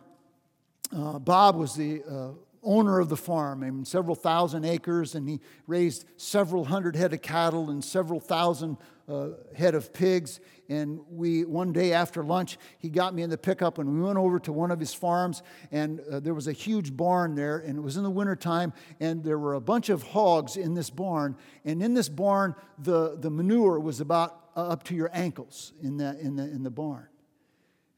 uh, 0.96 1.18
Bob 1.18 1.56
was 1.56 1.74
the 1.74 2.02
uh, 2.08 2.30
owner 2.62 3.00
of 3.00 3.08
the 3.08 3.16
farm, 3.16 3.64
and 3.64 3.86
several 3.86 4.14
thousand 4.14 4.64
acres, 4.64 5.16
and 5.16 5.28
he 5.28 5.40
raised 5.66 6.04
several 6.16 6.64
hundred 6.64 6.94
head 6.94 7.12
of 7.12 7.20
cattle 7.20 7.70
and 7.70 7.84
several 7.84 8.20
thousand 8.20 8.76
uh, 9.08 9.28
head 9.54 9.74
of 9.74 9.92
pigs. 9.92 10.40
And 10.68 11.00
we, 11.10 11.44
one 11.44 11.72
day 11.72 11.92
after 11.92 12.22
lunch, 12.22 12.58
he 12.78 12.90
got 12.90 13.14
me 13.14 13.22
in 13.22 13.30
the 13.30 13.38
pickup 13.38 13.78
and 13.78 13.88
we 13.94 14.00
went 14.00 14.18
over 14.18 14.38
to 14.40 14.52
one 14.52 14.70
of 14.70 14.78
his 14.78 14.92
farms. 14.92 15.42
And 15.72 16.00
uh, 16.00 16.20
there 16.20 16.34
was 16.34 16.46
a 16.46 16.52
huge 16.52 16.96
barn 16.96 17.34
there, 17.34 17.58
and 17.58 17.78
it 17.78 17.80
was 17.80 17.96
in 17.96 18.02
the 18.02 18.10
wintertime. 18.10 18.72
And 19.00 19.24
there 19.24 19.38
were 19.38 19.54
a 19.54 19.60
bunch 19.60 19.88
of 19.88 20.02
hogs 20.02 20.56
in 20.56 20.74
this 20.74 20.90
barn. 20.90 21.36
And 21.64 21.82
in 21.82 21.94
this 21.94 22.08
barn, 22.08 22.54
the, 22.78 23.16
the 23.18 23.30
manure 23.30 23.80
was 23.80 24.00
about 24.00 24.50
uh, 24.56 24.68
up 24.68 24.82
to 24.84 24.94
your 24.94 25.10
ankles 25.12 25.72
in 25.82 25.96
the, 25.96 26.18
in, 26.20 26.36
the, 26.36 26.42
in 26.42 26.62
the 26.62 26.70
barn. 26.70 27.08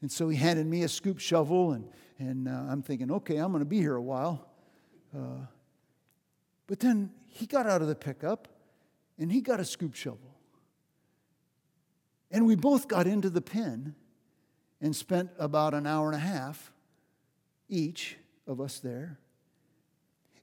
And 0.01 0.11
so 0.11 0.29
he 0.29 0.37
handed 0.37 0.65
me 0.65 0.83
a 0.83 0.87
scoop 0.87 1.19
shovel, 1.19 1.73
and, 1.73 1.87
and 2.17 2.47
uh, 2.47 2.51
I'm 2.51 2.81
thinking, 2.81 3.11
okay, 3.11 3.37
I'm 3.37 3.51
going 3.51 3.59
to 3.59 3.69
be 3.69 3.77
here 3.77 3.95
a 3.95 4.01
while. 4.01 4.47
Uh, 5.15 5.45
but 6.67 6.79
then 6.79 7.11
he 7.27 7.45
got 7.45 7.67
out 7.67 7.81
of 7.81 7.87
the 7.87 7.95
pickup 7.95 8.47
and 9.19 9.31
he 9.31 9.41
got 9.41 9.59
a 9.59 9.65
scoop 9.65 9.93
shovel. 9.93 10.30
And 12.31 12.45
we 12.45 12.55
both 12.55 12.87
got 12.87 13.07
into 13.07 13.29
the 13.29 13.41
pen 13.41 13.95
and 14.79 14.95
spent 14.95 15.29
about 15.37 15.73
an 15.73 15.85
hour 15.85 16.07
and 16.07 16.15
a 16.15 16.19
half, 16.19 16.71
each 17.69 18.17
of 18.47 18.59
us 18.59 18.79
there. 18.79 19.19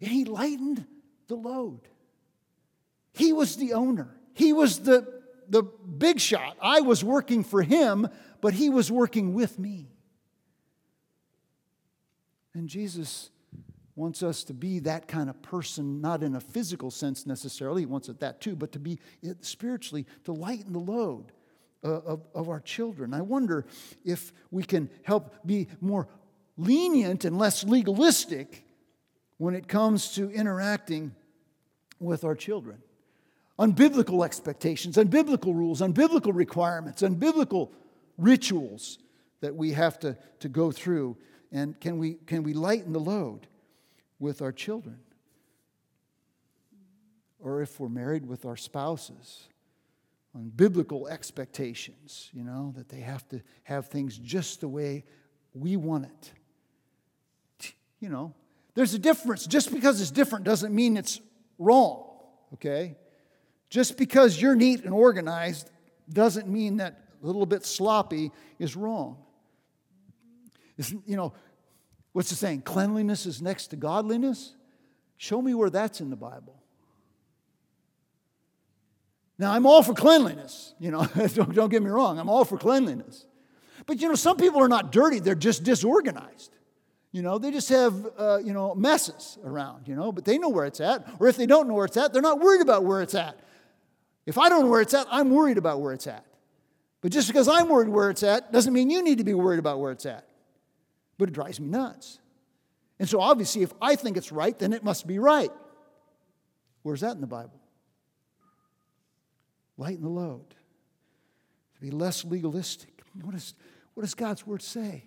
And 0.01 0.11
he 0.11 0.25
lightened 0.25 0.87
the 1.27 1.35
load. 1.35 1.81
He 3.13 3.33
was 3.33 3.57
the 3.57 3.73
owner, 3.73 4.15
he 4.35 4.53
was 4.53 4.81
the, 4.81 5.23
the 5.49 5.63
big 5.63 6.21
shot. 6.21 6.57
I 6.63 6.81
was 6.81 7.03
working 7.03 7.43
for 7.43 7.63
him, 7.63 8.09
but 8.41 8.55
he 8.55 8.71
was 8.71 8.93
working 8.93 9.35
with 9.35 9.59
me. 9.59 9.89
And 12.55 12.69
Jesus 12.69 13.31
wants 13.97 14.23
us 14.23 14.45
to 14.45 14.55
be 14.55 14.79
that 14.81 15.09
kind 15.09 15.29
of 15.29 15.43
person, 15.43 16.01
not 16.01 16.23
in 16.23 16.37
a 16.37 16.41
physical 16.41 16.91
sense 16.91 17.27
necessarily, 17.27 17.83
he 17.83 17.87
wants 17.87 18.09
it 18.09 18.21
that 18.21 18.41
too, 18.41 18.55
but 18.55 18.71
to 18.73 18.79
be 18.79 19.01
spiritually, 19.41 20.07
to 20.25 20.33
lighten 20.33 20.73
the 20.73 20.79
load 20.79 21.33
Uh, 21.85 22.01
of, 22.07 22.27
of 22.35 22.49
our 22.49 22.59
children. 22.59 23.15
I 23.15 23.21
wonder 23.21 23.65
if 24.05 24.33
we 24.51 24.65
can 24.65 24.91
help 25.05 25.33
be 25.47 25.69
more 25.81 26.09
lenient 26.57 27.25
and 27.25 27.39
less 27.39 27.63
legalistic 27.63 28.65
when 29.37 29.55
it 29.55 29.69
comes 29.69 30.13
to 30.17 30.29
interacting 30.33 31.15
with 32.01 32.25
our 32.25 32.35
children. 32.35 32.83
Unbiblical 33.61 34.25
expectations, 34.25 34.97
unbiblical 34.97 35.55
rules, 35.55 35.81
unbiblical 35.81 36.35
requirements, 36.35 37.03
unbiblical 37.03 37.71
rituals 38.17 38.99
that 39.41 39.55
we 39.55 39.71
have 39.71 40.01
to, 40.01 40.17
to 40.41 40.49
go 40.49 40.73
through. 40.73 41.17
And 41.53 41.79
can 41.81 41.97
we, 41.97 42.15
can 42.27 42.43
we 42.43 42.55
lighten 42.55 42.93
the 42.93 42.99
load 42.99 43.47
with 44.19 44.43
our 44.43 44.51
children? 44.51 44.99
Or 47.39 47.63
if 47.63 47.79
we're 47.79 47.89
married 47.89 48.27
with 48.27 48.45
our 48.45 48.57
spouses, 48.57 49.49
on 50.35 50.51
biblical 50.51 51.09
expectations, 51.09 52.31
you 52.33 52.45
know, 52.45 52.73
that 52.77 52.89
they 52.89 53.01
have 53.01 53.27
to 53.29 53.41
have 53.65 53.89
things 53.89 54.19
just 54.19 54.61
the 54.61 54.69
way 54.69 55.05
we 55.55 55.77
want 55.77 56.05
it. 56.05 56.33
You 58.01 58.09
know, 58.09 58.35
there's 58.75 58.95
a 58.95 58.99
difference. 58.99 59.47
Just 59.47 59.73
because 59.73 60.01
it's 60.01 60.11
different 60.11 60.45
doesn't 60.45 60.75
mean 60.75 60.97
it's 60.97 61.21
wrong, 61.59 62.05
okay? 62.55 62.97
Just 63.71 63.97
because 63.97 64.41
you're 64.41 64.55
neat 64.55 64.85
and 64.85 64.95
organized 64.95 65.71
doesn't 66.11 66.49
mean 66.49 66.77
that 66.77 67.09
a 67.23 67.27
little 67.27 67.47
bit 67.47 67.65
sloppy 67.67 68.31
is 68.59 68.77
wrong. 68.77 69.19
It's, 70.77 70.93
you 70.93 71.17
know, 71.17 71.33
what's 72.13 72.31
the 72.31 72.37
saying? 72.37 72.63
Cleanliness 72.63 73.27
is 73.27 73.43
next 73.43 73.69
to 73.69 73.77
godliness? 73.77 74.55
Show 75.17 75.43
me 75.43 75.55
where 75.55 75.71
that's 75.71 76.01
in 76.01 76.11
the 76.11 76.17
Bible. 76.17 76.58
Now, 79.39 79.53
I'm 79.53 79.67
all 79.67 79.83
for 79.83 79.95
cleanliness. 79.95 80.75
You 80.79 80.91
know, 80.91 81.07
don't, 81.35 81.55
don't 81.55 81.69
get 81.69 81.83
me 81.83 81.91
wrong, 81.91 82.19
I'm 82.19 82.29
all 82.29 82.45
for 82.45 82.59
cleanliness. 82.59 83.25
But, 83.87 84.01
you 84.01 84.09
know, 84.09 84.15
some 84.15 84.37
people 84.37 84.61
are 84.61 84.69
not 84.69 84.93
dirty, 84.93 85.21
they're 85.21 85.35
just 85.35 85.65
disorganized. 85.65 86.53
You 87.11 87.23
know, 87.23 87.39
they 87.39 87.51
just 87.51 87.71
have, 87.71 87.95
uh, 88.19 88.39
you 88.45 88.53
know, 88.53 88.75
messes 88.75 89.39
around, 89.43 89.89
you 89.89 89.95
know, 89.95 90.13
but 90.13 90.27
they 90.27 90.37
know 90.37 90.51
where 90.51 90.67
it's 90.67 90.81
at. 90.81 91.09
Or 91.19 91.27
if 91.27 91.37
they 91.37 91.47
don't 91.47 91.67
know 91.67 91.75
where 91.75 91.87
it's 91.87 91.97
at, 91.97 92.13
they're 92.13 92.21
not 92.21 92.39
worried 92.39 92.61
about 92.61 92.85
where 92.85 93.01
it's 93.01 93.15
at. 93.15 93.39
If 94.27 94.37
I 94.37 94.51
don't 94.51 94.65
know 94.65 94.71
where 94.71 94.83
it's 94.83 94.93
at, 94.93 95.07
I'm 95.11 95.31
worried 95.31 95.57
about 95.57 95.81
where 95.81 95.95
it's 95.95 96.07
at. 96.07 96.25
But 97.01 97.13
just 97.13 97.29
because 97.29 97.49
I'm 97.49 97.69
worried 97.69 97.89
where 97.89 98.11
it's 98.11 98.23
at 98.23 98.53
doesn't 98.53 98.73
mean 98.73 98.91
you 98.91 99.03
need 99.03 99.19
to 99.19 99.25
be 99.25 99.33
worried 99.33 99.59
about 99.59 99.81
where 99.81 99.91
it's 99.91 100.05
at. 100.05 100.29
But 101.17 101.31
it 101.31 101.33
drives 101.33 101.59
me 101.59 101.69
nuts. 101.69 102.19
And 102.99 103.09
so 103.09 103.21
obviously, 103.21 103.63
if 103.63 103.73
I 103.81 103.97
think 103.97 104.17
it's 104.17 104.31
right, 104.31 104.59
then 104.59 104.73
it 104.75 104.85
must 104.85 105.07
be 105.07 105.19
right. 105.19 105.51
Where's 106.83 107.01
that 107.01 107.15
in 107.15 107.21
the 107.21 107.27
Bible? 107.27 107.59
Lighten 109.79 110.03
the 110.03 110.11
load, 110.11 110.51
to 111.77 111.81
be 111.81 111.91
less 111.91 112.25
legalistic. 112.25 113.01
What, 113.23 113.35
is, 113.35 113.55
what 113.95 114.03
does 114.03 114.15
God's 114.15 114.47
word 114.47 114.61
say? 114.61 115.05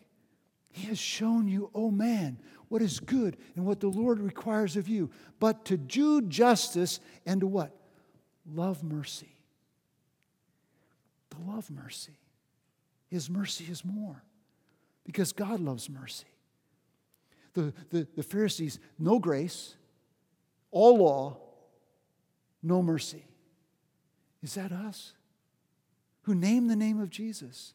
He 0.72 0.88
has 0.88 0.98
shown 0.98 1.48
you, 1.48 1.70
oh 1.76 1.92
man, 1.92 2.40
what 2.70 2.82
is 2.82 3.00
good 3.02 3.38
and 3.56 3.66
what 3.66 3.82
the 3.82 3.90
Lord 3.90 4.20
requires 4.20 4.78
of 4.78 4.88
you, 4.88 5.12
but 5.40 5.66
to 5.66 5.78
do 5.78 6.22
justice 6.22 7.02
and 7.26 7.42
to 7.42 7.48
what? 7.48 7.76
Love 8.50 8.82
mercy. 8.82 9.36
To 11.32 11.38
love 11.46 11.70
mercy. 11.70 12.18
His 13.10 13.30
mercy 13.30 13.66
is 13.70 13.84
more 13.84 14.24
because 15.06 15.34
God 15.34 15.60
loves 15.60 15.90
mercy. 15.90 16.28
The, 17.54 17.74
the, 17.90 18.08
the 18.16 18.24
Pharisees, 18.24 18.80
no 18.98 19.20
grace, 19.20 19.76
all 20.72 21.00
law, 21.00 21.38
no 22.64 22.82
mercy. 22.82 23.26
Is 24.42 24.56
that 24.56 24.72
us? 24.72 25.14
Who 26.24 26.36
name 26.36 26.68
the 26.68 26.76
name 26.76 27.00
of 27.00 27.10
Jesus? 27.10 27.74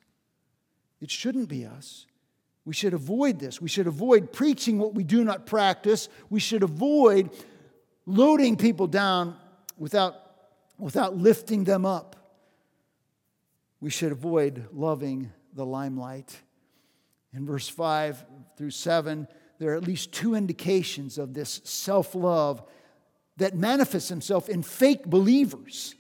It 1.01 1.11
shouldn't 1.11 1.49
be 1.49 1.65
us. 1.65 2.07
We 2.65 2.75
should 2.75 2.95
avoid 2.95 3.39
this. 3.39 3.61
We 3.61 3.69
should 3.69 3.87
avoid 3.87 4.33
preaching 4.33 4.79
what 4.79 4.95
we 4.95 5.05
do 5.05 5.23
not 5.23 5.47
practice. 5.47 6.09
We 6.31 6.41
should 6.41 6.63
avoid 6.63 7.31
loading 8.07 8.57
people 8.57 8.87
down 8.89 9.37
without, 9.79 10.15
without 10.79 11.17
lifting 11.17 11.65
them 11.65 11.87
up. 11.87 12.17
We 13.81 13.91
should 13.91 14.11
avoid 14.11 14.67
loving 14.73 15.33
the 15.55 15.65
limelight. 15.65 16.37
In 17.33 17.47
verse 17.47 17.69
5 17.69 18.25
through 18.57 18.71
7, 18.71 19.29
there 19.59 19.73
are 19.73 19.77
at 19.77 19.85
least 19.85 20.13
two 20.13 20.35
indications 20.35 21.19
of 21.19 21.35
this 21.35 21.61
self 21.65 22.15
love 22.15 22.63
that 23.37 23.55
manifests 23.55 24.09
himself 24.09 24.49
in 24.49 24.63
fake 24.63 25.07
believers 25.07 25.95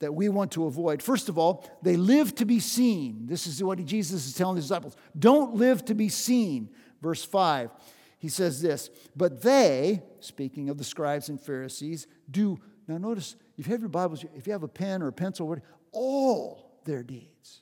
that 0.00 0.14
we 0.14 0.28
want 0.28 0.52
to 0.52 0.66
avoid. 0.66 1.02
First 1.02 1.28
of 1.28 1.38
all, 1.38 1.68
they 1.82 1.96
live 1.96 2.34
to 2.36 2.44
be 2.44 2.60
seen. 2.60 3.26
This 3.26 3.46
is 3.46 3.62
what 3.62 3.84
Jesus 3.84 4.26
is 4.26 4.34
telling 4.34 4.56
the 4.56 4.62
disciples. 4.62 4.96
Don't 5.18 5.54
live 5.54 5.84
to 5.86 5.94
be 5.94 6.08
seen. 6.08 6.70
Verse 7.00 7.24
5, 7.24 7.70
he 8.18 8.28
says 8.28 8.62
this, 8.62 8.90
but 9.14 9.42
they, 9.42 10.02
speaking 10.20 10.70
of 10.70 10.78
the 10.78 10.84
scribes 10.84 11.28
and 11.28 11.40
Pharisees, 11.40 12.06
do, 12.30 12.58
now 12.88 12.98
notice, 12.98 13.36
if 13.56 13.66
you 13.66 13.72
have 13.72 13.80
your 13.80 13.88
Bibles, 13.88 14.24
if 14.34 14.46
you 14.46 14.52
have 14.52 14.62
a 14.62 14.68
pen 14.68 15.02
or 15.02 15.08
a 15.08 15.12
pencil, 15.12 15.56
all 15.92 16.80
their 16.84 17.02
deeds. 17.02 17.60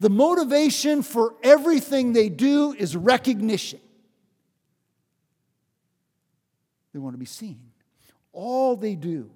The 0.00 0.10
motivation 0.10 1.02
for 1.02 1.34
everything 1.42 2.12
they 2.12 2.28
do 2.28 2.72
is 2.72 2.96
recognition. 2.96 3.80
They 6.92 6.98
want 6.98 7.14
to 7.14 7.18
be 7.18 7.26
seen. 7.26 7.60
All 8.32 8.76
they 8.76 8.94
do, 8.94 9.30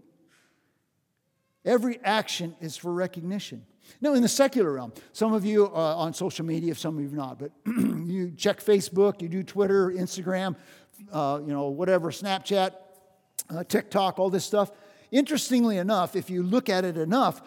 every 1.64 1.98
action 2.02 2.54
is 2.60 2.76
for 2.76 2.92
recognition. 2.92 3.64
Now, 4.00 4.14
in 4.14 4.22
the 4.22 4.28
secular 4.28 4.72
realm, 4.72 4.92
some 5.12 5.32
of 5.32 5.44
you 5.44 5.66
are 5.66 5.94
on 5.96 6.14
social 6.14 6.44
media, 6.44 6.74
some 6.74 6.96
of 6.96 7.02
you 7.02 7.10
not, 7.10 7.38
but 7.38 7.52
you 7.66 8.32
check 8.36 8.60
Facebook, 8.60 9.20
you 9.20 9.28
do 9.28 9.42
Twitter, 9.42 9.90
Instagram, 9.90 10.56
uh, 11.12 11.40
you 11.44 11.52
know, 11.52 11.68
whatever, 11.68 12.10
Snapchat, 12.10 12.72
uh, 13.50 13.64
TikTok, 13.64 14.18
all 14.18 14.30
this 14.30 14.44
stuff. 14.44 14.70
Interestingly 15.10 15.78
enough, 15.78 16.16
if 16.16 16.30
you 16.30 16.42
look 16.42 16.68
at 16.68 16.84
it 16.84 16.96
enough, 16.96 17.42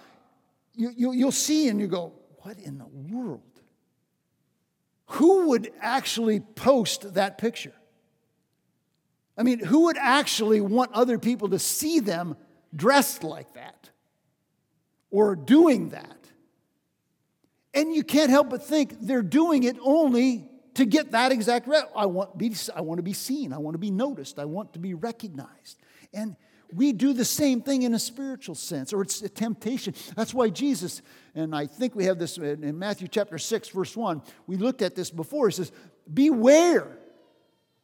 you, 0.74 0.92
you, 0.96 1.12
you'll 1.12 1.32
see 1.32 1.70
and 1.70 1.80
you 1.80 1.88
go, 1.88 2.14
what 2.42 2.60
in 2.60 2.78
the 2.78 2.86
world? 2.86 3.42
Who 5.12 5.50
would 5.50 5.72
actually 5.82 6.40
post 6.40 7.16
that 7.16 7.38
picture? 7.38 7.74
I 9.38 9.44
mean, 9.44 9.60
who 9.60 9.86
would 9.86 9.98
actually 9.98 10.62
want 10.62 10.92
other 10.94 11.18
people 11.20 11.50
to 11.50 11.60
see 11.60 12.00
them 12.00 12.36
dressed 12.76 13.24
like 13.24 13.54
that 13.54 13.90
or 15.12 15.36
doing 15.36 15.90
that? 15.90 16.18
And 17.74 17.94
you 17.94 18.04
can't 18.04 18.30
help 18.30 18.50
but 18.50 18.64
think 18.64 18.96
they're 19.02 19.22
doing 19.22 19.64
it 19.64 19.78
only 19.82 20.50
to 20.76 20.86
get 20.86 21.12
that 21.12 21.32
exact. 21.32 21.70
I 21.96 22.06
want, 22.06 22.38
be, 22.38 22.56
I 22.76 22.82
want 22.82 22.98
to 23.00 23.04
be 23.04 23.14
seen. 23.14 23.54
I 23.54 23.58
want 23.58 23.76
to 23.76 23.80
be 23.80 23.92
noticed. 23.92 24.40
I 24.40 24.46
want 24.46 24.74
to 24.74 24.80
be 24.80 24.94
recognized. 24.94 25.78
And 26.14 26.36
we 26.74 26.92
do 26.92 27.14
the 27.14 27.26
same 27.26 27.62
thing 27.62 27.84
in 27.84 27.94
a 27.94 28.00
spiritual 28.00 28.56
sense, 28.56 28.94
or 28.94 29.02
it's 29.02 29.22
a 29.22 29.30
temptation. 29.30 29.94
That's 30.16 30.34
why 30.34 30.50
Jesus, 30.50 31.02
and 31.34 31.56
I 31.56 31.66
think 31.66 31.96
we 31.96 32.06
have 32.06 32.20
this 32.20 32.38
in 32.38 32.78
Matthew 32.78 33.08
chapter 33.08 33.38
6, 33.38 33.70
verse 33.70 33.96
1, 33.96 34.22
we 34.48 34.58
looked 34.58 34.82
at 34.82 34.96
this 34.96 35.10
before. 35.10 35.48
He 35.48 35.54
says, 35.54 35.72
Beware 36.14 36.98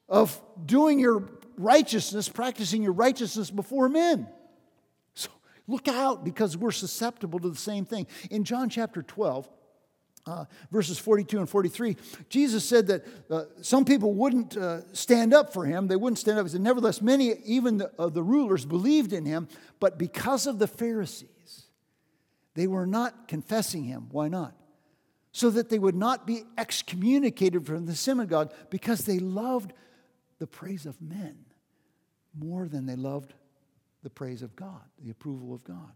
of 0.09 0.39
doing 0.65 0.99
your 0.99 1.29
righteousness, 1.57 2.29
practicing 2.29 2.83
your 2.83 2.93
righteousness 2.93 3.49
before 3.51 3.89
men. 3.89 4.27
Look 5.67 5.87
out 5.87 6.25
because 6.25 6.57
we're 6.57 6.71
susceptible 6.71 7.39
to 7.39 7.49
the 7.49 7.55
same 7.55 7.85
thing. 7.85 8.07
In 8.29 8.43
John 8.43 8.69
chapter 8.69 9.01
12, 9.01 9.49
uh, 10.25 10.45
verses 10.71 10.97
42 10.99 11.39
and 11.39 11.49
43, 11.49 11.97
Jesus 12.29 12.63
said 12.63 12.87
that 12.87 13.05
uh, 13.29 13.43
some 13.61 13.85
people 13.85 14.13
wouldn't 14.13 14.55
uh, 14.55 14.81
stand 14.93 15.33
up 15.33 15.53
for 15.53 15.65
him. 15.65 15.87
They 15.87 15.95
wouldn't 15.95 16.19
stand 16.19 16.39
up. 16.39 16.45
He 16.45 16.51
said, 16.51 16.61
Nevertheless, 16.61 17.01
many, 17.01 17.33
even 17.45 17.77
the, 17.77 17.91
the 18.09 18.23
rulers, 18.23 18.65
believed 18.65 19.13
in 19.13 19.25
him, 19.25 19.47
but 19.79 19.97
because 19.97 20.47
of 20.47 20.59
the 20.59 20.67
Pharisees, 20.67 21.67
they 22.55 22.67
were 22.67 22.85
not 22.85 23.27
confessing 23.27 23.83
him. 23.83 24.07
Why 24.11 24.27
not? 24.27 24.55
So 25.31 25.49
that 25.49 25.69
they 25.69 25.79
would 25.79 25.95
not 25.95 26.27
be 26.27 26.43
excommunicated 26.57 27.65
from 27.65 27.85
the 27.85 27.95
synagogue 27.95 28.53
because 28.69 29.05
they 29.05 29.19
loved 29.19 29.73
the 30.39 30.47
praise 30.47 30.85
of 30.85 31.01
men 31.01 31.45
more 32.37 32.67
than 32.67 32.85
they 32.85 32.95
loved 32.95 33.33
the 34.03 34.09
praise 34.09 34.41
of 34.41 34.55
God, 34.55 34.81
the 35.03 35.09
approval 35.09 35.53
of 35.53 35.63
God. 35.63 35.93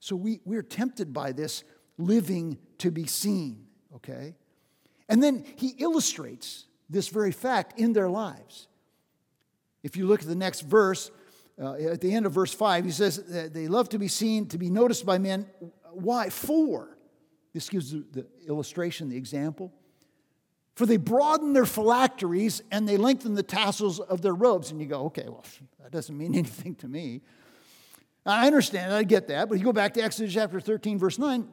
So 0.00 0.16
we, 0.16 0.40
we're 0.44 0.62
tempted 0.62 1.12
by 1.12 1.32
this 1.32 1.64
living 1.98 2.58
to 2.78 2.90
be 2.90 3.06
seen, 3.06 3.66
okay? 3.96 4.34
And 5.08 5.22
then 5.22 5.44
he 5.56 5.74
illustrates 5.78 6.66
this 6.88 7.08
very 7.08 7.32
fact 7.32 7.78
in 7.78 7.92
their 7.92 8.08
lives. 8.08 8.68
If 9.82 9.96
you 9.96 10.06
look 10.06 10.22
at 10.22 10.28
the 10.28 10.34
next 10.34 10.62
verse, 10.62 11.10
uh, 11.60 11.74
at 11.74 12.00
the 12.00 12.14
end 12.14 12.26
of 12.26 12.32
verse 12.32 12.54
5, 12.54 12.84
he 12.84 12.90
says 12.90 13.50
they 13.52 13.68
love 13.68 13.88
to 13.90 13.98
be 13.98 14.08
seen, 14.08 14.46
to 14.48 14.58
be 14.58 14.70
noticed 14.70 15.04
by 15.04 15.18
men. 15.18 15.46
Why? 15.92 16.30
For. 16.30 16.96
This 17.52 17.68
gives 17.68 17.90
the 17.90 18.26
illustration, 18.46 19.08
the 19.08 19.16
example. 19.16 19.72
For 20.78 20.86
they 20.86 20.96
broaden 20.96 21.54
their 21.54 21.66
phylacteries 21.66 22.62
and 22.70 22.88
they 22.88 22.96
lengthen 22.96 23.34
the 23.34 23.42
tassels 23.42 23.98
of 23.98 24.22
their 24.22 24.32
robes. 24.32 24.70
And 24.70 24.80
you 24.80 24.86
go, 24.86 25.06
okay, 25.06 25.24
well, 25.26 25.44
that 25.82 25.90
doesn't 25.90 26.16
mean 26.16 26.34
anything 26.36 26.76
to 26.76 26.86
me. 26.86 27.22
I 28.24 28.46
understand, 28.46 28.94
I 28.94 29.02
get 29.02 29.26
that. 29.26 29.48
But 29.48 29.58
you 29.58 29.64
go 29.64 29.72
back 29.72 29.94
to 29.94 30.00
Exodus 30.00 30.32
chapter 30.32 30.60
13, 30.60 30.96
verse 30.96 31.18
9, 31.18 31.48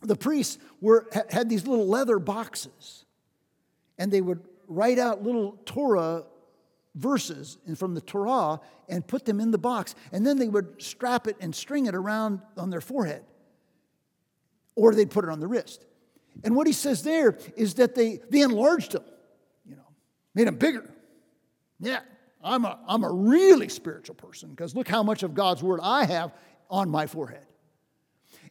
the 0.00 0.16
priests 0.16 0.56
were, 0.80 1.06
had 1.28 1.50
these 1.50 1.66
little 1.66 1.86
leather 1.86 2.18
boxes, 2.18 3.04
and 3.98 4.10
they 4.10 4.22
would 4.22 4.40
write 4.66 4.98
out 4.98 5.22
little 5.22 5.58
Torah 5.66 6.24
verses 6.94 7.58
from 7.76 7.92
the 7.92 8.00
Torah 8.00 8.58
and 8.88 9.06
put 9.06 9.26
them 9.26 9.38
in 9.38 9.50
the 9.50 9.58
box, 9.58 9.94
and 10.12 10.26
then 10.26 10.38
they 10.38 10.48
would 10.48 10.80
strap 10.80 11.26
it 11.26 11.36
and 11.40 11.54
string 11.54 11.84
it 11.84 11.94
around 11.94 12.40
on 12.56 12.70
their 12.70 12.80
forehead, 12.80 13.22
or 14.76 14.94
they'd 14.94 15.10
put 15.10 15.26
it 15.26 15.30
on 15.30 15.40
the 15.40 15.46
wrist. 15.46 15.84
And 16.44 16.56
what 16.56 16.66
he 16.66 16.72
says 16.72 17.02
there 17.02 17.38
is 17.56 17.74
that 17.74 17.94
they, 17.94 18.20
they 18.30 18.40
enlarged 18.40 18.92
them, 18.92 19.04
you 19.64 19.76
know, 19.76 19.86
made 20.34 20.46
them 20.46 20.56
bigger. 20.56 20.88
Yeah, 21.78 22.00
I'm 22.42 22.64
a, 22.64 22.78
I'm 22.86 23.04
a 23.04 23.12
really 23.12 23.68
spiritual 23.68 24.14
person 24.14 24.50
because 24.50 24.74
look 24.74 24.88
how 24.88 25.02
much 25.02 25.22
of 25.22 25.34
God's 25.34 25.62
word 25.62 25.80
I 25.82 26.04
have 26.04 26.32
on 26.70 26.90
my 26.90 27.06
forehead. 27.06 27.46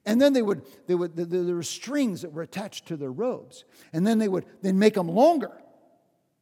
And 0.05 0.19
then 0.19 0.33
they 0.33 0.41
would, 0.41 0.63
they 0.87 0.95
would 0.95 1.15
there 1.15 1.55
were 1.55 1.63
strings 1.63 2.21
that 2.23 2.31
were 2.31 2.41
attached 2.41 2.87
to 2.87 2.97
their 2.97 3.11
robes. 3.11 3.65
And 3.93 4.05
then 4.05 4.17
they 4.17 4.27
would 4.27 4.45
then 4.61 4.79
make 4.79 4.95
them 4.95 5.07
longer, 5.07 5.51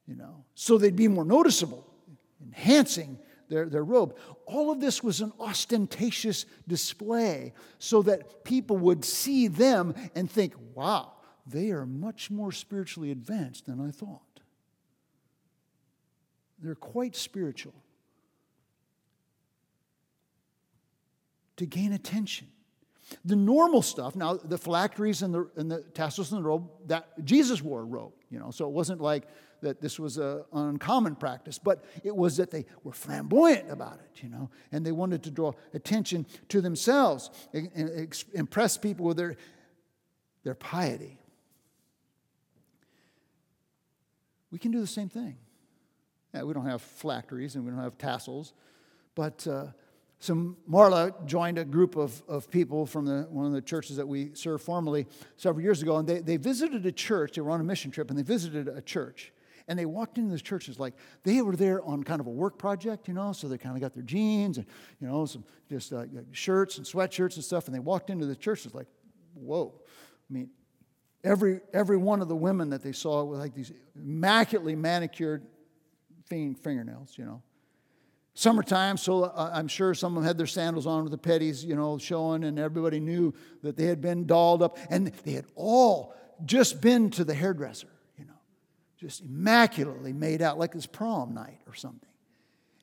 you 0.08 0.16
know, 0.16 0.46
so 0.56 0.78
they'd 0.78 0.96
be 0.96 1.08
more 1.08 1.26
noticeable, 1.26 1.86
enhancing 2.46 3.20
their, 3.50 3.66
their 3.66 3.84
robe. 3.84 4.16
All 4.46 4.72
of 4.72 4.80
this 4.80 5.04
was 5.04 5.20
an 5.20 5.34
ostentatious 5.40 6.46
display 6.68 7.54
so 7.80 8.02
that 8.04 8.44
people 8.44 8.78
would 8.78 9.04
see 9.04 9.48
them 9.48 9.94
and 10.16 10.30
think, 10.30 10.54
wow, 10.74 11.14
they 11.52 11.72
are 11.72 11.86
much 11.86 12.30
more 12.30 12.52
spiritually 12.52 13.12
advanced 13.12 13.66
than 13.66 13.80
I 13.80 13.92
thought. 13.92 14.42
They're 16.62 16.76
quite 16.76 17.16
spiritual. 17.16 17.74
To 21.58 21.66
gain 21.66 21.94
attention. 21.94 22.48
The 23.26 23.36
normal 23.36 23.82
stuff, 23.82 24.16
now 24.16 24.36
the 24.36 24.58
phylacteries 24.58 25.24
and 25.24 25.34
the, 25.34 25.50
and 25.56 25.72
the 25.72 25.82
tassels 25.82 26.32
and 26.32 26.40
the 26.44 26.48
robe, 26.48 26.70
that 26.88 27.26
Jesus 27.26 27.62
wore 27.62 27.82
a 27.82 27.86
robe, 27.86 28.14
you 28.30 28.38
know, 28.38 28.52
so 28.52 28.66
it 28.66 28.72
wasn't 28.72 29.02
like 29.02 29.28
that 29.62 29.82
this 29.82 30.00
was 30.00 30.18
an 30.18 30.44
uncommon 30.54 31.16
practice, 31.16 31.58
but 31.58 31.84
it 32.04 32.16
was 32.16 32.38
that 32.38 32.52
they 32.52 32.66
were 32.84 32.94
flamboyant 32.94 33.70
about 33.72 34.00
it, 34.00 34.24
you 34.24 34.30
know, 34.30 34.50
and 34.72 34.86
they 34.86 34.92
wanted 34.92 35.24
to 35.24 35.32
draw 35.32 35.52
attention 35.74 36.26
to 36.50 36.62
themselves 36.62 37.30
and 37.52 38.14
impress 38.34 38.78
people 38.78 39.08
with 39.08 39.18
their, 39.18 39.36
their 40.44 40.56
piety. 40.56 41.19
We 44.52 44.60
can 44.60 44.72
do 44.72 44.80
the 44.80 44.88
same 44.88 45.10
thing. 45.10 45.38
Yeah, 46.34 46.44
we 46.44 46.54
don't 46.54 46.66
have 46.66 46.82
phylacteries 46.82 47.56
and 47.56 47.66
we 47.66 47.72
don't 47.72 47.82
have 47.82 47.98
tassels, 47.98 48.54
but 49.16 49.46
uh, 49.48 49.68
so 50.20 50.56
Marla 50.70 51.26
joined 51.26 51.58
a 51.58 51.64
group 51.64 51.96
of, 51.96 52.22
of 52.28 52.52
people 52.52 52.86
from 52.86 53.06
the, 53.06 53.26
one 53.30 53.46
of 53.46 53.54
the 53.54 53.62
churches 53.62 53.96
that 53.96 54.08
we 54.08 54.32
served 54.34 54.64
formerly 54.64 55.08
several 55.38 55.64
years 55.64 55.82
ago, 55.82 55.98
and 55.98 56.08
they, 56.08 56.20
they 56.20 56.36
visited 56.36 56.86
a 56.86 56.92
church. 56.92 57.36
They 57.36 57.42
were 57.42 57.52
on 57.52 57.62
a 57.62 57.64
mission 57.64 57.90
trip, 57.90 58.10
and 58.10 58.20
they 58.20 58.24
visited 58.24 58.68
a 58.68 58.82
church. 58.82 59.32
And 59.70 59.80
they 59.80 59.86
walked 59.86 60.18
into 60.18 60.32
this 60.32 60.42
church. 60.42 60.68
It's 60.68 60.80
like 60.80 60.96
they 61.24 61.42
were 61.42 61.56
there 61.56 61.82
on 61.86 62.04
kind 62.04 62.20
of 62.20 62.28
a 62.28 62.32
work 62.32 62.58
project, 62.58 63.08
you 63.08 63.14
know. 63.14 63.32
So 63.32 63.48
they 63.48 63.58
kind 63.58 63.76
of 63.76 63.82
got 63.82 63.94
their 63.94 64.04
jeans 64.04 64.58
and 64.58 64.66
you 65.00 65.08
know 65.08 65.28
some 65.28 65.44
just 65.70 65.94
uh, 65.94 66.06
shirts 66.32 66.80
and 66.80 66.88
sweatshirts 66.88 67.36
and 67.36 67.44
stuff. 67.44 67.68
And 67.68 67.76
they 67.76 67.80
walked 67.80 68.10
into 68.10 68.26
the 68.26 68.36
church. 68.36 68.66
It's 68.66 68.74
like, 68.74 68.88
whoa! 69.36 69.76
I 70.28 70.34
mean, 70.34 70.50
Every, 71.24 71.60
every 71.74 71.98
one 71.98 72.22
of 72.22 72.28
the 72.30 72.36
women 72.36 72.70
that 72.70 72.82
they 72.82 72.94
saw 72.94 73.24
with 73.24 73.40
like 73.40 73.54
these 73.54 73.72
immaculately 73.96 74.76
manicured 74.76 75.46
fingernails, 76.30 77.18
you 77.18 77.26
know. 77.26 77.42
Summertime, 78.36 78.96
so 78.96 79.24
uh, 79.24 79.52
I'm 79.54 79.68
sure 79.68 79.94
some 79.94 80.16
of 80.16 80.24
them 80.24 80.28
had 80.28 80.38
their 80.38 80.48
sandals 80.48 80.88
on 80.88 81.04
with 81.04 81.12
the 81.12 81.18
petties, 81.18 81.66
you 81.66 81.76
know, 81.76 81.98
showing, 81.98 82.46
and 82.46 82.58
everybody 82.58 83.02
knew 83.02 83.34
that 83.64 83.76
they 83.76 83.86
had 83.86 84.00
been 84.00 84.26
dolled 84.26 84.64
up. 84.64 84.78
And 84.90 85.08
they 85.26 85.34
had 85.34 85.46
all 85.56 86.14
just 86.46 86.80
been 86.80 87.10
to 87.12 87.26
the 87.26 87.34
hairdresser, 87.34 87.90
you 88.18 88.24
know, 88.24 88.40
just 88.98 89.22
immaculately 89.22 90.14
made 90.14 90.42
out 90.42 90.58
like 90.58 90.74
it's 90.74 90.86
prom 90.86 91.34
night 91.34 91.60
or 91.68 91.74
something. 91.74 92.08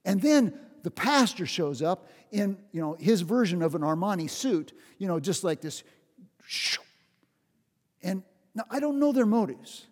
And 0.05 0.21
then 0.21 0.59
the 0.83 0.91
pastor 0.91 1.47
shows 1.47 1.81
up 1.81 2.07
in, 2.31 2.59
you 2.73 2.83
know, 2.83 2.97
his 3.01 3.23
version 3.23 3.63
of 3.63 3.75
an 3.75 3.81
Armani 3.81 4.29
suit, 4.29 4.73
you 4.99 5.09
know, 5.09 5.19
just 5.19 5.43
like 5.43 5.63
this. 5.63 5.83
And 8.07 8.23
now 8.55 8.65
I 8.71 8.79
don't 8.79 9.01
know 9.01 9.11
their 9.11 9.27
motives, 9.27 9.85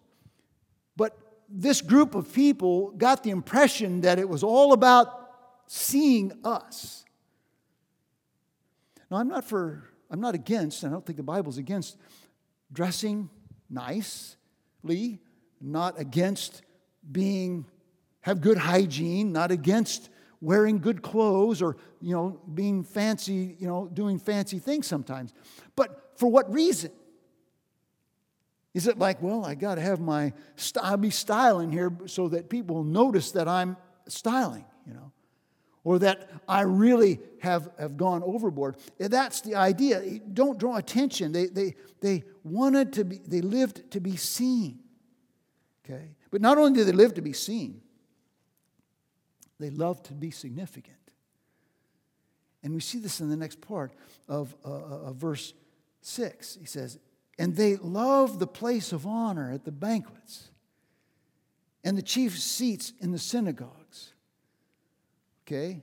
but 0.97 1.19
this 1.49 1.83
group 1.83 2.15
of 2.15 2.33
people 2.33 2.93
got 2.93 3.25
the 3.25 3.31
impression 3.31 4.03
that 4.03 4.21
it 4.21 4.29
was 4.29 4.45
all 4.45 4.73
about 4.73 5.09
seeing 5.67 6.33
us. 6.45 7.05
Now, 9.11 9.17
I'm 9.17 9.27
not 9.27 9.45
for, 9.45 9.91
I'm 10.11 10.21
not 10.21 10.37
against, 10.37 10.85
and 10.85 10.91
I 10.91 10.95
don't 10.95 11.05
think 11.05 11.17
the 11.17 11.25
Bible's 11.25 11.59
against 11.59 11.97
dressing 12.73 13.29
nicely, 13.69 15.21
not 15.61 15.99
against 15.99 16.63
being, 17.11 17.67
have 18.21 18.41
good 18.41 18.59
hygiene, 18.59 19.33
not 19.33 19.51
against 19.51 20.09
wearing 20.41 20.79
good 20.79 21.03
clothes 21.03 21.61
or, 21.61 21.77
you 22.01 22.15
know, 22.15 22.41
being 22.55 22.85
fancy, 22.85 23.57
you 23.59 23.67
know, 23.67 23.91
doing 23.93 24.21
fancy 24.21 24.61
things 24.61 24.87
sometimes. 24.87 25.35
But 25.75 26.13
for 26.17 26.31
what 26.31 26.53
reason? 26.53 26.93
Is 28.75 28.89
it 28.89 28.99
like, 28.99 29.23
well, 29.23 29.45
I 29.45 29.55
got 29.55 29.77
to 29.77 29.81
have 29.81 30.01
my, 30.01 30.33
I'll 30.83 30.97
be 30.97 31.11
styling 31.11 31.71
here 31.71 31.97
so 32.07 32.29
that 32.29 32.51
people 32.51 32.83
notice 32.83 33.31
that 33.33 33.47
I'm 33.47 33.77
styling, 34.09 34.65
you 34.87 34.95
know? 34.95 35.13
or 35.85 35.99
that 35.99 36.31
I 36.49 36.63
really 36.63 37.21
have, 37.41 37.69
have 37.79 37.97
gone 37.97 38.23
overboard. 38.25 38.79
That's 38.99 39.43
the 39.43 39.55
idea. 39.55 40.19
Don't 40.33 40.59
draw 40.59 40.77
attention. 40.77 41.31
They, 41.31 41.47
they, 41.47 41.77
they 42.01 42.25
wanted 42.43 42.95
to 42.95 43.05
be, 43.05 43.21
they 43.25 43.43
lived 43.43 43.91
to 43.93 44.01
be 44.01 44.17
seen. 44.17 44.81
Okay? 45.85 46.17
But 46.31 46.41
not 46.41 46.57
only 46.57 46.73
did 46.73 46.89
they 46.89 46.93
live 46.93 47.15
to 47.15 47.23
be 47.23 47.35
seen, 47.35 47.83
they 49.61 49.71
loved 49.71 50.07
to 50.07 50.15
be 50.15 50.31
significant. 50.31 50.97
And 52.63 52.75
we 52.75 52.81
see 52.81 52.99
this 52.99 53.21
in 53.21 53.29
the 53.29 53.37
next 53.37 53.61
part 53.61 53.93
of, 54.27 54.57
uh, 54.65 54.71
uh 54.71 55.11
of 55.11 55.17
verse 55.17 55.53
6. 56.01 56.57
He 56.59 56.67
says, 56.67 56.99
And 57.39 57.57
they 57.57 57.77
loved 57.77 58.39
the 58.39 58.47
place 58.47 58.93
of 58.93 59.07
honor 59.07 59.51
at 59.51 59.65
the 59.65 59.73
banquets 59.73 60.51
and 61.83 61.99
the 61.99 62.03
chief 62.03 62.39
seats 62.39 62.93
in 63.01 63.11
the 63.11 63.19
synagogues 63.19 64.15
Okay? 65.47 65.83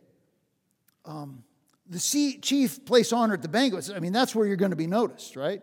Um, 1.06 1.44
the 1.88 2.00
chief 2.42 2.86
place 2.86 3.14
honor 3.14 3.34
at 3.34 3.42
the 3.42 3.48
banquets, 3.48 3.90
I 3.90 4.00
mean, 4.00 4.14
that's 4.14 4.34
where 4.34 4.46
you're 4.46 4.56
going 4.56 4.72
to 4.72 4.78
be 4.78 4.88
noticed, 4.88 5.36
right? 5.36 5.62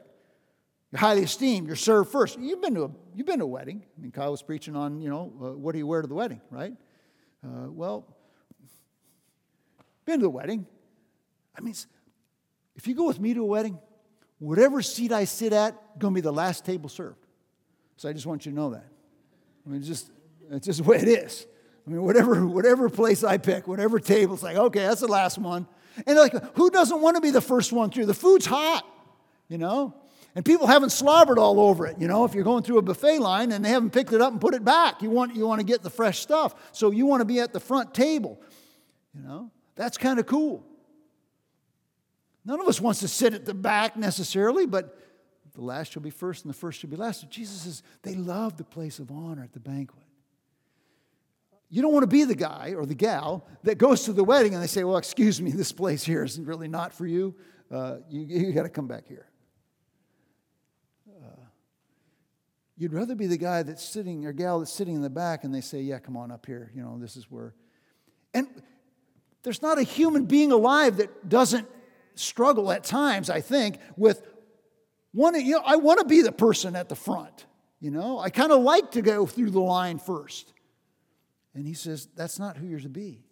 You're 0.92 1.00
highly 1.00 1.22
esteemed. 1.22 1.66
You're 1.66 1.76
served 1.76 2.10
first. 2.10 2.38
You've 2.38 2.62
been 2.62 2.74
to 2.74 2.84
a, 2.84 2.90
you've 3.14 3.26
been 3.26 3.38
to 3.38 3.44
a 3.44 3.48
wedding. 3.48 3.84
I 3.96 4.00
mean, 4.00 4.10
Kyle 4.10 4.30
was 4.30 4.42
preaching 4.42 4.76
on, 4.76 5.00
you 5.00 5.10
know, 5.10 5.32
uh, 5.42 5.52
what 5.52 5.72
do 5.72 5.78
you 5.78 5.86
wear 5.86 6.02
to 6.02 6.08
the 6.08 6.14
wedding, 6.14 6.40
right? 6.50 6.72
Uh, 7.44 7.70
well, 7.70 8.16
been 10.04 10.20
to 10.20 10.24
the 10.24 10.30
wedding. 10.30 10.66
I 11.56 11.60
mean, 11.60 11.74
if 12.76 12.86
you 12.86 12.94
go 12.94 13.06
with 13.06 13.20
me 13.20 13.34
to 13.34 13.40
a 13.40 13.46
wedding, 13.46 13.78
whatever 14.38 14.82
seat 14.82 15.12
I 15.12 15.24
sit 15.24 15.52
at, 15.52 15.98
going 15.98 16.14
to 16.14 16.16
be 16.16 16.20
the 16.20 16.32
last 16.32 16.64
table 16.64 16.88
served. 16.88 17.26
So 17.96 18.08
I 18.08 18.12
just 18.12 18.26
want 18.26 18.46
you 18.46 18.52
to 18.52 18.56
know 18.56 18.70
that. 18.70 18.86
I 19.66 19.70
mean, 19.70 19.80
it's 19.80 19.88
just, 19.88 20.10
it's 20.50 20.66
just 20.66 20.82
the 20.82 20.88
way 20.88 20.98
it 20.98 21.08
is. 21.08 21.46
I 21.86 21.90
mean, 21.90 22.02
whatever, 22.02 22.46
whatever 22.46 22.88
place 22.88 23.24
I 23.24 23.38
pick, 23.38 23.66
whatever 23.66 23.98
table, 23.98 24.34
it's 24.34 24.42
like, 24.42 24.56
okay, 24.56 24.80
that's 24.80 25.00
the 25.00 25.08
last 25.08 25.38
one. 25.38 25.66
And 26.06 26.16
like, 26.18 26.54
who 26.54 26.70
doesn't 26.70 27.00
want 27.00 27.16
to 27.16 27.20
be 27.20 27.30
the 27.30 27.40
first 27.40 27.72
one 27.72 27.90
through? 27.90 28.06
The 28.06 28.14
food's 28.14 28.46
hot, 28.46 28.86
you 29.48 29.58
know? 29.58 29.94
And 30.34 30.44
people 30.44 30.66
haven't 30.66 30.90
slobbered 30.90 31.38
all 31.38 31.58
over 31.58 31.86
it, 31.86 31.96
you 31.98 32.06
know? 32.06 32.24
If 32.24 32.34
you're 32.34 32.44
going 32.44 32.62
through 32.62 32.78
a 32.78 32.82
buffet 32.82 33.18
line 33.18 33.50
and 33.50 33.64
they 33.64 33.70
haven't 33.70 33.90
picked 33.90 34.12
it 34.12 34.20
up 34.20 34.30
and 34.30 34.40
put 34.40 34.54
it 34.54 34.64
back, 34.64 35.02
you 35.02 35.10
want, 35.10 35.34
you 35.34 35.46
want 35.46 35.60
to 35.60 35.66
get 35.66 35.82
the 35.82 35.90
fresh 35.90 36.20
stuff. 36.20 36.54
So 36.72 36.90
you 36.90 37.06
want 37.06 37.22
to 37.22 37.24
be 37.24 37.40
at 37.40 37.52
the 37.52 37.60
front 37.60 37.94
table, 37.94 38.40
you 39.14 39.22
know? 39.22 39.50
That's 39.74 39.96
kind 39.96 40.20
of 40.20 40.26
cool. 40.26 40.64
None 42.48 42.62
of 42.62 42.66
us 42.66 42.80
wants 42.80 43.00
to 43.00 43.08
sit 43.08 43.34
at 43.34 43.44
the 43.44 43.52
back 43.52 43.98
necessarily, 43.98 44.64
but 44.64 44.98
the 45.54 45.60
last 45.60 45.92
shall 45.92 46.00
be 46.00 46.08
first 46.08 46.46
and 46.46 46.54
the 46.54 46.56
first 46.56 46.80
shall 46.80 46.88
be 46.88 46.96
last. 46.96 47.28
Jesus 47.28 47.60
says 47.60 47.82
they 48.02 48.14
love 48.14 48.56
the 48.56 48.64
place 48.64 48.98
of 48.98 49.10
honor 49.10 49.44
at 49.44 49.52
the 49.52 49.60
banquet. 49.60 50.02
You 51.68 51.82
don't 51.82 51.92
want 51.92 52.04
to 52.04 52.08
be 52.08 52.24
the 52.24 52.34
guy 52.34 52.72
or 52.74 52.86
the 52.86 52.94
gal 52.94 53.46
that 53.64 53.76
goes 53.76 54.04
to 54.04 54.14
the 54.14 54.24
wedding 54.24 54.54
and 54.54 54.62
they 54.62 54.66
say, 54.66 54.82
Well, 54.82 54.96
excuse 54.96 55.42
me, 55.42 55.50
this 55.50 55.72
place 55.72 56.02
here 56.02 56.24
is 56.24 56.40
really 56.40 56.68
not 56.68 56.94
for 56.94 57.06
you. 57.06 57.36
Uh, 57.70 57.96
you 58.08 58.22
you 58.22 58.52
got 58.52 58.62
to 58.62 58.70
come 58.70 58.86
back 58.86 59.06
here. 59.06 59.28
Uh, 61.06 61.42
you'd 62.78 62.94
rather 62.94 63.14
be 63.14 63.26
the 63.26 63.36
guy 63.36 63.62
that's 63.62 63.86
sitting 63.86 64.24
or 64.24 64.32
gal 64.32 64.60
that's 64.60 64.72
sitting 64.72 64.94
in 64.94 65.02
the 65.02 65.10
back 65.10 65.44
and 65.44 65.54
they 65.54 65.60
say, 65.60 65.82
Yeah, 65.82 65.98
come 65.98 66.16
on 66.16 66.30
up 66.30 66.46
here. 66.46 66.72
You 66.74 66.80
know, 66.80 66.98
this 66.98 67.14
is 67.14 67.30
where. 67.30 67.52
And 68.32 68.48
there's 69.42 69.60
not 69.60 69.76
a 69.76 69.82
human 69.82 70.24
being 70.24 70.50
alive 70.50 70.96
that 70.96 71.28
doesn't 71.28 71.68
struggle 72.18 72.70
at 72.72 72.84
times, 72.84 73.30
I 73.30 73.40
think, 73.40 73.78
with 73.96 74.22
wanting, 75.12 75.46
you 75.46 75.52
know, 75.52 75.62
I 75.64 75.76
want 75.76 76.00
to 76.00 76.04
be 76.04 76.22
the 76.22 76.32
person 76.32 76.76
at 76.76 76.88
the 76.88 76.96
front. 76.96 77.46
You 77.80 77.90
know, 77.90 78.18
I 78.18 78.30
kind 78.30 78.52
of 78.52 78.60
like 78.60 78.92
to 78.92 79.02
go 79.02 79.26
through 79.26 79.50
the 79.50 79.60
line 79.60 79.98
first. 79.98 80.52
And 81.54 81.66
he 81.66 81.74
says, 81.74 82.08
that's 82.16 82.38
not 82.38 82.56
who 82.56 82.66
you're 82.66 82.80
to 82.80 82.88
be 82.88 83.22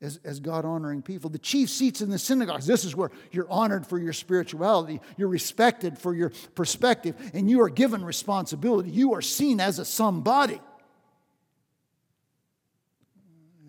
as, 0.00 0.20
as 0.24 0.40
God 0.40 0.64
honoring 0.64 1.02
people. 1.02 1.30
The 1.30 1.38
chief 1.38 1.70
seats 1.70 2.00
in 2.00 2.10
the 2.10 2.18
synagogues, 2.18 2.66
this 2.66 2.84
is 2.84 2.94
where 2.94 3.10
you're 3.32 3.50
honored 3.50 3.86
for 3.86 3.98
your 3.98 4.12
spirituality, 4.12 5.00
you're 5.16 5.28
respected 5.28 5.98
for 5.98 6.14
your 6.14 6.30
perspective, 6.54 7.16
and 7.34 7.50
you 7.50 7.60
are 7.62 7.68
given 7.68 8.04
responsibility. 8.04 8.90
You 8.90 9.14
are 9.14 9.22
seen 9.22 9.60
as 9.60 9.78
a 9.78 9.84
somebody. 9.84 10.60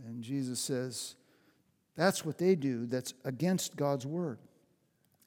And 0.05 0.23
Jesus 0.23 0.59
says, 0.59 1.15
that's 1.95 2.23
what 2.23 2.37
they 2.37 2.55
do 2.55 2.85
that's 2.85 3.13
against 3.25 3.75
God's 3.75 4.05
word. 4.05 4.39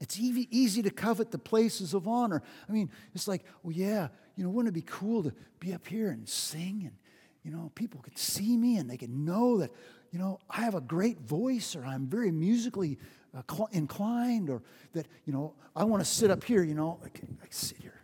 It's 0.02 0.18
easy, 0.18 0.82
to 0.82 0.90
covet 0.90 1.30
the 1.30 1.38
places 1.38 1.94
of 1.94 2.08
honor. 2.08 2.42
I 2.68 2.72
mean, 2.72 2.90
it's 3.14 3.28
like, 3.28 3.44
well, 3.62 3.72
yeah, 3.72 4.08
you 4.36 4.42
know, 4.42 4.50
wouldn't 4.50 4.76
it 4.76 4.78
be 4.78 4.84
cool 4.84 5.22
to 5.22 5.32
be 5.60 5.72
up 5.72 5.86
here 5.86 6.10
and 6.10 6.28
sing 6.28 6.82
and 6.84 6.96
you 7.44 7.50
know, 7.50 7.72
people 7.74 8.00
could 8.00 8.18
see 8.18 8.56
me 8.56 8.76
and 8.76 8.88
they 8.88 8.96
could 8.96 9.10
know 9.10 9.58
that, 9.58 9.70
you 10.12 10.18
know, 10.18 10.38
I 10.48 10.60
have 10.60 10.74
a 10.74 10.80
great 10.80 11.20
voice 11.20 11.74
or 11.74 11.84
I'm 11.84 12.06
very 12.06 12.30
musically 12.30 12.98
uh, 13.36 13.42
inclined 13.72 14.48
or 14.48 14.62
that, 14.92 15.06
you 15.24 15.32
know, 15.32 15.54
I 15.74 15.84
want 15.84 16.02
to 16.02 16.08
sit 16.08 16.30
up 16.30 16.44
here, 16.44 16.62
you 16.62 16.74
know, 16.74 17.00
I 17.04 17.08
can, 17.08 17.36
I 17.42 17.46
can 17.46 17.52
sit 17.52 17.78
here. 17.78 18.00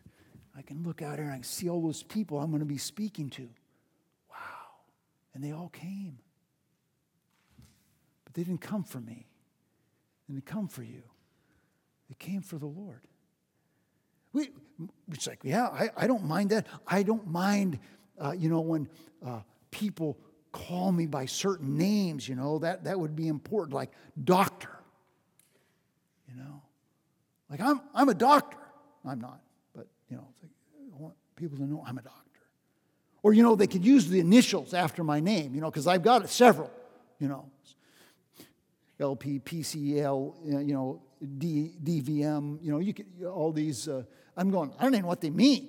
I 0.56 0.62
can 0.62 0.82
look 0.82 1.02
out 1.02 1.16
here 1.16 1.24
and 1.24 1.32
I 1.32 1.37
can 1.37 1.44
see 1.44 1.68
all 1.68 1.80
those 1.80 2.02
people 2.02 2.40
I'm 2.40 2.50
going 2.50 2.61
to 2.61 2.66
be 2.66 2.78
speaking 2.78 3.30
to. 3.30 3.48
Wow. 4.28 4.37
And 5.34 5.44
they 5.44 5.52
all 5.52 5.68
came. 5.68 6.18
But 8.24 8.34
they 8.34 8.42
didn't 8.42 8.61
come 8.61 8.82
for 8.82 9.00
me. 9.00 9.28
They 10.26 10.34
didn't 10.34 10.46
come 10.46 10.66
for 10.66 10.82
you. 10.82 11.02
They 12.09 12.14
came 12.18 12.42
for 12.42 12.59
the 12.59 12.66
Lord. 12.66 13.01
We, 14.33 14.51
it's 15.12 15.27
like, 15.27 15.40
yeah, 15.42 15.66
I, 15.66 15.90
I 15.97 16.07
don't 16.07 16.25
mind 16.25 16.51
that. 16.51 16.66
I 16.87 17.03
don't 17.03 17.27
mind 17.27 17.79
uh, 18.21 18.33
you 18.33 18.49
know, 18.49 18.61
when 18.61 18.88
uh, 19.25 19.40
people 19.71 20.18
call 20.53 20.92
me 20.92 21.07
by 21.07 21.27
certain 21.27 21.77
names, 21.77 22.29
you 22.29 22.35
know, 22.35 22.59
that, 22.59 22.85
that 22.85 22.99
would 22.99 23.14
be 23.14 23.29
important, 23.29 23.75
like 23.75 23.90
doctor. 24.25 24.71
You 26.29 26.37
know, 26.37 26.62
like 27.51 27.61
I'm, 27.61 27.81
I'm 27.94 28.09
a 28.09 28.14
doctor. 28.14 28.59
I'm 29.05 29.20
not, 29.20 29.41
but, 29.74 29.87
you 30.11 30.16
know, 30.16 30.26
like, 30.43 30.51
I 30.95 31.03
want 31.03 31.14
people 31.37 31.57
to 31.59 31.64
know 31.64 31.82
I'm 31.87 31.99
a 31.99 32.03
doctor. 32.03 32.18
Or, 33.22 33.32
you 33.32 33.43
know, 33.43 33.57
they 33.57 33.66
could 33.66 33.85
use 33.85 34.09
the 34.09 34.20
initials 34.20 34.74
after 34.74 35.03
my 35.03 35.20
name, 35.20 35.55
you 35.55 35.61
know, 35.61 35.70
because 35.70 35.87
I've 35.87 36.03
got 36.03 36.28
several, 36.28 36.70
you 37.18 37.28
know. 37.28 37.51
LP, 39.01 39.39
PCL, 39.39 40.66
you 40.66 40.74
know, 40.74 41.01
D, 41.39 41.73
DVM, 41.83 42.62
you 42.62 42.71
know, 42.71 42.79
you 42.79 42.95
could, 42.95 43.07
all 43.25 43.53
these. 43.53 43.89
Uh, 43.89 44.05
I'm 44.37 44.51
going, 44.51 44.73
I 44.79 44.85
don't 44.85 44.95
even 44.95 45.03
know 45.03 45.09
what 45.09 45.21
they 45.21 45.31
mean. 45.31 45.69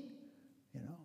You 0.74 0.82
know. 0.82 0.98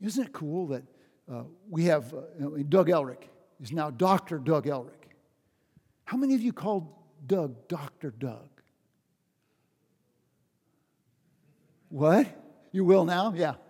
Isn't 0.00 0.26
it 0.26 0.32
cool 0.32 0.66
that 0.68 0.82
uh, 1.30 1.44
we 1.70 1.84
have 1.84 2.12
uh, 2.12 2.20
Doug 2.68 2.88
Elric 2.88 3.28
is 3.60 3.72
now 3.72 3.90
Dr. 3.90 4.38
Doug 4.38 4.66
Elric? 4.66 5.08
How 6.04 6.16
many 6.16 6.34
of 6.34 6.42
you 6.42 6.52
called 6.52 6.92
Doug 7.26 7.68
Dr. 7.68 8.10
Doug? 8.10 8.48
What? 11.88 12.26
You 12.72 12.84
will 12.84 13.04
now? 13.04 13.32
Yeah. 13.36 13.54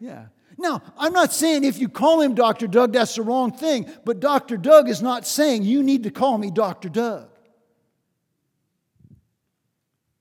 Yeah. 0.00 0.26
Now, 0.58 0.82
I'm 0.96 1.12
not 1.12 1.32
saying 1.32 1.64
if 1.64 1.78
you 1.78 1.88
call 1.88 2.20
him 2.20 2.34
Dr. 2.34 2.66
Doug, 2.66 2.92
that's 2.92 3.14
the 3.16 3.22
wrong 3.22 3.52
thing, 3.52 3.90
but 4.04 4.20
Dr. 4.20 4.56
Doug 4.56 4.88
is 4.88 5.02
not 5.02 5.26
saying 5.26 5.62
you 5.62 5.82
need 5.82 6.04
to 6.04 6.10
call 6.10 6.38
me 6.38 6.50
Dr. 6.50 6.88
Doug. 6.88 7.28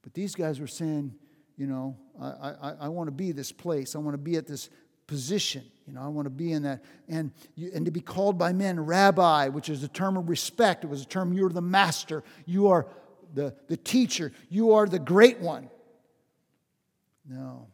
But 0.01 0.13
these 0.13 0.36
guys 0.36 0.59
were 0.59 0.67
saying, 0.67 1.13
you 1.57 1.67
know, 1.67 1.97
I, 2.19 2.25
I, 2.25 2.75
I 2.82 2.88
want 2.89 3.07
to 3.07 3.11
be 3.11 3.32
this 3.32 3.51
place. 3.51 3.95
I 3.95 3.99
want 3.99 4.13
to 4.13 4.19
be 4.21 4.36
at 4.36 4.47
this 4.47 4.69
position. 5.07 5.63
You 5.88 5.93
know, 5.93 6.01
I 6.01 6.07
want 6.07 6.25
to 6.25 6.29
be 6.29 6.53
in 6.53 6.63
that. 6.63 6.84
And, 7.09 7.32
you, 7.55 7.71
and 7.73 7.86
to 7.86 7.91
be 7.91 8.01
called 8.01 8.38
by 8.38 8.53
men 8.53 8.79
rabbi, 8.79 9.49
which 9.49 9.69
is 9.69 9.84
a 9.84 9.88
term 9.88 10.17
of 10.17 10.29
respect. 10.29 10.84
It 10.84 10.88
was 10.88 11.01
a 11.01 11.05
term, 11.05 11.34
you're 11.34 11.49
the 11.49 11.61
master, 11.61 12.23
you 12.45 12.69
are 12.69 12.88
the, 13.34 13.55
the 13.67 13.77
teacher, 13.77 14.32
you 14.49 14.73
are 14.73 14.86
the 14.86 14.99
great 14.99 15.39
one. 15.39 15.69
No. 17.27 17.67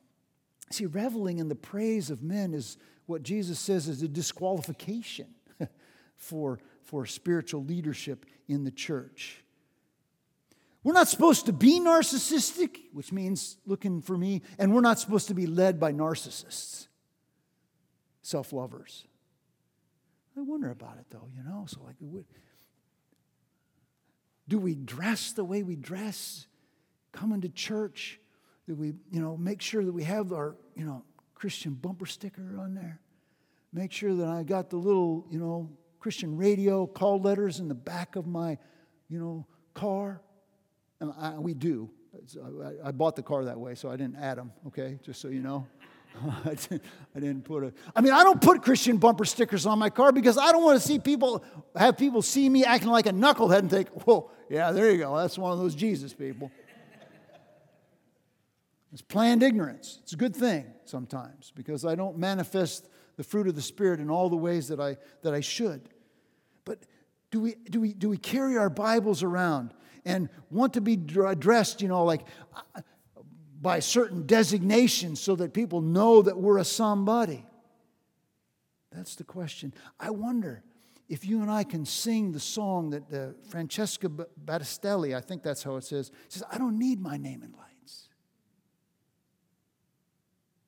See, 0.70 0.86
reveling 0.86 1.39
in 1.39 1.47
the 1.47 1.55
praise 1.55 2.09
of 2.09 2.22
men 2.22 2.53
is 2.53 2.78
what 3.05 3.24
Jesus 3.24 3.59
says 3.59 3.88
is 3.88 4.01
a 4.01 4.07
disqualification 4.07 5.28
for, 6.18 6.59
for 6.84 7.05
spiritual 7.05 7.63
leadership 7.63 8.26
in 8.47 8.63
the 8.63 8.72
church. 8.72 9.43
We're 10.84 10.93
not 10.93 11.07
supposed 11.07 11.47
to 11.47 11.53
be 11.53 11.80
narcissistic, 11.80 12.78
which 12.93 13.11
means 13.11 13.57
looking 13.65 14.01
for 14.01 14.18
me, 14.18 14.41
and 14.57 14.74
we're 14.74 14.82
not 14.82 14.99
supposed 14.99 15.28
to 15.30 15.34
be 15.34 15.45
led 15.45 15.80
by 15.80 15.91
narcissists, 15.91 16.88
self 18.22 18.53
lovers. 18.53 19.05
I 20.38 20.41
wonder 20.41 20.70
about 20.70 20.97
it 20.97 21.05
though, 21.09 21.28
you 21.36 21.43
know? 21.43 21.65
So, 21.68 21.82
like, 21.84 21.95
do 24.47 24.59
we 24.59 24.76
dress 24.76 25.32
the 25.32 25.43
way 25.43 25.63
we 25.63 25.76
dress? 25.76 26.47
Coming 27.11 27.41
to 27.41 27.49
church? 27.49 28.20
Do 28.68 28.76
we, 28.76 28.93
you 29.09 29.22
know, 29.22 29.38
make 29.38 29.61
sure 29.61 29.84
that 29.84 29.93
we 29.93 30.03
have 30.03 30.34
our, 30.34 30.55
you 30.76 30.86
know, 30.86 31.03
Christian 31.34 31.74
bumper 31.74 32.05
sticker 32.05 32.59
on 32.59 32.76
there? 32.76 32.99
Make 33.72 33.91
sure 33.91 34.13
that 34.15 34.28
I 34.28 34.43
got 34.43 34.70
the 34.70 34.76
little, 34.76 35.26
you 35.32 35.39
know, 35.39 35.70
Christian 35.99 36.36
radio 36.36 36.86
call 36.86 37.22
letters 37.22 37.59
in 37.59 37.70
the 37.70 37.76
back 37.76 38.15
of 38.15 38.28
my, 38.28 38.57
you 39.09 39.20
know, 39.20 39.45
car. 39.74 40.22
And 40.99 41.13
I, 41.18 41.38
we 41.39 41.53
do. 41.53 41.89
I, 42.43 42.89
I 42.89 42.91
bought 42.91 43.15
the 43.15 43.24
car 43.24 43.45
that 43.45 43.59
way, 43.59 43.76
so 43.76 43.89
I 43.89 43.95
didn't 43.95 44.18
add 44.18 44.38
them, 44.38 44.51
okay, 44.68 44.99
just 45.03 45.22
so 45.22 45.30
you 45.30 45.41
know. 45.41 45.68
I, 46.45 46.55
didn't, 47.20 47.43
put 47.43 47.63
a. 47.63 47.74
I 47.95 48.01
mean, 48.01 48.11
I 48.11 48.24
don't 48.24 48.41
put 48.41 48.63
Christian 48.63 48.97
bumper 48.97 49.24
stickers 49.24 49.68
on 49.68 49.78
my 49.78 49.91
car 49.91 50.11
because 50.11 50.38
I 50.38 50.51
don't 50.51 50.63
want 50.63 50.82
to 50.82 50.86
see 50.86 50.97
people 50.97 51.43
have 51.76 51.95
people 51.95 52.24
see 52.24 52.49
me 52.49 52.63
acting 52.63 52.89
like 52.89 53.05
a 53.05 53.11
knucklehead 53.11 53.59
and 53.59 53.70
think, 53.70 53.89
"Whoa, 53.89 54.32
yeah, 54.49 54.72
there 54.72 54.89
you 54.89 54.97
go. 54.97 55.15
That's 55.15 55.38
one 55.38 55.51
of 55.51 55.59
those 55.59 55.76
Jesus 55.76 56.13
people." 56.13 56.51
It's 58.97 59.03
planned 59.03 59.43
ignorance. 59.43 59.99
It's 60.01 60.13
a 60.13 60.17
good 60.17 60.35
thing 60.35 60.65
sometimes 60.85 61.53
because 61.55 61.85
I 61.85 61.93
don't 61.93 62.17
manifest 62.17 62.89
the 63.15 63.23
fruit 63.23 63.47
of 63.47 63.53
the 63.53 63.61
Spirit 63.61 63.99
in 63.99 64.09
all 64.09 64.27
the 64.27 64.35
ways 64.35 64.69
that 64.69 64.79
I 64.79 64.97
that 65.21 65.35
I 65.35 65.39
should. 65.39 65.87
But 66.65 66.79
do 67.29 67.39
we 67.39 67.53
do 67.69 67.79
we 67.79 67.93
do 67.93 68.09
we 68.09 68.17
carry 68.17 68.57
our 68.57 68.71
Bibles 68.71 69.21
around 69.21 69.75
and 70.03 70.29
want 70.49 70.73
to 70.73 70.81
be 70.81 70.93
addressed, 70.93 71.83
you 71.83 71.87
know, 71.87 72.05
like 72.05 72.25
by 73.61 73.81
certain 73.81 74.25
designations 74.25 75.21
so 75.21 75.35
that 75.35 75.53
people 75.53 75.79
know 75.81 76.23
that 76.23 76.35
we're 76.35 76.57
a 76.57 76.65
somebody? 76.65 77.45
That's 78.91 79.13
the 79.13 79.23
question. 79.23 79.75
I 79.99 80.09
wonder 80.09 80.63
if 81.07 81.23
you 81.23 81.43
and 81.43 81.51
I 81.51 81.65
can 81.65 81.85
sing 81.85 82.31
the 82.31 82.39
song 82.39 82.89
that 82.89 83.13
uh, 83.13 83.33
Francesca 83.47 84.09
Battistelli, 84.09 85.15
I 85.15 85.21
think 85.21 85.43
that's 85.43 85.61
how 85.61 85.75
it 85.75 85.83
says, 85.83 86.11
says, 86.29 86.41
I 86.51 86.57
don't 86.57 86.79
need 86.79 86.99
my 86.99 87.17
name 87.17 87.43
in 87.43 87.51
lights. 87.51 87.66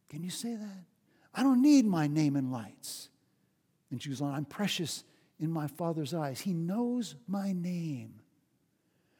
Can 0.10 0.24
you 0.24 0.30
say 0.30 0.55
that? 0.55 0.84
I 1.34 1.43
don't 1.43 1.62
need 1.62 1.86
my 1.86 2.07
name 2.07 2.36
in 2.36 2.51
lights. 2.51 3.10
And 3.91 4.01
she 4.01 4.10
was 4.10 4.22
on, 4.22 4.34
I'm 4.34 4.45
precious 4.45 5.03
in 5.39 5.51
my 5.51 5.68
Father's 5.68 6.14
eyes. 6.14 6.41
He 6.41 6.53
knows 6.53 7.16
my 7.28 7.53
name. 7.53 8.16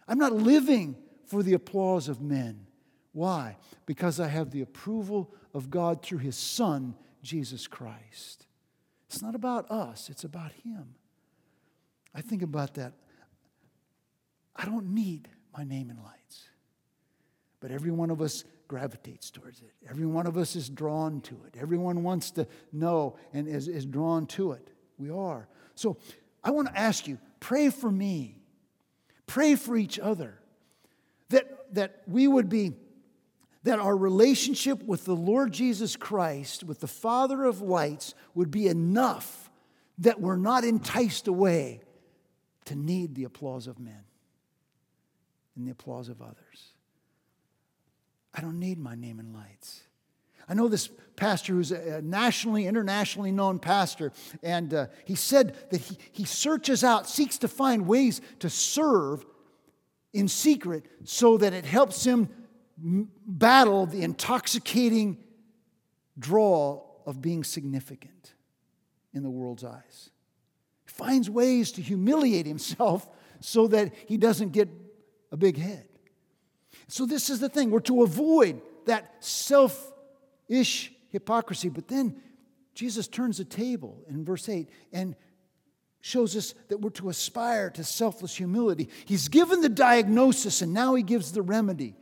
I'm 0.08 0.18
not 0.18 0.34
living 0.34 0.96
for 1.26 1.44
the 1.44 1.54
applause 1.54 2.10
of 2.10 2.22
men. 2.22 2.66
Why? 3.14 3.58
Because 3.86 4.20
I 4.20 4.28
have 4.28 4.52
the 4.52 4.62
approval 4.62 5.34
of 5.54 5.70
God 5.70 6.04
through 6.04 6.20
His 6.20 6.36
Son, 6.36 6.96
Jesus 7.22 7.68
Christ. 7.68 8.48
It's 9.08 9.22
not 9.22 9.36
about 9.36 9.70
us, 9.72 10.10
it's 10.10 10.24
about 10.24 10.52
Him. 10.64 10.96
I 12.14 12.22
think 12.22 12.42
about 12.42 12.76
that. 12.76 12.94
I 14.56 14.66
don't 14.66 14.94
need 14.94 15.30
my 15.56 15.64
name 15.64 15.90
in 15.90 15.98
lights. 15.98 16.50
But 17.60 17.72
every 17.72 17.92
one 17.92 18.10
of 18.10 18.22
us 18.22 18.44
gravitates 18.70 19.32
towards 19.32 19.59
it. 19.61 19.74
Every 19.89 20.05
one 20.05 20.28
of 20.28 20.38
us 20.38 20.55
is 20.55 20.70
drawn 20.70 21.20
to 21.22 21.36
it. 21.47 21.59
Everyone 21.59 22.03
wants 22.03 22.32
to 22.32 22.47
know 22.72 23.17
and 23.34 23.47
is, 23.47 23.67
is 23.67 23.86
drawn 23.86 24.28
to 24.28 24.53
it. 24.53 24.70
We 24.97 25.09
are. 25.09 25.49
So 25.76 25.97
I 26.41 26.51
want 26.51 26.70
to 26.70 26.80
ask 26.80 27.05
you 27.07 27.17
pray 27.41 27.70
for 27.72 27.91
me, 27.91 28.38
pray 29.28 29.55
for 29.55 29.76
each 29.76 29.99
other, 29.99 30.39
that, 31.30 31.74
that 31.74 32.03
we 32.07 32.28
would 32.28 32.47
be 32.47 32.74
that 33.63 33.80
our 33.80 33.97
relationship 33.97 34.84
with 34.84 35.03
the 35.03 35.15
Lord 35.15 35.51
Jesus 35.51 35.97
Christ, 35.97 36.63
with 36.63 36.80
the 36.80 36.88
Father 36.88 37.43
of 37.43 37.61
lights, 37.61 38.13
would 38.34 38.51
be 38.51 38.67
enough 38.67 39.49
that 39.97 40.22
we're 40.22 40.38
not 40.38 40.63
enticed 40.63 41.28
away 41.28 41.82
to 42.65 42.76
need 42.76 43.15
the 43.15 43.26
applause 43.26 43.67
of 43.67 43.80
men 43.80 44.03
and 45.57 45.67
the 45.67 45.72
applause 45.72 46.07
of 46.07 46.22
others. 46.22 46.74
I 48.34 48.42
don't 48.42 48.60
need 48.60 48.78
my 48.78 48.96
name 48.96 49.20
in 49.20 49.34
lights. 49.34 49.82
I 50.48 50.54
know 50.54 50.68
this 50.68 50.90
pastor 51.16 51.54
who's 51.54 51.72
a 51.72 52.02
nationally, 52.02 52.66
internationally 52.66 53.32
known 53.32 53.60
pastor, 53.60 54.12
and 54.42 54.74
uh, 54.74 54.88
he 55.06 55.16
said 55.16 55.56
that 55.70 55.82
he, 55.82 55.98
he 56.12 56.26
searches 56.26 56.84
out, 56.84 57.08
seeks 57.08 57.38
to 57.40 57.48
find 57.48 57.86
ways 57.86 58.22
to 58.40 58.50
serve 58.50 59.26
in 60.14 60.28
secret 60.28 60.86
so 61.04 61.38
that 61.38 61.54
it 61.54 61.66
helps 61.66 62.04
him 62.04 62.30
battle 62.78 63.86
the 63.86 64.02
intoxicating 64.02 65.18
draw 66.18 66.82
of 67.06 67.22
being 67.22 67.44
significant 67.44 68.34
in 69.14 69.24
the 69.24 69.30
world's 69.30 69.64
eyes. 69.64 70.10
He 70.86 70.94
finds 70.94 71.30
ways 71.30 71.72
to 71.74 71.82
humiliate 71.82 72.46
himself 72.46 73.08
so 73.40 73.68
that 73.68 73.94
he 74.08 74.18
doesn't 74.18 74.52
get 74.52 74.70
a 75.32 75.38
big 75.38 75.58
head. 75.58 75.89
So, 76.90 77.06
this 77.06 77.30
is 77.30 77.40
the 77.40 77.50
thing 77.50 77.72
we're 77.72 77.80
to 77.82 78.04
avoid 78.04 78.62
that 78.86 79.24
self 79.24 79.94
ish 80.48 80.92
hypocrisy. 81.10 81.70
But 81.70 81.88
then 81.88 82.16
Jesus 82.74 83.08
turns 83.08 83.38
the 83.38 83.46
table 83.46 84.04
in 84.10 84.26
verse 84.26 84.50
8 84.50 84.70
and 84.92 85.16
shows 86.02 86.36
us 86.36 86.54
that 86.70 86.80
we're 86.80 86.90
to 86.92 87.10
aspire 87.10 87.70
to 87.72 87.84
selfless 87.84 88.36
humility. 88.36 88.90
He's 89.06 89.28
given 89.28 89.62
the 89.62 89.70
diagnosis 89.70 90.62
and 90.62 90.74
now 90.74 90.96
he 90.96 91.04
gives 91.04 91.32
the 91.32 91.42
remedy. 91.42 91.96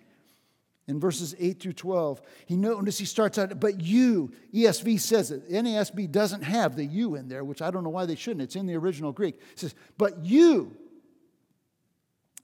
In 0.88 1.02
verses 1.02 1.36
8 1.38 1.60
through 1.60 1.74
12, 1.74 2.22
he 2.46 2.56
notice 2.56 2.98
he 2.98 3.04
starts 3.04 3.38
out, 3.38 3.60
but 3.60 3.82
you, 3.82 4.32
ESV 4.54 5.02
says 5.02 5.32
it. 5.32 5.52
NASB 5.52 6.10
doesn't 6.10 6.44
have 6.44 6.78
the 6.78 6.86
you 6.86 7.16
in 7.16 7.28
there, 7.28 7.44
which 7.44 7.62
I 7.62 7.72
don't 7.72 7.84
know 7.84 7.90
why 7.90 8.06
they 8.06 8.16
shouldn't. 8.16 8.44
It's 8.44 8.56
in 8.56 8.68
the 8.68 8.76
original 8.76 9.12
Greek. 9.12 9.36
It 9.52 9.60
says, 9.60 9.76
but 9.98 10.24
you, 10.24 10.78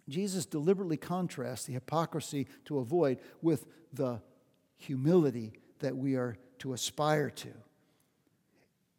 Jesus 0.09 0.45
deliberately 0.45 0.97
contrasts 0.97 1.65
the 1.65 1.73
hypocrisy 1.73 2.47
to 2.65 2.79
avoid 2.79 3.19
with 3.41 3.65
the 3.93 4.21
humility 4.75 5.53
that 5.79 5.95
we 5.95 6.15
are 6.15 6.37
to 6.59 6.73
aspire 6.73 7.29
to. 7.29 7.49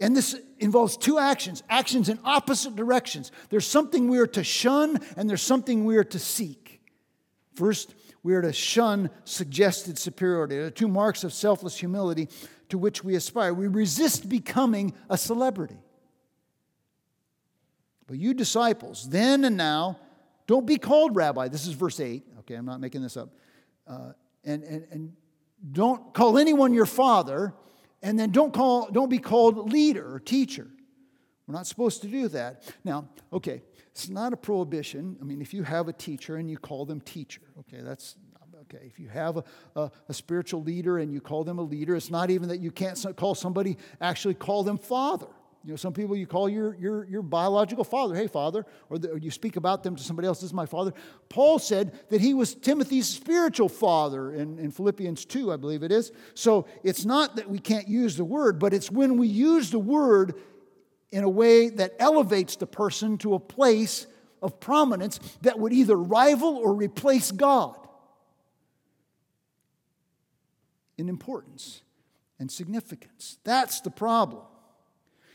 And 0.01 0.17
this 0.17 0.39
involves 0.59 0.97
two 0.97 1.19
actions, 1.19 1.63
actions 1.69 2.09
in 2.09 2.19
opposite 2.25 2.75
directions. 2.75 3.31
There's 3.51 3.67
something 3.67 4.09
we 4.09 4.19
are 4.19 4.27
to 4.29 4.43
shun, 4.43 5.01
and 5.17 5.31
there's 5.31 5.43
something 5.43 5.85
we 5.85 5.97
are 5.97 6.05
to 6.05 6.19
seek. 6.19 6.81
First, 7.55 7.95
we 8.23 8.35
are 8.35 8.43
to 8.43 8.53
shun 8.53 9.11
suggested 9.25 9.99
superiority. 9.99 10.57
There 10.57 10.67
are 10.67 10.71
two 10.71 10.89
marks 10.89 11.23
of 11.25 11.33
selfless 11.33 11.77
humility 11.77 12.29
to 12.71 12.79
which 12.79 13.05
we 13.05 13.15
aspire. 13.15 13.55
We 13.55 13.69
resist 13.69 14.29
becoming 14.29 14.95
a 15.09 15.17
celebrity. 15.17 15.79
But 18.07 18.19
you 18.19 18.35
disciples, 18.35 19.09
then 19.09 19.45
and 19.45 19.57
now, 19.57 19.99
don't 20.47 20.67
be 20.67 20.79
called 20.79 21.17
rabbi. 21.17 21.49
This 21.49 21.67
is 21.67 21.75
verse 21.75 22.01
8. 22.01 22.23
Okay, 22.41 22.55
I'm 22.55 22.67
not 22.67 22.81
making 22.81 23.03
this 23.03 23.17
up. 23.17 23.31
Uh, 23.87 24.13
and, 24.45 24.63
and, 24.65 24.87
and 24.91 25.13
don't 25.73 26.13
call 26.13 26.39
anyone 26.39 26.75
your 26.75 26.87
father, 26.87 27.55
and 28.03 28.19
then 28.19 28.31
don't, 28.31 28.53
call, 28.53 28.91
don't 28.91 29.09
be 29.09 29.19
called 29.19 29.73
leader 29.73 30.15
or 30.15 30.21
teacher. 30.21 30.69
We're 31.47 31.55
not 31.55 31.67
supposed 31.67 32.03
to 32.03 32.09
do 32.09 32.29
that. 32.29 32.63
Now, 32.85 33.09
okay, 33.33 33.63
it's 33.91 34.09
not 34.09 34.33
a 34.33 34.37
prohibition. 34.37 35.17
I 35.21 35.25
mean, 35.25 35.41
if 35.41 35.53
you 35.55 35.63
have 35.63 35.89
a 35.89 35.93
teacher 35.93 36.37
and 36.37 36.51
you 36.51 36.59
call 36.59 36.85
them 36.87 37.01
teacher, 37.01 37.43
okay, 37.61 37.81
that's 37.83 38.17
okay. 38.63 38.87
If 38.87 38.99
you 38.99 39.09
have 39.09 39.37
a, 39.39 39.45
a, 39.77 39.91
a, 40.09 40.15
spiritual 40.15 40.63
leader 40.63 40.99
and 40.99 41.13
you 41.13 41.21
call 41.21 41.45
them 41.45 41.59
a 41.59 41.63
leader, 41.63 41.95
it's 41.95 42.11
not 42.11 42.31
even 42.31 42.49
that 42.49 42.61
you 42.61 42.71
can't 42.71 43.03
call 43.17 43.35
somebody, 43.35 43.77
actually 44.01 44.35
call 44.35 44.65
them 44.65 44.79
father. 44.79 45.27
You 45.65 45.71
know, 45.71 45.77
some 45.77 45.95
people 45.95 46.15
you 46.15 46.27
call 46.27 46.47
your, 46.47 46.75
your, 46.75 47.07
your 47.07 47.23
biological 47.23 47.85
father, 47.85 48.15
hey, 48.15 48.27
father, 48.27 48.67
or, 48.91 48.99
the, 48.99 49.13
or, 49.13 49.19
you 49.19 49.31
speak 49.31 49.57
about 49.57 49.83
them 49.83 49.97
to 49.97 50.03
somebody 50.03 50.29
else, 50.29 50.41
this 50.41 50.49
is 50.49 50.53
my 50.53 50.67
father. 50.67 50.93
Paul 51.31 51.59
said 51.59 51.99
that 52.11 52.21
he 52.21 52.35
was 52.35 52.55
Timothy's 52.55 53.09
spiritual 53.09 53.71
father 53.71 54.31
in, 54.33 54.59
in 54.59 54.71
Philippians 54.71 55.25
2, 55.25 55.51
I 55.51 55.57
believe 55.57 55.83
it 55.83 55.91
is. 55.91 56.13
So 56.35 56.67
it's 56.83 57.07
not 57.07 57.37
that 57.37 57.49
we 57.49 57.59
can't 57.59 57.89
use 57.89 58.17
the 58.19 58.27
word, 58.27 58.59
but 58.59 58.75
it's 58.75 58.91
when 58.91 59.17
we 59.17 59.27
use 59.27 59.71
the 59.71 59.79
word 59.79 60.35
in 61.11 61.25
a 61.25 61.31
way 61.31 61.71
that 61.71 61.95
elevates 61.99 62.57
the 62.57 62.67
person 62.67 63.17
to 63.19 63.33
a 63.33 63.41
place 63.41 64.07
of 64.43 64.61
prominence 64.61 65.19
that 65.41 65.59
would 65.59 65.73
either 65.73 65.97
rival 65.97 66.57
or 66.57 66.75
replace 66.75 67.31
God 67.31 67.77
in 70.99 71.09
importance. 71.09 71.81
and 72.39 72.51
significance. 72.51 73.39
That's 73.45 73.81
the 73.81 73.91
problem. 73.91 74.43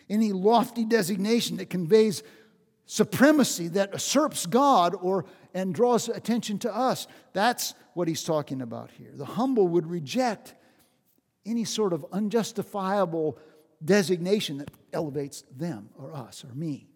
Any 0.10 0.32
lofty 0.32 0.86
designation 0.86 1.58
that 1.58 1.70
conveys 1.70 2.24
supremacy, 2.86 3.68
that 3.68 3.94
usurps 3.94 4.48
God 4.48 4.96
or 5.00 5.26
and 5.54 5.74
draws 5.74 6.10
attention 6.10 6.60
to 6.60 6.76
us. 6.76 7.08
That's 7.34 7.74
what 7.94 8.08
he's 8.08 8.24
talking 8.24 8.62
about 8.62 8.92
here. 8.92 9.12
The 9.14 9.26
humble 9.26 9.68
would 9.68 9.88
reject 9.88 10.56
any 11.46 11.66
sort 11.66 11.94
of 11.94 12.06
unjustifiable 12.12 13.38
designation 13.84 14.58
that 14.58 14.72
elevates 14.94 15.44
them 15.56 15.90
or 15.98 16.14
us 16.14 16.44
or 16.44 16.54
me. 16.54 16.88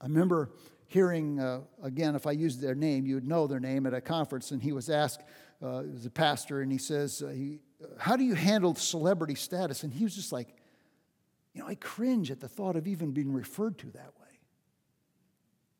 I 0.00 0.06
remember 0.06 0.50
hearing, 0.86 1.38
uh, 1.40 1.60
again, 1.82 2.14
if 2.14 2.26
I 2.26 2.32
used 2.32 2.60
their 2.60 2.74
name, 2.74 3.04
you 3.04 3.16
would 3.16 3.26
know 3.26 3.46
their 3.46 3.60
name 3.60 3.86
at 3.86 3.94
a 3.94 4.00
conference, 4.00 4.52
and 4.52 4.62
he 4.62 4.72
was 4.72 4.88
asked, 4.88 5.22
uh, 5.62 5.82
he 5.82 5.90
was 5.90 6.06
a 6.06 6.10
pastor, 6.10 6.62
and 6.62 6.70
he 6.70 6.78
says, 6.78 7.22
uh, 7.22 7.28
he, 7.28 7.60
How 7.98 8.16
do 8.16 8.24
you 8.24 8.34
handle 8.34 8.74
celebrity 8.74 9.34
status? 9.34 9.82
And 9.82 9.92
he 9.92 10.04
was 10.04 10.14
just 10.14 10.32
like, 10.32 10.54
You 11.54 11.62
know, 11.62 11.68
I 11.68 11.74
cringe 11.74 12.30
at 12.30 12.40
the 12.40 12.48
thought 12.48 12.76
of 12.76 12.86
even 12.86 13.12
being 13.12 13.32
referred 13.32 13.78
to 13.78 13.86
that 13.86 14.12
way. 14.20 14.28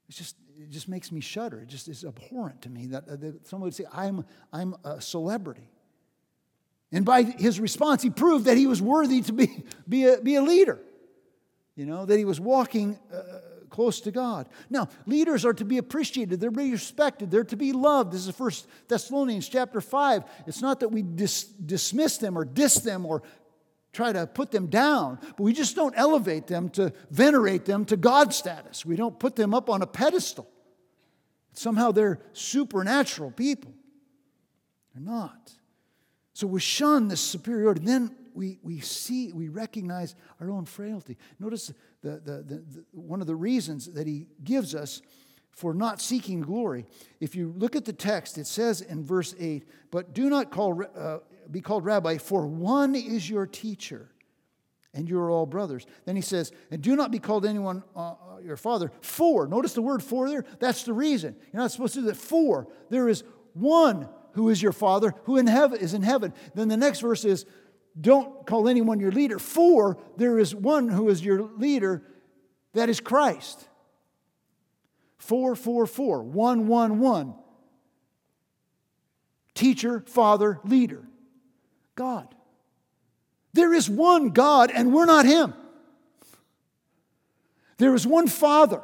It's 0.08 0.16
just, 0.16 0.36
it 0.58 0.70
just 0.70 0.88
makes 0.88 1.12
me 1.12 1.20
shudder. 1.20 1.60
It 1.60 1.68
just 1.68 1.88
is 1.88 2.04
abhorrent 2.04 2.62
to 2.62 2.70
me 2.70 2.86
that, 2.86 3.08
uh, 3.08 3.16
that 3.16 3.46
someone 3.46 3.66
would 3.66 3.74
say, 3.74 3.84
I'm, 3.92 4.24
I'm 4.52 4.74
a 4.84 5.00
celebrity. 5.00 5.70
And 6.90 7.04
by 7.04 7.22
his 7.22 7.60
response, 7.60 8.02
he 8.02 8.10
proved 8.10 8.46
that 8.46 8.56
he 8.56 8.66
was 8.66 8.80
worthy 8.80 9.20
to 9.22 9.32
be, 9.32 9.64
be, 9.88 10.06
a, 10.06 10.20
be 10.20 10.36
a 10.36 10.42
leader, 10.42 10.78
you 11.76 11.84
know, 11.84 12.06
that 12.06 12.16
he 12.16 12.24
was 12.24 12.40
walking 12.40 12.98
uh, 13.12 13.40
close 13.68 14.00
to 14.00 14.10
God. 14.10 14.48
Now, 14.70 14.88
leaders 15.06 15.44
are 15.44 15.52
to 15.54 15.64
be 15.64 15.78
appreciated, 15.78 16.40
they're 16.40 16.50
to 16.50 16.56
be 16.56 16.72
respected, 16.72 17.30
they're 17.30 17.44
to 17.44 17.56
be 17.56 17.72
loved. 17.72 18.12
This 18.12 18.26
is 18.26 18.34
First 18.34 18.66
Thessalonians 18.88 19.48
chapter 19.48 19.80
5. 19.80 20.24
It's 20.46 20.62
not 20.62 20.80
that 20.80 20.88
we 20.88 21.02
dis- 21.02 21.44
dismiss 21.44 22.16
them 22.18 22.36
or 22.36 22.44
diss 22.44 22.76
them 22.76 23.04
or 23.04 23.22
try 23.93 24.12
to 24.12 24.26
put 24.26 24.51
them 24.51 24.66
down, 24.66 25.18
but 25.20 25.41
we 25.41 25.53
just 25.53 25.74
don't 25.74 25.95
elevate 25.97 26.47
them 26.47 26.68
to 26.70 26.93
venerate 27.11 27.64
them 27.64 27.84
to 27.86 27.97
God 27.97 28.34
status. 28.34 28.84
We 28.84 28.97
don't 28.97 29.18
put 29.18 29.36
them 29.36 29.55
up 29.55 29.70
on 29.70 29.82
a 29.82 29.86
pedestal. 29.86 30.49
Somehow 31.53 31.91
they're 31.91 32.20
supernatural 32.32 33.30
people. 33.30 33.72
They're 34.95 35.03
not. 35.03 35.53
So 36.34 36.47
we 36.47 36.61
shun 36.61 37.09
this 37.09 37.20
superiority. 37.20 37.84
Then 37.84 38.14
we, 38.34 38.61
we 38.62 38.78
see, 38.78 39.32
we 39.32 39.49
recognize 39.49 40.14
our 40.41 40.51
own 40.51 40.64
frailty. 40.64 41.18
Notice 41.41 41.72
the, 42.03 42.11
the, 42.11 42.43
the, 42.43 42.55
the, 42.55 42.84
one 42.93 43.20
of 43.20 43.26
the 43.26 43.34
reasons 43.34 43.86
that 43.95 44.07
he 44.07 44.26
gives 44.45 44.74
us 44.74 45.03
for 45.51 45.74
not 45.74 46.01
seeking 46.01 46.41
glory. 46.41 46.86
If 47.18 47.34
you 47.34 47.53
look 47.57 47.74
at 47.74 47.84
the 47.84 47.93
text, 47.93 48.39
it 48.39 48.47
says 48.47 48.80
in 48.80 49.05
verse 49.05 49.34
8, 49.41 49.64
But 49.91 50.14
do 50.14 50.30
not 50.30 50.53
call, 50.53 50.80
uh, 50.97 51.18
be 51.51 51.61
called 51.61 51.84
rabbi, 51.84 52.18
for 52.18 52.46
one 52.46 52.94
is 52.94 53.28
your 53.28 53.46
teacher, 53.46 54.11
and 54.94 55.09
you 55.09 55.18
are 55.20 55.30
all 55.30 55.46
brothers. 55.46 55.86
Then 56.05 56.16
he 56.16 56.22
says, 56.22 56.53
And 56.70 56.82
do 56.82 56.96
not 56.96 57.11
be 57.11 57.18
called 57.18 57.46
anyone 57.46 57.82
uh, 57.96 58.11
uh 58.11 58.14
your 58.42 58.57
father, 58.57 58.92
for, 59.01 59.46
notice 59.46 59.72
the 59.72 59.82
word 59.82 60.03
for 60.03 60.28
there, 60.28 60.44
that's 60.61 60.84
the 60.84 60.92
reason. 60.92 61.36
You're 61.53 61.62
not 61.62 61.72
supposed 61.72 61.94
to 61.94 62.01
do 62.01 62.07
that. 62.07 62.16
For, 62.16 62.68
there 62.90 63.09
is 63.09 63.24
one 63.53 64.09
who 64.32 64.49
is 64.49 64.62
your 64.62 64.72
father, 64.72 65.14
who 65.24 65.36
in 65.36 65.46
heaven 65.46 65.80
is 65.80 65.94
in 65.94 66.03
heaven. 66.03 66.32
Then 66.55 66.68
the 66.68 66.76
next 66.76 67.01
verse 67.01 67.24
is, 67.24 67.46
don't 68.01 68.46
call 68.46 68.68
anyone 68.68 69.01
your 69.01 69.11
leader, 69.11 69.38
for 69.38 69.99
there 70.16 70.38
is 70.38 70.55
one 70.55 70.88
who 70.88 71.09
is 71.09 71.24
your 71.24 71.42
leader, 71.42 72.03
that 72.74 72.88
is 72.88 73.01
Christ. 73.01 73.66
Four, 75.16 75.57
four, 75.57 75.86
four, 75.86 76.22
one, 76.22 76.68
one, 76.68 77.01
one. 77.01 77.34
Teacher, 79.55 80.05
father, 80.07 80.61
leader. 80.64 81.07
God. 81.99 82.32
There 83.55 83.74
is 83.74 83.90
one 83.90 84.30
God, 84.30 84.70
and 84.72 84.94
we're 84.94 85.05
not 85.05 85.26
Him. 85.26 85.53
There 87.78 87.92
is 87.92 88.07
one 88.07 88.28
Father 88.28 88.82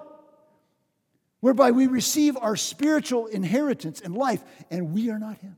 whereby 1.39 1.71
we 1.71 1.87
receive 1.87 2.37
our 2.37 2.57
spiritual 2.57 3.27
inheritance 3.27 4.01
and 4.01 4.17
life, 4.17 4.43
and 4.69 4.93
we 4.93 5.11
are 5.11 5.19
not 5.21 5.39
Him. 5.39 5.57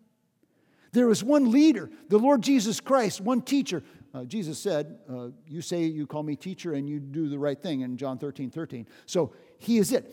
There 0.92 1.11
is 1.11 1.24
one 1.24 1.50
leader, 1.50 1.90
the 2.11 2.18
Lord 2.18 2.42
Jesus 2.42 2.78
Christ, 2.78 3.22
one 3.22 3.40
teacher. 3.40 3.82
Uh, 4.12 4.24
Jesus 4.24 4.59
said, 4.59 4.98
uh, 5.11 5.28
You 5.46 5.62
say 5.62 5.84
you 5.84 6.07
call 6.07 6.22
me 6.22 6.36
teacher 6.36 6.74
and 6.74 6.86
you 6.86 7.00
do 7.00 7.30
the 7.30 7.38
right 7.38 7.61
thing 7.61 7.80
in 7.80 7.96
John 7.96 8.18
13 8.18 8.50
13. 8.50 8.86
So 9.07 9.32
He 9.59 9.78
is 9.78 9.92
it. 9.92 10.12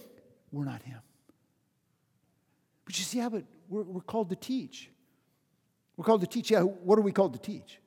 We're 0.54 0.66
not 0.66 0.82
Him. 0.82 1.00
But 2.86 2.98
you 2.98 3.04
see, 3.04 3.18
yeah, 3.18 3.28
but 3.28 3.44
we're, 3.68 3.84
we're 3.84 4.02
called 4.02 4.30
to 4.30 4.38
teach. 4.38 4.90
We're 5.98 6.06
called 6.06 6.22
to 6.22 6.28
teach. 6.28 6.52
Yeah, 6.52 6.62
what 6.62 6.98
are 6.98 7.02
we 7.04 7.12
called 7.12 7.34
to 7.34 7.40
teach? 7.40 7.80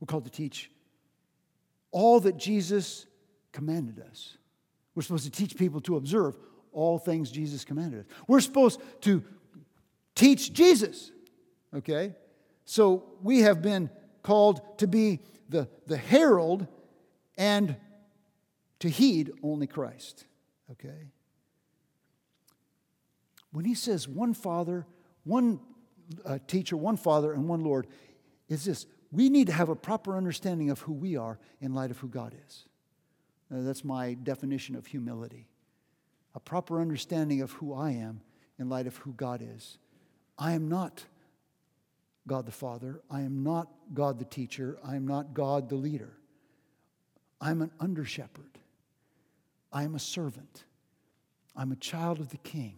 We're 0.00 0.06
called 0.06 0.24
to 0.24 0.30
teach 0.30 0.70
all 1.90 2.20
that 2.20 2.36
Jesus 2.36 3.06
commanded 3.52 4.00
us. 4.00 4.36
We're 4.94 5.02
supposed 5.02 5.24
to 5.24 5.30
teach 5.30 5.56
people 5.56 5.80
to 5.82 5.96
observe 5.96 6.36
all 6.72 6.98
things 6.98 7.30
Jesus 7.30 7.64
commanded 7.64 8.00
us. 8.00 8.06
We're 8.26 8.40
supposed 8.40 8.80
to 9.02 9.22
teach 10.14 10.52
Jesus. 10.52 11.10
Okay? 11.74 12.14
So 12.64 13.04
we 13.22 13.40
have 13.40 13.62
been 13.62 13.90
called 14.22 14.78
to 14.78 14.86
be 14.86 15.20
the, 15.48 15.68
the 15.86 15.96
herald 15.96 16.66
and 17.36 17.76
to 18.80 18.88
heed 18.88 19.32
only 19.42 19.66
Christ. 19.66 20.24
Okay? 20.72 21.08
When 23.50 23.64
he 23.64 23.74
says 23.74 24.06
one 24.06 24.34
Father, 24.34 24.86
one 25.24 25.60
uh, 26.24 26.38
teacher, 26.46 26.76
one 26.76 26.96
Father, 26.96 27.32
and 27.32 27.48
one 27.48 27.60
Lord, 27.60 27.86
is 28.48 28.64
this 28.64 28.86
we 29.10 29.30
need 29.30 29.46
to 29.46 29.52
have 29.52 29.68
a 29.68 29.76
proper 29.76 30.16
understanding 30.16 30.70
of 30.70 30.80
who 30.80 30.92
we 30.92 31.16
are 31.16 31.38
in 31.60 31.74
light 31.74 31.90
of 31.90 31.98
who 31.98 32.08
God 32.08 32.34
is. 32.46 32.64
Uh, 33.52 33.62
that's 33.62 33.84
my 33.84 34.14
definition 34.14 34.74
of 34.74 34.86
humility. 34.86 35.48
A 36.34 36.40
proper 36.40 36.80
understanding 36.80 37.40
of 37.40 37.52
who 37.52 37.72
I 37.72 37.92
am 37.92 38.20
in 38.58 38.68
light 38.68 38.86
of 38.86 38.96
who 38.98 39.12
God 39.12 39.42
is. 39.42 39.78
I 40.38 40.52
am 40.52 40.68
not 40.68 41.04
God 42.26 42.44
the 42.44 42.52
Father. 42.52 43.00
I 43.10 43.22
am 43.22 43.42
not 43.42 43.68
God 43.94 44.18
the 44.18 44.24
teacher. 44.24 44.78
I 44.84 44.96
am 44.96 45.06
not 45.06 45.32
God 45.32 45.68
the 45.68 45.76
leader. 45.76 46.12
I'm 47.40 47.62
an 47.62 47.70
under 47.80 48.04
shepherd. 48.04 48.58
I 49.72 49.84
am 49.84 49.94
a 49.94 50.00
servant. 50.00 50.64
I'm 51.56 51.72
a 51.72 51.76
child 51.76 52.20
of 52.20 52.28
the 52.28 52.38
king. 52.38 52.76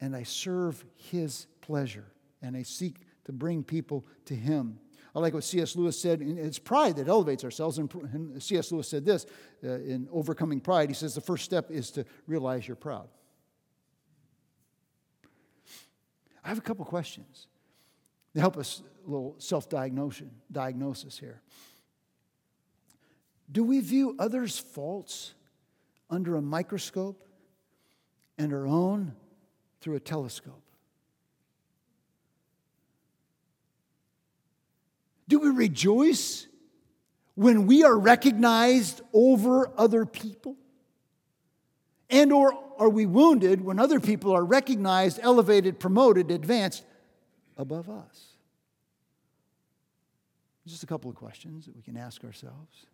And 0.00 0.14
I 0.14 0.22
serve 0.22 0.84
his 0.94 1.46
pleasure. 1.70 2.06
And 2.42 2.56
I 2.56 2.64
seek 2.64 2.96
to 3.26 3.32
bring 3.32 3.62
people 3.62 4.04
to 4.24 4.34
him. 4.34 4.80
I 5.14 5.20
like 5.20 5.34
what 5.34 5.44
C.S. 5.44 5.76
Lewis 5.76 6.00
said. 6.00 6.20
It's 6.20 6.58
pride 6.58 6.96
that 6.96 7.06
elevates 7.06 7.44
ourselves. 7.44 7.78
And 7.78 8.42
C.S. 8.42 8.72
Lewis 8.72 8.88
said 8.88 9.04
this 9.04 9.24
uh, 9.64 9.74
in 9.74 10.08
Overcoming 10.10 10.60
Pride. 10.60 10.88
He 10.88 10.94
says 10.94 11.14
the 11.14 11.20
first 11.20 11.44
step 11.44 11.70
is 11.70 11.92
to 11.92 12.04
realize 12.26 12.66
you're 12.66 12.76
proud. 12.76 13.08
I 16.44 16.48
have 16.48 16.58
a 16.58 16.62
couple 16.62 16.84
questions 16.84 17.46
to 18.34 18.40
help 18.40 18.56
us 18.56 18.82
a 19.06 19.10
little 19.10 19.36
self 19.38 19.68
diagnosis 19.68 21.18
here. 21.18 21.40
Do 23.52 23.62
we 23.62 23.80
view 23.80 24.16
others' 24.18 24.58
faults 24.58 25.34
under 26.08 26.34
a 26.34 26.42
microscope 26.42 27.22
and 28.38 28.52
our 28.52 28.66
own 28.66 29.14
through 29.80 29.94
a 29.94 30.00
telescope? 30.00 30.64
Do 35.30 35.38
we 35.38 35.50
rejoice 35.50 36.48
when 37.36 37.68
we 37.68 37.84
are 37.84 37.96
recognized 37.96 39.00
over 39.12 39.70
other 39.78 40.04
people? 40.04 40.56
And 42.10 42.32
or 42.32 42.52
are 42.78 42.88
we 42.88 43.06
wounded 43.06 43.60
when 43.60 43.78
other 43.78 44.00
people 44.00 44.32
are 44.32 44.44
recognized, 44.44 45.20
elevated, 45.22 45.78
promoted, 45.78 46.32
advanced 46.32 46.82
above 47.56 47.88
us? 47.88 48.30
Just 50.66 50.82
a 50.82 50.86
couple 50.86 51.08
of 51.08 51.14
questions 51.14 51.66
that 51.66 51.76
we 51.76 51.82
can 51.82 51.96
ask 51.96 52.24
ourselves. 52.24 52.86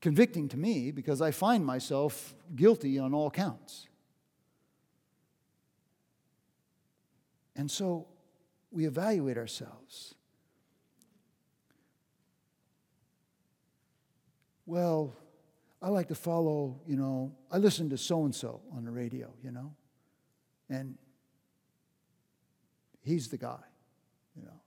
Convicting 0.00 0.48
to 0.48 0.56
me 0.56 0.90
because 0.90 1.22
I 1.22 1.30
find 1.30 1.64
myself 1.64 2.34
guilty 2.56 2.98
on 2.98 3.14
all 3.14 3.30
counts. 3.30 3.86
And 7.54 7.70
so 7.70 8.08
we 8.72 8.84
evaluate 8.84 9.38
ourselves. 9.38 10.16
Well, 14.68 15.16
I 15.80 15.88
like 15.88 16.08
to 16.08 16.14
follow, 16.14 16.78
you 16.86 16.96
know, 16.96 17.32
I 17.50 17.56
listen 17.56 17.88
to 17.90 17.96
so 17.96 18.24
and 18.24 18.34
so 18.34 18.60
on 18.76 18.84
the 18.84 18.90
radio, 18.90 19.32
you 19.42 19.50
know, 19.50 19.74
and 20.68 20.98
he's 23.02 23.28
the 23.28 23.38
guy, 23.38 23.60
you 24.36 24.42
know. 24.42 24.60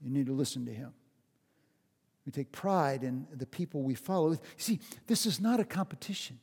You 0.00 0.10
need 0.10 0.26
to 0.26 0.32
listen 0.32 0.66
to 0.66 0.72
him. 0.72 0.92
We 2.24 2.30
take 2.30 2.52
pride 2.52 3.02
in 3.02 3.26
the 3.34 3.46
people 3.46 3.82
we 3.82 3.96
follow. 3.96 4.36
See, 4.56 4.78
this 5.08 5.26
is 5.26 5.40
not 5.40 5.58
a 5.58 5.64
competition. 5.64 6.38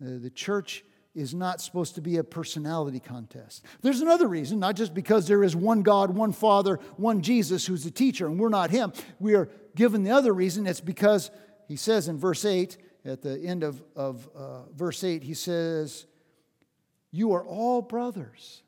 Uh, 0.00 0.20
the 0.20 0.30
church 0.30 0.84
is 1.16 1.34
not 1.34 1.60
supposed 1.60 1.96
to 1.96 2.00
be 2.00 2.18
a 2.18 2.24
personality 2.24 3.00
contest. 3.00 3.64
There's 3.82 4.02
another 4.02 4.28
reason, 4.28 4.60
not 4.60 4.76
just 4.76 4.94
because 4.94 5.26
there 5.26 5.42
is 5.42 5.56
one 5.56 5.82
God, 5.82 6.14
one 6.14 6.32
Father, 6.32 6.78
one 6.96 7.22
Jesus 7.22 7.66
who's 7.66 7.82
the 7.82 7.90
teacher, 7.90 8.26
and 8.26 8.38
we're 8.38 8.50
not 8.50 8.70
Him. 8.70 8.92
We 9.18 9.34
are 9.34 9.48
given 9.74 10.04
the 10.04 10.12
other 10.12 10.32
reason. 10.32 10.64
It's 10.68 10.80
because 10.80 11.32
He 11.68 11.76
says 11.76 12.08
in 12.08 12.18
verse 12.18 12.44
8, 12.44 12.78
at 13.04 13.22
the 13.22 13.38
end 13.38 13.62
of, 13.62 13.82
of 13.94 14.28
uh, 14.34 14.62
verse 14.74 15.04
8, 15.04 15.22
He 15.22 15.34
says, 15.34 16.06
You 17.12 17.32
are 17.32 17.44
all 17.44 17.82
brothers. 17.82 18.62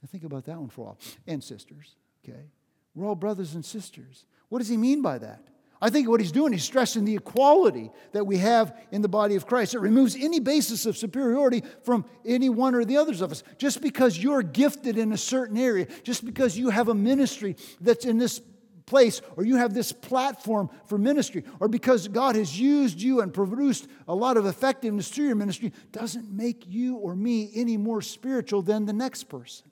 Now 0.00 0.08
think 0.10 0.24
about 0.24 0.44
that 0.44 0.56
one 0.56 0.68
for 0.68 0.82
a 0.82 0.84
while. 0.84 0.98
And 1.26 1.42
sisters, 1.42 1.96
okay? 2.24 2.46
We're 2.94 3.06
all 3.06 3.16
brothers 3.16 3.54
and 3.54 3.64
sisters. 3.64 4.24
What 4.48 4.60
does 4.60 4.68
He 4.68 4.76
mean 4.76 5.02
by 5.02 5.18
that? 5.18 5.42
I 5.80 5.90
think 5.90 6.08
what 6.08 6.20
he's 6.20 6.32
doing, 6.32 6.52
he's 6.52 6.64
stressing 6.64 7.04
the 7.04 7.16
equality 7.16 7.90
that 8.12 8.26
we 8.26 8.38
have 8.38 8.74
in 8.92 9.02
the 9.02 9.08
body 9.08 9.36
of 9.36 9.46
Christ. 9.46 9.74
It 9.74 9.80
removes 9.80 10.16
any 10.16 10.40
basis 10.40 10.86
of 10.86 10.96
superiority 10.96 11.62
from 11.84 12.06
any 12.24 12.48
one 12.48 12.74
or 12.74 12.86
the 12.86 12.96
others 12.96 13.20
of 13.20 13.30
us. 13.30 13.42
Just 13.58 13.82
because 13.82 14.16
you're 14.16 14.42
gifted 14.42 14.96
in 14.96 15.12
a 15.12 15.18
certain 15.18 15.58
area, 15.58 15.86
just 16.02 16.24
because 16.24 16.56
you 16.56 16.70
have 16.70 16.88
a 16.88 16.94
ministry 16.94 17.56
that's 17.80 18.06
in 18.06 18.16
this 18.16 18.40
place, 18.86 19.20
or 19.36 19.44
you 19.44 19.56
have 19.56 19.74
this 19.74 19.92
platform 19.92 20.70
for 20.86 20.96
ministry, 20.96 21.44
or 21.60 21.68
because 21.68 22.08
God 22.08 22.36
has 22.36 22.58
used 22.58 23.00
you 23.00 23.20
and 23.20 23.34
produced 23.34 23.88
a 24.06 24.14
lot 24.14 24.36
of 24.36 24.46
effectiveness 24.46 25.08
through 25.08 25.26
your 25.26 25.36
ministry, 25.36 25.72
doesn't 25.92 26.30
make 26.30 26.64
you 26.66 26.96
or 26.96 27.16
me 27.16 27.50
any 27.54 27.76
more 27.76 28.00
spiritual 28.00 28.62
than 28.62 28.86
the 28.86 28.92
next 28.92 29.24
person. 29.24 29.70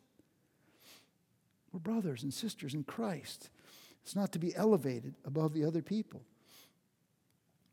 We're 1.72 1.80
brothers 1.80 2.22
and 2.22 2.34
sisters 2.34 2.74
in 2.74 2.84
Christ. 2.84 3.50
It's 4.02 4.16
not 4.16 4.32
to 4.32 4.38
be 4.38 4.54
elevated 4.54 5.14
above 5.24 5.54
the 5.54 5.64
other 5.64 5.82
people. 5.82 6.22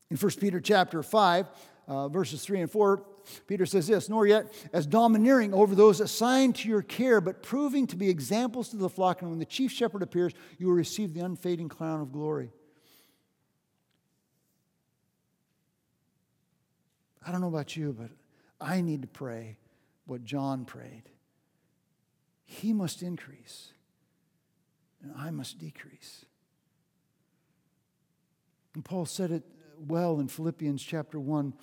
In 0.09 0.17
1 0.17 0.31
Peter 0.39 0.59
chapter 0.59 1.01
5, 1.01 1.47
uh, 1.88 2.07
verses 2.07 2.43
3 2.43 2.61
and 2.61 2.71
4, 2.71 3.03
Peter 3.47 3.65
says 3.65 3.88
this 3.88 4.09
Nor 4.09 4.27
yet 4.27 4.53
as 4.73 4.86
domineering 4.86 5.53
over 5.53 5.75
those 5.75 5.99
assigned 5.99 6.55
to 6.57 6.69
your 6.69 6.82
care, 6.82 7.21
but 7.21 7.43
proving 7.43 7.88
to 7.88 7.95
be 7.95 8.09
examples 8.09 8.69
to 8.69 8.77
the 8.77 8.89
flock. 8.89 9.21
And 9.21 9.29
when 9.29 9.39
the 9.39 9.45
chief 9.45 9.71
shepherd 9.71 10.01
appears, 10.01 10.34
you 10.57 10.67
will 10.67 10.73
receive 10.73 11.13
the 11.13 11.21
unfading 11.21 11.69
crown 11.69 12.01
of 12.01 12.11
glory. 12.11 12.51
I 17.25 17.32
don't 17.32 17.41
know 17.41 17.47
about 17.47 17.75
you, 17.75 17.95
but 17.97 18.09
I 18.59 18.82
need 18.82 19.03
to 19.03 19.07
pray 19.07 19.57
what 20.05 20.23
John 20.23 20.65
prayed. 20.65 21.03
He 22.45 22.73
must 22.73 23.01
increase, 23.01 23.71
and 25.01 25.13
I 25.15 25.32
must 25.32 25.57
decrease. 25.57 26.25
And 28.73 28.84
Paul 28.84 29.05
said 29.05 29.32
it 29.32 29.43
well 29.88 30.19
in 30.19 30.27
Philippians 30.27 30.82
chapter 30.84 31.19
1, 31.19 31.53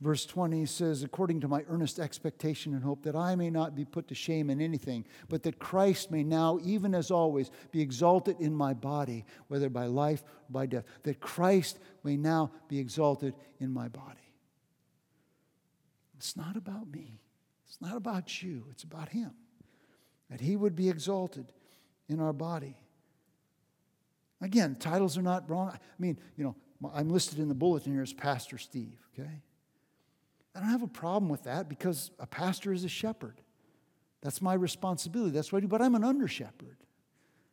verse 0.00 0.26
20. 0.26 0.60
He 0.60 0.66
says, 0.66 1.02
According 1.02 1.40
to 1.40 1.48
my 1.48 1.64
earnest 1.68 1.98
expectation 1.98 2.74
and 2.74 2.82
hope, 2.82 3.02
that 3.04 3.16
I 3.16 3.34
may 3.36 3.50
not 3.50 3.74
be 3.74 3.84
put 3.84 4.08
to 4.08 4.14
shame 4.14 4.50
in 4.50 4.60
anything, 4.60 5.04
but 5.28 5.42
that 5.44 5.58
Christ 5.58 6.10
may 6.10 6.24
now, 6.24 6.58
even 6.62 6.94
as 6.94 7.10
always, 7.10 7.50
be 7.70 7.80
exalted 7.80 8.40
in 8.40 8.54
my 8.54 8.74
body, 8.74 9.24
whether 9.48 9.68
by 9.68 9.86
life 9.86 10.22
or 10.22 10.52
by 10.52 10.66
death. 10.66 10.84
That 11.04 11.20
Christ 11.20 11.78
may 12.02 12.16
now 12.16 12.50
be 12.68 12.78
exalted 12.78 13.34
in 13.58 13.72
my 13.72 13.88
body. 13.88 14.18
It's 16.16 16.36
not 16.36 16.56
about 16.56 16.90
me, 16.90 17.20
it's 17.66 17.80
not 17.80 17.96
about 17.96 18.42
you, 18.42 18.66
it's 18.70 18.84
about 18.84 19.08
Him. 19.08 19.32
That 20.30 20.40
He 20.40 20.56
would 20.56 20.76
be 20.76 20.88
exalted 20.88 21.46
in 22.08 22.20
our 22.20 22.32
body. 22.32 22.76
Again, 24.42 24.76
titles 24.78 25.18
are 25.18 25.22
not 25.22 25.48
wrong. 25.50 25.70
I 25.70 25.78
mean, 25.98 26.18
you 26.36 26.44
know, 26.44 26.56
I'm 26.94 27.10
listed 27.10 27.38
in 27.38 27.48
the 27.48 27.54
bulletin 27.54 27.92
here 27.92 28.02
as 28.02 28.12
Pastor 28.12 28.58
Steve, 28.58 28.98
okay? 29.12 29.42
I 30.54 30.60
don't 30.60 30.70
have 30.70 30.82
a 30.82 30.88
problem 30.88 31.28
with 31.28 31.44
that 31.44 31.68
because 31.68 32.10
a 32.18 32.26
pastor 32.26 32.72
is 32.72 32.84
a 32.84 32.88
shepherd. 32.88 33.40
That's 34.22 34.42
my 34.42 34.54
responsibility. 34.54 35.30
That's 35.30 35.52
what 35.52 35.58
I 35.58 35.60
do. 35.60 35.68
But 35.68 35.82
I'm 35.82 35.94
an 35.94 36.04
under 36.04 36.28
shepherd. 36.28 36.76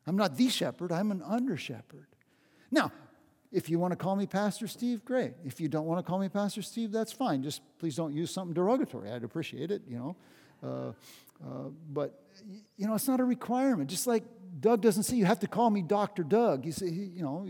I'm 0.05 0.15
not 0.15 0.37
the 0.37 0.47
shepherd, 0.49 0.91
I'm 0.91 1.11
an 1.11 1.21
under 1.21 1.57
shepherd. 1.57 2.07
Now, 2.71 2.91
if 3.51 3.69
you 3.69 3.79
want 3.79 3.91
to 3.91 3.95
call 3.97 4.15
me 4.15 4.25
Pastor 4.25 4.67
Steve, 4.67 5.05
great. 5.05 5.33
If 5.45 5.59
you 5.59 5.67
don't 5.67 5.85
want 5.85 6.03
to 6.03 6.09
call 6.09 6.19
me 6.19 6.29
Pastor 6.29 6.61
Steve, 6.61 6.91
that's 6.91 7.11
fine. 7.11 7.43
Just 7.43 7.61
please 7.79 7.95
don't 7.95 8.13
use 8.13 8.31
something 8.31 8.53
derogatory. 8.53 9.11
I'd 9.11 9.23
appreciate 9.23 9.71
it, 9.71 9.81
you 9.87 9.97
know. 9.97 10.15
Uh, 10.63 10.91
uh, 11.45 11.69
but, 11.91 12.19
you 12.77 12.87
know, 12.87 12.95
it's 12.95 13.07
not 13.07 13.19
a 13.19 13.23
requirement. 13.23 13.89
Just 13.89 14.07
like 14.07 14.23
Doug 14.59 14.81
doesn't 14.81 15.03
say 15.03 15.15
you 15.15 15.25
have 15.25 15.39
to 15.39 15.47
call 15.47 15.69
me 15.69 15.81
Dr. 15.81 16.23
Doug. 16.23 16.65
He, 16.65 16.71
he 16.71 17.11
you 17.15 17.21
know, 17.21 17.47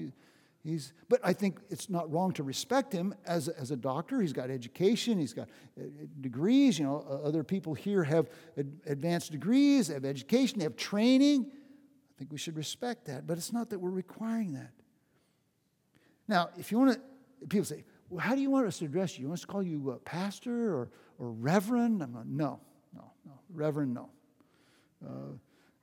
he's, 0.67 0.93
but 1.09 1.19
I 1.23 1.33
think 1.33 1.59
it's 1.69 1.89
not 1.89 2.11
wrong 2.11 2.31
to 2.33 2.43
respect 2.43 2.91
him 2.93 3.15
as 3.25 3.47
as 3.47 3.71
a 3.71 3.75
doctor. 3.75 4.21
He's 4.21 4.33
got 4.33 4.49
education, 4.49 5.17
he's 5.17 5.33
got 5.33 5.47
uh, 5.79 5.83
degrees. 6.21 6.77
You 6.77 6.85
know, 6.85 7.21
other 7.23 7.43
people 7.43 7.73
here 7.73 8.03
have 8.03 8.29
advanced 8.85 9.31
degrees, 9.31 9.87
they 9.87 9.93
have 9.93 10.05
education, 10.05 10.59
they 10.59 10.65
have 10.65 10.75
training. 10.75 11.47
I 11.49 12.13
think 12.17 12.31
we 12.31 12.37
should 12.37 12.57
respect 12.57 13.05
that, 13.05 13.27
but 13.27 13.37
it's 13.37 13.53
not 13.53 13.69
that 13.69 13.79
we're 13.79 13.91
requiring 13.91 14.53
that. 14.53 14.71
Now, 16.27 16.49
if 16.57 16.71
you 16.71 16.79
want 16.79 16.93
to, 16.93 17.47
people 17.47 17.65
say, 17.65 17.85
well, 18.09 18.19
how 18.19 18.35
do 18.35 18.41
you 18.41 18.49
want 18.49 18.67
us 18.67 18.79
to 18.79 18.85
address 18.85 19.17
you? 19.17 19.23
You 19.23 19.27
want 19.29 19.39
us 19.39 19.41
to 19.41 19.47
call 19.47 19.63
you 19.63 20.01
pastor 20.03 20.73
or, 20.73 20.89
or 21.19 21.31
reverend? 21.31 22.01
I'm 22.01 22.13
going, 22.13 22.35
no, 22.35 22.59
no, 22.93 23.11
no. 23.25 23.33
Reverend, 23.53 23.93
no. 23.93 24.09
Uh, 25.05 25.37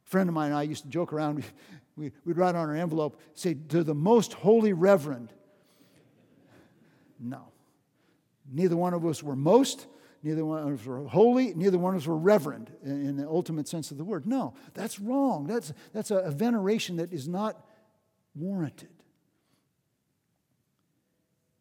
friend 0.05 0.29
of 0.29 0.35
mine 0.35 0.49
and 0.51 0.57
I 0.57 0.63
used 0.63 0.85
to 0.85 0.89
joke 0.89 1.13
around. 1.13 1.45
We, 1.97 2.11
would 2.25 2.37
write 2.37 2.57
on 2.57 2.69
our 2.69 2.75
envelope, 2.75 3.21
say, 3.35 3.55
to 3.69 3.85
the 3.85 3.95
most 3.95 4.33
holy 4.33 4.73
reverend. 4.73 5.33
No. 7.21 7.53
Neither 8.53 8.77
one 8.77 8.95
of 8.95 9.07
us 9.07 9.23
were 9.23 9.37
most, 9.37 9.87
neither 10.21 10.45
one 10.45 10.73
of 10.73 10.81
us 10.81 10.85
were 10.85 11.07
holy, 11.07 11.55
neither 11.55 11.79
one 11.79 11.95
of 11.95 12.03
us 12.03 12.09
were 12.09 12.17
reverend 12.17 12.73
in, 12.83 13.17
the 13.17 13.29
ultimate 13.29 13.69
sense 13.69 13.93
of 13.93 13.97
the 13.97 14.03
word. 14.03 14.27
No, 14.27 14.55
that's 14.73 14.99
wrong. 14.99 15.47
That's, 15.47 15.73
that's 15.93 16.11
a 16.11 16.33
veneration 16.33 16.97
that 16.97 17.13
is 17.13 17.29
not 17.29 17.65
warranted. 18.35 18.91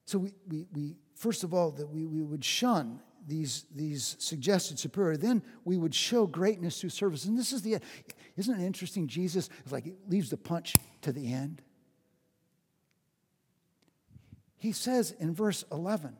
So 0.05 0.17
we, 0.17 0.33
we, 0.47 0.65
we 0.73 0.95
first 1.15 1.43
of 1.43 1.53
all, 1.53 1.71
that 1.71 1.87
we, 1.87 2.05
we 2.05 2.21
would 2.21 2.43
shun 2.43 2.99
these, 3.27 3.65
these 3.73 4.15
suggested 4.19 4.79
superior, 4.79 5.17
then 5.17 5.41
we 5.65 5.77
would 5.77 5.95
show 5.95 6.25
greatness 6.25 6.79
through 6.79 6.89
service. 6.89 7.25
And 7.25 7.37
this 7.37 7.53
is 7.53 7.61
the, 7.61 7.75
end. 7.75 7.83
isn't 8.37 8.59
it 8.59 8.65
interesting? 8.65 9.07
Jesus 9.07 9.49
is 9.65 9.71
like, 9.71 9.85
leaves 10.07 10.29
the 10.29 10.37
punch 10.37 10.75
to 11.01 11.11
the 11.11 11.31
end. 11.31 11.61
He 14.57 14.71
says 14.71 15.13
in 15.19 15.33
verse 15.33 15.65
11, 15.71 16.15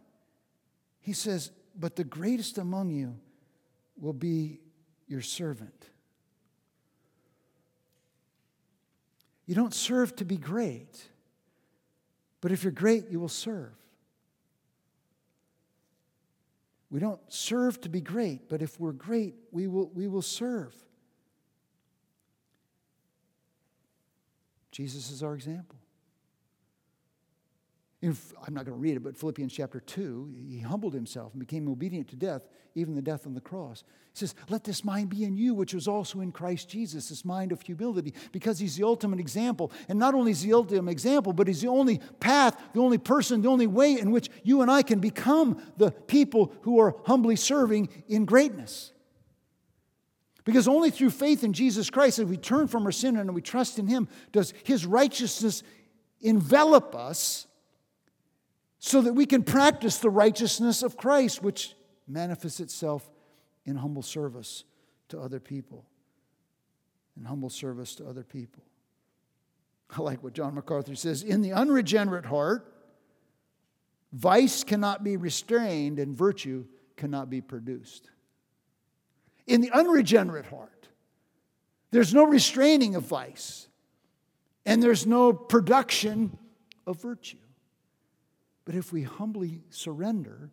he 1.00 1.14
says, 1.14 1.52
But 1.78 1.96
the 1.96 2.04
greatest 2.04 2.58
among 2.58 2.90
you 2.92 3.16
will 3.98 4.14
be 4.14 4.60
your 5.08 5.22
servant. 5.22 5.90
You 9.46 9.56
don't 9.56 9.74
serve 9.74 10.16
to 10.18 10.26
be 10.26 10.38
great, 10.38 11.10
but 12.42 12.52
if 12.52 12.64
you're 12.64 12.72
great, 12.72 13.10
you 13.10 13.20
will 13.20 13.30
serve. 13.30 13.74
We 16.94 17.00
don't 17.00 17.20
serve 17.28 17.82
to 17.82 17.90
be 17.90 18.02
great, 18.02 18.48
but 18.50 18.62
if 18.62 18.80
we're 18.80 18.92
great, 18.92 19.34
we 19.52 19.66
will, 19.66 19.90
we 19.96 20.08
will 20.08 20.22
serve. 20.22 20.76
Jesus 24.72 25.10
is 25.10 25.24
our 25.24 25.34
example. 25.34 25.80
I'm 28.04 28.54
not 28.54 28.66
going 28.66 28.78
to 28.78 28.82
read 28.82 28.98
it, 28.98 29.04
but 29.04 29.16
Philippians 29.16 29.54
chapter 29.54 29.80
2, 29.80 30.34
he 30.50 30.60
humbled 30.60 30.94
himself 30.94 31.32
and 31.32 31.40
became 31.40 31.70
obedient 31.70 32.10
to 32.10 32.18
death, 32.18 32.42
even 32.76 32.96
the 32.96 33.02
death 33.02 33.26
on 33.26 33.34
the 33.34 33.40
cross. 33.40 33.86
He 34.12 34.20
says, 34.20 34.36
Let 34.50 34.66
this 34.66 34.84
mind 34.84 35.08
be 35.10 35.24
in 35.24 35.38
you, 35.38 35.54
which 35.54 35.74
was 35.74 35.88
also 35.88 36.20
in 36.20 36.34
Christ 36.34 36.68
Jesus, 36.68 37.08
this 37.08 37.24
mind 37.24 37.54
of 37.54 37.62
humility, 37.62 38.14
because 38.34 38.60
he's 38.60 38.76
the 38.76 38.84
ultimate 38.84 39.22
example. 39.22 39.72
And 39.88 40.00
not 40.00 40.16
only 40.16 40.32
is 40.32 40.42
he 40.42 40.50
the 40.50 40.58
ultimate 40.58 40.92
example, 40.92 41.32
but 41.32 41.48
he's 41.48 41.62
the 41.62 41.70
only 41.70 42.02
path, 42.20 42.62
the 42.74 42.82
only 42.82 42.98
person, 42.98 43.42
the 43.42 43.48
only 43.48 43.68
way 43.68 43.98
in 43.98 44.12
which 44.12 44.30
you 44.44 44.62
and 44.62 44.70
I 44.70 44.82
can 44.82 45.00
become 45.00 45.62
the 45.78 45.92
people 45.92 46.54
who 46.64 46.80
are 46.80 46.98
humbly 47.06 47.38
serving 47.38 47.88
in 48.10 48.26
greatness. 48.26 48.92
Because 50.44 50.68
only 50.68 50.92
through 50.92 51.12
faith 51.12 51.46
in 51.46 51.54
Jesus 51.54 51.90
Christ, 51.90 52.20
if 52.20 52.28
we 52.28 52.36
turn 52.36 52.68
from 52.68 52.86
our 52.86 52.92
sin 52.92 53.16
and 53.16 53.34
we 53.34 53.42
trust 53.42 53.80
in 53.80 53.88
him, 53.88 54.10
does 54.34 54.54
his 54.66 54.86
righteousness 54.86 55.64
envelop 56.20 56.96
us 56.96 57.48
so 58.86 59.02
that 59.02 59.14
we 59.14 59.26
can 59.26 59.44
practice 59.44 60.00
the 60.00 60.10
righteousness 60.10 60.84
of 60.84 60.98
Christ, 60.98 61.42
which 61.42 61.74
manifests 62.06 62.60
itself 62.60 63.10
in 63.64 63.78
humble 63.78 64.02
service 64.02 64.66
to 65.08 65.22
other 65.22 65.40
people. 65.40 65.86
In 67.18 67.24
humble 67.24 67.50
service 67.50 67.96
to 67.96 68.06
other 68.06 68.24
people. 68.24 68.62
I 69.98 70.02
like 70.02 70.22
what 70.22 70.34
John 70.34 70.56
MacArthur 70.56 70.96
says 70.96 71.24
In 71.24 71.42
the 71.42 71.54
unregenerate 71.54 72.26
heart, 72.26 72.74
vice 74.12 74.66
cannot 74.66 75.02
be 75.02 75.16
restrained 75.16 75.98
and 75.98 76.14
virtue 76.14 76.66
cannot 76.98 77.30
be 77.30 77.40
produced. 77.40 78.10
In 79.48 79.62
the 79.62 79.72
unregenerate 79.72 80.48
heart, 80.48 80.90
there's 81.92 82.14
no 82.14 82.26
restraining 82.26 82.96
of 82.96 83.04
vice, 83.04 83.70
and 84.66 84.84
there's 84.84 85.08
no 85.08 85.32
production 85.32 86.38
of 86.86 87.02
virtue. 87.02 87.38
But 88.66 88.76
if 88.76 88.94
we 88.94 89.04
humbly 89.04 89.62
surrender 89.70 90.52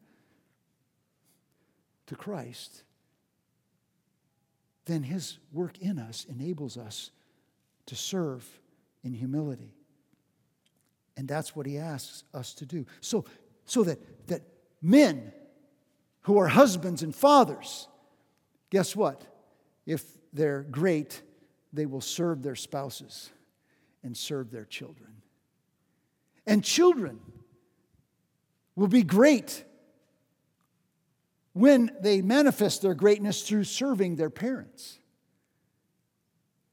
to 2.06 2.16
Christ, 2.16 2.82
then 4.86 5.02
his 5.02 5.38
work 5.52 5.78
in 5.78 5.98
us 5.98 6.26
enables 6.28 6.76
us 6.76 7.10
to 7.86 7.94
serve 7.94 8.46
in 9.04 9.12
humility. 9.12 9.74
And 11.16 11.28
that's 11.28 11.54
what 11.54 11.66
he 11.66 11.78
asks 11.78 12.24
us 12.34 12.54
to 12.54 12.66
do. 12.66 12.86
So, 13.00 13.24
so 13.64 13.84
that, 13.84 14.26
that 14.28 14.42
men 14.82 15.32
who 16.22 16.38
are 16.38 16.48
husbands 16.48 17.02
and 17.02 17.14
fathers, 17.14 17.88
guess 18.70 18.96
what? 18.96 19.24
If 19.86 20.04
they're 20.32 20.62
great, 20.62 21.22
they 21.72 21.86
will 21.86 22.00
serve 22.00 22.42
their 22.42 22.56
spouses 22.56 23.30
and 24.02 24.16
serve 24.16 24.50
their 24.50 24.64
children. 24.64 25.22
And 26.46 26.64
children 26.64 27.20
will 28.80 28.88
be 28.88 29.02
great 29.02 29.62
when 31.52 31.90
they 32.00 32.22
manifest 32.22 32.80
their 32.80 32.94
greatness 32.94 33.42
through 33.42 33.64
serving 33.64 34.16
their 34.16 34.30
parents 34.30 34.98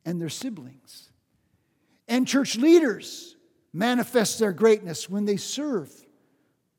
and 0.05 0.21
their 0.21 0.29
siblings. 0.29 1.09
And 2.07 2.25
church 2.25 2.55
leaders 2.55 3.35
manifest 3.73 4.39
their 4.39 4.53
greatness 4.53 5.09
when 5.09 5.25
they 5.25 5.35
serve 5.35 5.91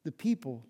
the 0.02 0.12
people 0.12 0.64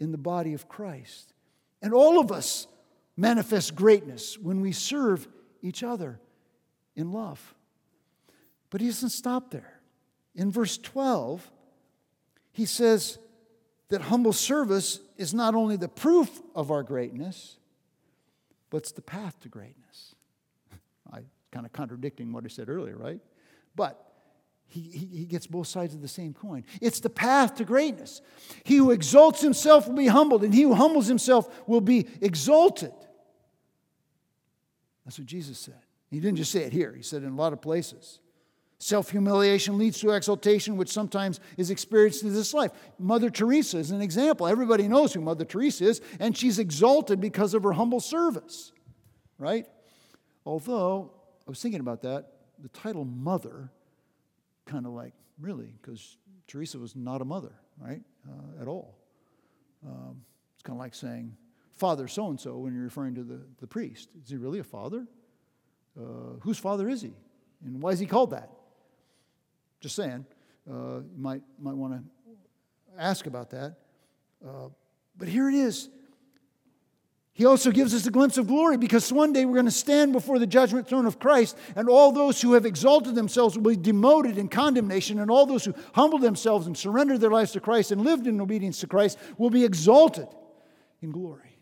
in 0.00 0.10
the 0.10 0.16
body 0.16 0.54
of 0.54 0.70
Christ. 0.70 1.34
And 1.82 1.92
all 1.92 2.18
of 2.18 2.32
us 2.32 2.66
manifest 3.14 3.74
greatness 3.74 4.38
when 4.38 4.62
we 4.62 4.72
serve 4.72 5.28
each 5.60 5.82
other 5.82 6.18
in 6.96 7.12
love. 7.12 7.54
But 8.70 8.80
he 8.80 8.86
doesn't 8.86 9.10
stop 9.10 9.50
there. 9.50 9.82
In 10.34 10.50
verse 10.50 10.78
12, 10.78 11.46
he 12.52 12.64
says 12.64 13.18
that 13.88 14.02
humble 14.02 14.32
service 14.32 15.00
is 15.16 15.32
not 15.32 15.54
only 15.54 15.76
the 15.76 15.88
proof 15.88 16.42
of 16.54 16.70
our 16.70 16.82
greatness, 16.82 17.56
but 18.70 18.78
it's 18.78 18.92
the 18.92 19.02
path 19.02 19.40
to 19.40 19.48
greatness. 19.48 20.14
I 21.12 21.20
kind 21.50 21.64
of 21.64 21.72
contradicting 21.72 22.32
what 22.32 22.44
I 22.44 22.48
said 22.48 22.68
earlier, 22.68 22.96
right? 22.96 23.20
But 23.74 24.04
he, 24.66 24.80
he, 24.80 25.06
he, 25.06 25.24
gets 25.24 25.46
both 25.46 25.66
sides 25.66 25.94
of 25.94 26.02
the 26.02 26.08
same 26.08 26.34
coin. 26.34 26.64
It's 26.82 27.00
the 27.00 27.08
path 27.08 27.54
to 27.56 27.64
greatness. 27.64 28.20
He 28.64 28.76
who 28.76 28.90
exalts 28.90 29.40
himself 29.40 29.88
will 29.88 29.96
be 29.96 30.08
humbled, 30.08 30.44
and 30.44 30.52
he 30.52 30.62
who 30.62 30.74
humbles 30.74 31.06
himself 31.06 31.48
will 31.66 31.80
be 31.80 32.06
exalted. 32.20 32.92
That's 35.06 35.18
what 35.18 35.26
Jesus 35.26 35.58
said. 35.58 35.80
He 36.10 36.20
didn't 36.20 36.36
just 36.36 36.52
say 36.52 36.64
it 36.64 36.72
here, 36.72 36.92
he 36.92 37.02
said 37.02 37.22
it 37.22 37.26
in 37.26 37.32
a 37.32 37.36
lot 37.36 37.54
of 37.54 37.62
places. 37.62 38.20
Self 38.80 39.10
humiliation 39.10 39.76
leads 39.76 39.98
to 40.00 40.10
exaltation, 40.10 40.76
which 40.76 40.88
sometimes 40.88 41.40
is 41.56 41.70
experienced 41.70 42.22
in 42.22 42.32
this 42.32 42.54
life. 42.54 42.70
Mother 42.98 43.28
Teresa 43.28 43.78
is 43.78 43.90
an 43.90 44.00
example. 44.00 44.46
Everybody 44.46 44.86
knows 44.86 45.12
who 45.12 45.20
Mother 45.20 45.44
Teresa 45.44 45.84
is, 45.84 46.00
and 46.20 46.36
she's 46.36 46.60
exalted 46.60 47.20
because 47.20 47.54
of 47.54 47.64
her 47.64 47.72
humble 47.72 47.98
service, 47.98 48.70
right? 49.36 49.66
Although, 50.46 51.10
I 51.46 51.50
was 51.50 51.60
thinking 51.60 51.80
about 51.80 52.02
that, 52.02 52.34
the 52.60 52.68
title 52.68 53.04
mother, 53.04 53.72
kind 54.64 54.86
of 54.86 54.92
like, 54.92 55.12
really, 55.40 55.72
because 55.82 56.16
Teresa 56.46 56.78
was 56.78 56.94
not 56.94 57.20
a 57.20 57.24
mother, 57.24 57.54
right, 57.80 58.02
uh, 58.28 58.62
at 58.62 58.68
all. 58.68 58.96
Um, 59.84 60.22
it's 60.54 60.62
kind 60.62 60.76
of 60.76 60.80
like 60.80 60.94
saying, 60.94 61.36
Father 61.72 62.06
so 62.06 62.30
and 62.30 62.38
so 62.38 62.58
when 62.58 62.74
you're 62.74 62.84
referring 62.84 63.16
to 63.16 63.24
the, 63.24 63.40
the 63.60 63.66
priest. 63.66 64.08
Is 64.22 64.30
he 64.30 64.36
really 64.36 64.60
a 64.60 64.64
father? 64.64 65.06
Uh, 65.98 66.38
whose 66.40 66.58
father 66.58 66.88
is 66.88 67.02
he? 67.02 67.12
And 67.64 67.82
why 67.82 67.90
is 67.90 67.98
he 67.98 68.06
called 68.06 68.30
that? 68.30 68.50
Just 69.80 69.96
saying. 69.96 70.26
Uh, 70.68 70.98
you 70.98 71.16
might, 71.16 71.42
might 71.58 71.76
want 71.76 71.94
to 71.94 72.02
ask 72.98 73.26
about 73.26 73.50
that. 73.50 73.76
Uh, 74.46 74.68
but 75.16 75.28
here 75.28 75.48
it 75.48 75.54
is. 75.54 75.88
He 77.32 77.44
also 77.44 77.70
gives 77.70 77.94
us 77.94 78.04
a 78.04 78.10
glimpse 78.10 78.36
of 78.36 78.48
glory 78.48 78.76
because 78.76 79.12
one 79.12 79.32
day 79.32 79.44
we're 79.44 79.54
going 79.54 79.64
to 79.64 79.70
stand 79.70 80.12
before 80.12 80.40
the 80.40 80.46
judgment 80.46 80.88
throne 80.88 81.06
of 81.06 81.20
Christ, 81.20 81.56
and 81.76 81.88
all 81.88 82.10
those 82.10 82.42
who 82.42 82.54
have 82.54 82.66
exalted 82.66 83.14
themselves 83.14 83.56
will 83.56 83.70
be 83.70 83.76
demoted 83.76 84.38
in 84.38 84.48
condemnation, 84.48 85.20
and 85.20 85.30
all 85.30 85.46
those 85.46 85.64
who 85.64 85.72
humbled 85.94 86.22
themselves 86.22 86.66
and 86.66 86.76
surrendered 86.76 87.20
their 87.20 87.30
lives 87.30 87.52
to 87.52 87.60
Christ 87.60 87.92
and 87.92 88.00
lived 88.00 88.26
in 88.26 88.40
obedience 88.40 88.80
to 88.80 88.88
Christ 88.88 89.18
will 89.38 89.50
be 89.50 89.64
exalted 89.64 90.26
in 91.00 91.12
glory. 91.12 91.60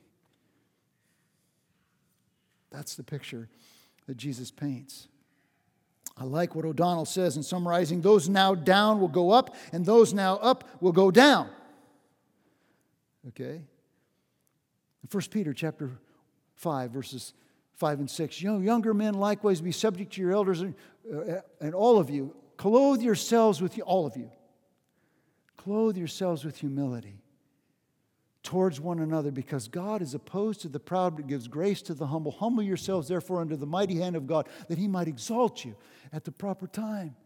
That's 2.70 2.94
the 2.94 3.04
picture 3.04 3.50
that 4.06 4.16
Jesus 4.16 4.50
paints. 4.50 5.08
I 6.18 6.24
like 6.24 6.54
what 6.54 6.64
O'Donnell 6.64 7.04
says 7.04 7.36
in 7.36 7.42
summarizing 7.42 8.00
those 8.00 8.28
now 8.28 8.54
down 8.54 9.00
will 9.00 9.08
go 9.08 9.30
up, 9.30 9.54
and 9.72 9.84
those 9.84 10.14
now 10.14 10.36
up 10.36 10.64
will 10.80 10.92
go 10.92 11.10
down. 11.10 11.50
Okay? 13.28 13.62
1 15.10 15.22
Peter 15.30 15.52
chapter 15.52 15.90
5, 16.54 16.90
verses 16.90 17.34
5 17.74 18.00
and 18.00 18.10
6. 18.10 18.40
You 18.40 18.52
know, 18.52 18.58
younger 18.58 18.94
men 18.94 19.14
likewise 19.14 19.60
be 19.60 19.72
subject 19.72 20.14
to 20.14 20.22
your 20.22 20.32
elders, 20.32 20.62
and, 20.62 20.74
uh, 21.12 21.40
and 21.60 21.74
all 21.74 21.98
of 21.98 22.08
you, 22.08 22.34
clothe 22.56 23.02
yourselves 23.02 23.60
with, 23.60 23.78
all 23.84 24.06
of 24.06 24.16
you, 24.16 24.30
clothe 25.56 25.96
yourselves 25.98 26.44
with 26.44 26.56
humility 26.56 27.20
towards 28.46 28.80
one 28.80 29.00
another 29.00 29.32
because 29.32 29.66
God 29.66 30.00
is 30.00 30.14
opposed 30.14 30.60
to 30.60 30.68
the 30.68 30.78
proud 30.78 31.16
but 31.16 31.26
gives 31.26 31.48
grace 31.48 31.82
to 31.82 31.94
the 31.94 32.06
humble. 32.06 32.30
Humble 32.30 32.62
yourselves, 32.62 33.08
therefore, 33.08 33.40
under 33.40 33.56
the 33.56 33.66
mighty 33.66 33.96
hand 33.96 34.14
of 34.14 34.28
God 34.28 34.48
that 34.68 34.78
he 34.78 34.86
might 34.86 35.08
exalt 35.08 35.64
you 35.64 35.74
at 36.12 36.24
the 36.24 36.30
proper 36.30 36.68
time. 36.68 37.16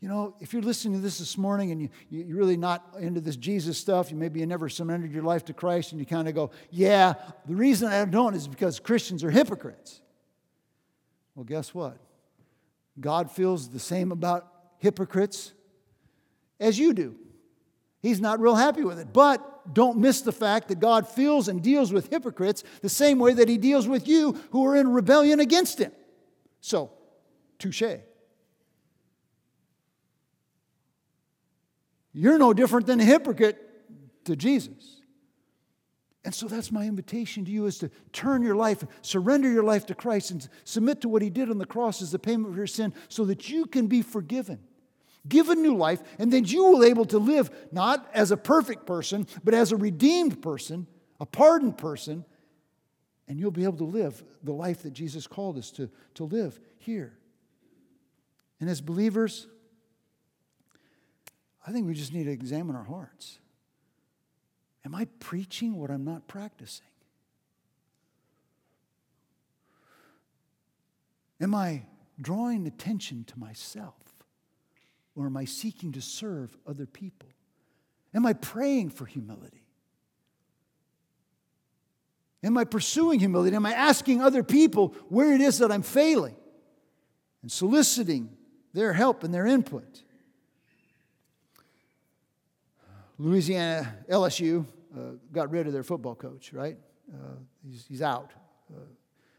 You 0.00 0.08
know, 0.08 0.34
if 0.40 0.54
you're 0.54 0.62
listening 0.62 0.94
to 0.94 1.00
this 1.00 1.18
this 1.18 1.36
morning 1.36 1.72
and 1.72 1.82
you, 1.82 1.90
you're 2.08 2.38
really 2.38 2.56
not 2.56 2.86
into 2.98 3.20
this 3.20 3.36
Jesus 3.36 3.76
stuff, 3.76 4.10
you 4.10 4.16
maybe 4.16 4.40
you 4.40 4.46
never 4.46 4.70
surrendered 4.70 5.12
your 5.12 5.22
life 5.22 5.44
to 5.44 5.52
Christ 5.52 5.92
and 5.92 6.00
you 6.00 6.06
kind 6.06 6.26
of 6.26 6.34
go, 6.34 6.50
yeah, 6.70 7.12
the 7.46 7.54
reason 7.54 7.88
I 7.88 8.02
don't 8.06 8.34
is 8.34 8.48
because 8.48 8.80
Christians 8.80 9.22
are 9.24 9.30
hypocrites. 9.30 10.00
Well, 11.34 11.44
guess 11.44 11.74
what? 11.74 11.98
God 12.98 13.30
feels 13.30 13.68
the 13.68 13.78
same 13.78 14.10
about 14.10 14.50
hypocrites 14.78 15.52
as 16.58 16.78
you 16.78 16.94
do. 16.94 17.14
He's 18.00 18.22
not 18.22 18.40
real 18.40 18.54
happy 18.54 18.84
with 18.84 18.98
it. 18.98 19.12
But 19.12 19.52
don't 19.72 19.98
miss 19.98 20.22
the 20.22 20.32
fact 20.32 20.68
that 20.68 20.80
God 20.80 21.08
feels 21.08 21.48
and 21.48 21.62
deals 21.62 21.92
with 21.92 22.10
hypocrites 22.10 22.62
the 22.82 22.88
same 22.88 23.18
way 23.18 23.34
that 23.34 23.48
He 23.48 23.58
deals 23.58 23.88
with 23.88 24.06
you 24.06 24.40
who 24.50 24.66
are 24.66 24.76
in 24.76 24.88
rebellion 24.88 25.40
against 25.40 25.78
Him. 25.78 25.92
So, 26.60 26.90
touche. 27.58 27.82
You're 32.12 32.38
no 32.38 32.54
different 32.54 32.86
than 32.86 33.00
a 33.00 33.04
hypocrite 33.04 33.58
to 34.24 34.36
Jesus. 34.36 35.02
And 36.24 36.34
so 36.34 36.48
that's 36.48 36.72
my 36.72 36.86
invitation 36.86 37.44
to 37.44 37.50
you 37.50 37.66
is 37.66 37.78
to 37.78 37.90
turn 38.12 38.42
your 38.42 38.56
life, 38.56 38.82
surrender 39.02 39.48
your 39.48 39.62
life 39.62 39.86
to 39.86 39.94
Christ, 39.94 40.32
and 40.32 40.48
submit 40.64 41.02
to 41.02 41.08
what 41.08 41.22
He 41.22 41.30
did 41.30 41.50
on 41.50 41.58
the 41.58 41.66
cross 41.66 42.02
as 42.02 42.10
the 42.10 42.18
payment 42.18 42.52
for 42.52 42.58
your 42.58 42.66
sin 42.66 42.92
so 43.08 43.24
that 43.26 43.48
you 43.48 43.66
can 43.66 43.86
be 43.86 44.02
forgiven 44.02 44.58
given 45.28 45.62
new 45.62 45.76
life, 45.76 46.02
and 46.18 46.32
then 46.32 46.44
you 46.44 46.64
will 46.64 46.80
be 46.80 46.86
able 46.86 47.04
to 47.06 47.18
live 47.18 47.50
not 47.72 48.08
as 48.12 48.30
a 48.30 48.36
perfect 48.36 48.86
person, 48.86 49.26
but 49.44 49.54
as 49.54 49.72
a 49.72 49.76
redeemed 49.76 50.42
person, 50.42 50.86
a 51.20 51.26
pardoned 51.26 51.78
person, 51.78 52.24
and 53.28 53.40
you'll 53.40 53.50
be 53.50 53.64
able 53.64 53.78
to 53.78 53.84
live 53.84 54.22
the 54.42 54.52
life 54.52 54.82
that 54.82 54.92
Jesus 54.92 55.26
called 55.26 55.58
us 55.58 55.70
to, 55.72 55.90
to 56.14 56.24
live 56.24 56.58
here. 56.78 57.18
And 58.60 58.70
as 58.70 58.80
believers, 58.80 59.48
I 61.66 61.72
think 61.72 61.86
we 61.86 61.94
just 61.94 62.12
need 62.12 62.24
to 62.24 62.30
examine 62.30 62.76
our 62.76 62.84
hearts. 62.84 63.38
Am 64.84 64.94
I 64.94 65.06
preaching 65.18 65.76
what 65.76 65.90
I'm 65.90 66.04
not 66.04 66.28
practicing? 66.28 66.86
Am 71.40 71.54
I 71.54 71.82
drawing 72.20 72.66
attention 72.66 73.24
to 73.24 73.38
myself? 73.38 74.05
Or 75.16 75.26
am 75.26 75.36
I 75.36 75.46
seeking 75.46 75.92
to 75.92 76.02
serve 76.02 76.56
other 76.66 76.86
people? 76.86 77.28
Am 78.14 78.26
I 78.26 78.34
praying 78.34 78.90
for 78.90 79.06
humility? 79.06 79.64
Am 82.42 82.56
I 82.56 82.64
pursuing 82.64 83.18
humility? 83.18 83.56
Am 83.56 83.66
I 83.66 83.72
asking 83.72 84.22
other 84.22 84.44
people 84.44 84.94
where 85.08 85.32
it 85.32 85.40
is 85.40 85.58
that 85.58 85.72
I'm 85.72 85.82
failing 85.82 86.36
and 87.42 87.50
soliciting 87.50 88.30
their 88.72 88.92
help 88.92 89.24
and 89.24 89.34
their 89.34 89.46
input? 89.46 90.02
Louisiana 93.18 93.96
LSU 94.10 94.66
uh, 94.94 95.00
got 95.32 95.50
rid 95.50 95.66
of 95.66 95.72
their 95.72 95.82
football 95.82 96.14
coach, 96.14 96.52
right? 96.52 96.76
Uh, 97.12 97.36
he's, 97.66 97.86
he's 97.88 98.02
out 98.02 98.32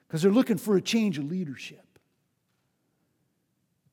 because 0.07 0.21
uh, 0.21 0.23
they're 0.23 0.35
looking 0.35 0.57
for 0.57 0.75
a 0.75 0.81
change 0.81 1.17
of 1.17 1.25
leadership 1.25 1.86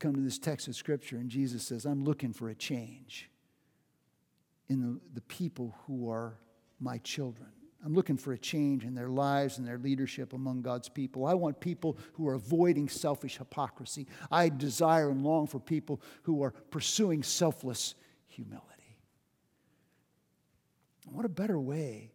come 0.05 0.14
to 0.14 0.20
this 0.20 0.38
text 0.38 0.68
of 0.68 0.76
Scripture, 0.76 1.16
and 1.16 1.30
Jesus 1.30 1.66
says, 1.66 1.84
I'm 1.84 2.05
looking 2.05 2.32
for 2.32 2.48
a 2.48 2.55
change 2.55 3.30
in 4.68 4.80
the, 4.80 5.00
the 5.14 5.20
people 5.22 5.74
who 5.86 6.11
are 6.11 6.38
my 6.80 6.98
children. 6.98 7.48
I'm 7.84 7.94
looking 7.94 8.16
for 8.16 8.32
a 8.32 8.38
change 8.38 8.84
in 8.84 8.94
their 8.94 9.09
lives 9.09 9.59
and 9.59 9.66
their 9.66 9.78
leadership 9.78 10.32
among 10.32 10.62
God's 10.62 10.88
people. 10.88 11.26
I 11.26 11.34
want 11.34 11.61
people 11.61 11.98
who 12.14 12.26
are 12.28 12.34
avoiding 12.34 12.88
selfish 12.88 13.36
hypocrisy. 13.36 14.07
I 14.30 14.48
desire 14.48 15.11
and 15.11 15.22
long 15.22 15.46
for 15.46 15.59
people 15.59 16.00
who 16.22 16.42
are 16.42 16.52
pursuing 16.70 17.22
selfless 17.22 17.94
humility. 18.26 18.98
What 21.11 21.26
a 21.26 21.28
better 21.30 21.59
way 21.59 22.14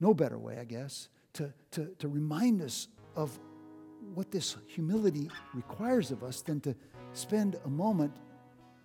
no 0.00 0.14
better 0.14 0.38
way, 0.38 0.58
I 0.58 0.64
guess, 0.64 1.08
to, 1.34 1.52
to, 1.72 1.86
to 1.98 2.08
remind 2.08 2.62
us 2.62 2.88
of 3.16 3.38
what 4.14 4.30
this 4.30 4.56
humility 4.66 5.28
requires 5.54 6.10
of 6.10 6.22
us 6.22 6.40
than 6.42 6.60
to 6.60 6.74
spend 7.18 7.58
a 7.64 7.68
moment 7.68 8.12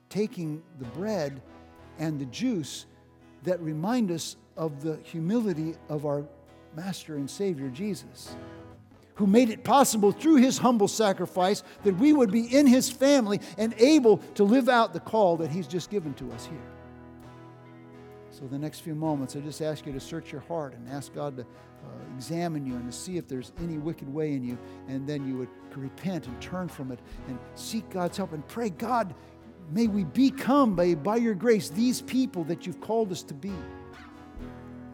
taking 0.09 0.61
the 0.79 0.85
bread 0.85 1.41
and 1.99 2.19
the 2.19 2.25
juice 2.25 2.85
that 3.43 3.59
remind 3.61 4.11
us 4.11 4.35
of 4.57 4.81
the 4.83 4.97
humility 5.03 5.75
of 5.89 6.05
our 6.05 6.25
Master 6.75 7.15
and 7.15 7.29
Savior 7.29 7.69
Jesus, 7.69 8.35
who 9.15 9.27
made 9.27 9.49
it 9.49 9.63
possible 9.63 10.11
through 10.11 10.37
his 10.37 10.57
humble 10.57 10.87
sacrifice 10.87 11.63
that 11.83 11.95
we 11.97 12.13
would 12.13 12.31
be 12.31 12.45
in 12.55 12.65
his 12.65 12.89
family 12.89 13.39
and 13.57 13.73
able 13.77 14.17
to 14.35 14.43
live 14.43 14.69
out 14.69 14.93
the 14.93 14.99
call 14.99 15.37
that 15.37 15.51
he's 15.51 15.67
just 15.67 15.89
given 15.89 16.13
to 16.15 16.31
us 16.31 16.45
here. 16.45 16.57
So, 18.43 18.49
the 18.49 18.59
next 18.59 18.81
few 18.81 18.93
moments, 18.93 19.37
I 19.37 19.39
just 19.39 19.61
ask 19.61 19.85
you 19.85 19.93
to 19.93 20.01
search 20.01 20.33
your 20.33 20.41
heart 20.41 20.73
and 20.73 20.89
ask 20.89 21.15
God 21.15 21.37
to 21.37 21.43
uh, 21.43 21.45
examine 22.13 22.65
you 22.65 22.75
and 22.75 22.91
to 22.91 22.91
see 22.91 23.15
if 23.15 23.25
there's 23.25 23.53
any 23.57 23.77
wicked 23.77 24.13
way 24.13 24.33
in 24.33 24.43
you, 24.43 24.57
and 24.89 25.07
then 25.07 25.25
you 25.25 25.37
would 25.37 25.47
repent 25.77 26.27
and 26.27 26.41
turn 26.41 26.67
from 26.67 26.91
it 26.91 26.99
and 27.29 27.39
seek 27.55 27.89
God's 27.89 28.17
help 28.17 28.33
and 28.33 28.45
pray, 28.49 28.69
God, 28.69 29.15
may 29.71 29.87
we 29.87 30.03
become, 30.03 30.75
by, 30.75 30.93
by 30.93 31.15
your 31.15 31.35
grace, 31.35 31.69
these 31.69 32.01
people 32.01 32.43
that 32.43 32.67
you've 32.67 32.81
called 32.81 33.13
us 33.13 33.23
to 33.23 33.33
be. 33.33 33.53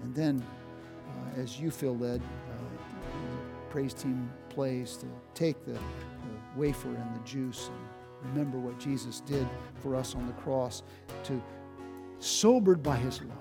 And 0.03 0.13
then, 0.13 0.45
uh, 1.07 1.41
as 1.41 1.59
you 1.59 1.71
feel 1.71 1.97
led, 1.97 2.21
uh, 2.21 3.71
praise 3.71 3.95
team 3.95 4.29
plays 4.49 4.95
to 4.97 5.07
take 5.33 5.65
the, 5.65 5.73
the 5.73 5.79
wafer 6.55 6.89
and 6.89 7.15
the 7.15 7.27
juice 7.27 7.71
and 7.71 8.31
remember 8.31 8.59
what 8.59 8.79
Jesus 8.79 9.21
did 9.21 9.47
for 9.81 9.95
us 9.95 10.13
on 10.13 10.27
the 10.27 10.33
cross, 10.33 10.83
to 11.23 11.41
sobered 12.19 12.83
by 12.83 12.95
his 12.97 13.21
love, 13.21 13.37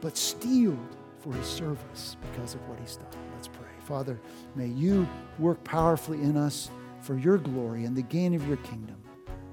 but 0.00 0.16
steeled 0.16 0.96
for 1.18 1.32
his 1.34 1.46
service 1.46 2.16
because 2.32 2.54
of 2.54 2.68
what 2.68 2.78
he's 2.80 2.96
done. 2.96 3.06
Let's 3.34 3.48
pray. 3.48 3.66
Father, 3.84 4.20
may 4.54 4.66
you 4.66 5.08
work 5.38 5.62
powerfully 5.64 6.22
in 6.22 6.36
us 6.36 6.70
for 7.00 7.18
your 7.18 7.38
glory 7.38 7.84
and 7.84 7.96
the 7.96 8.02
gain 8.02 8.34
of 8.34 8.46
your 8.46 8.56
kingdom. 8.58 8.96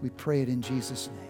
We 0.01 0.09
pray 0.11 0.41
it 0.41 0.49
in 0.49 0.61
Jesus' 0.61 1.09
name. 1.09 1.26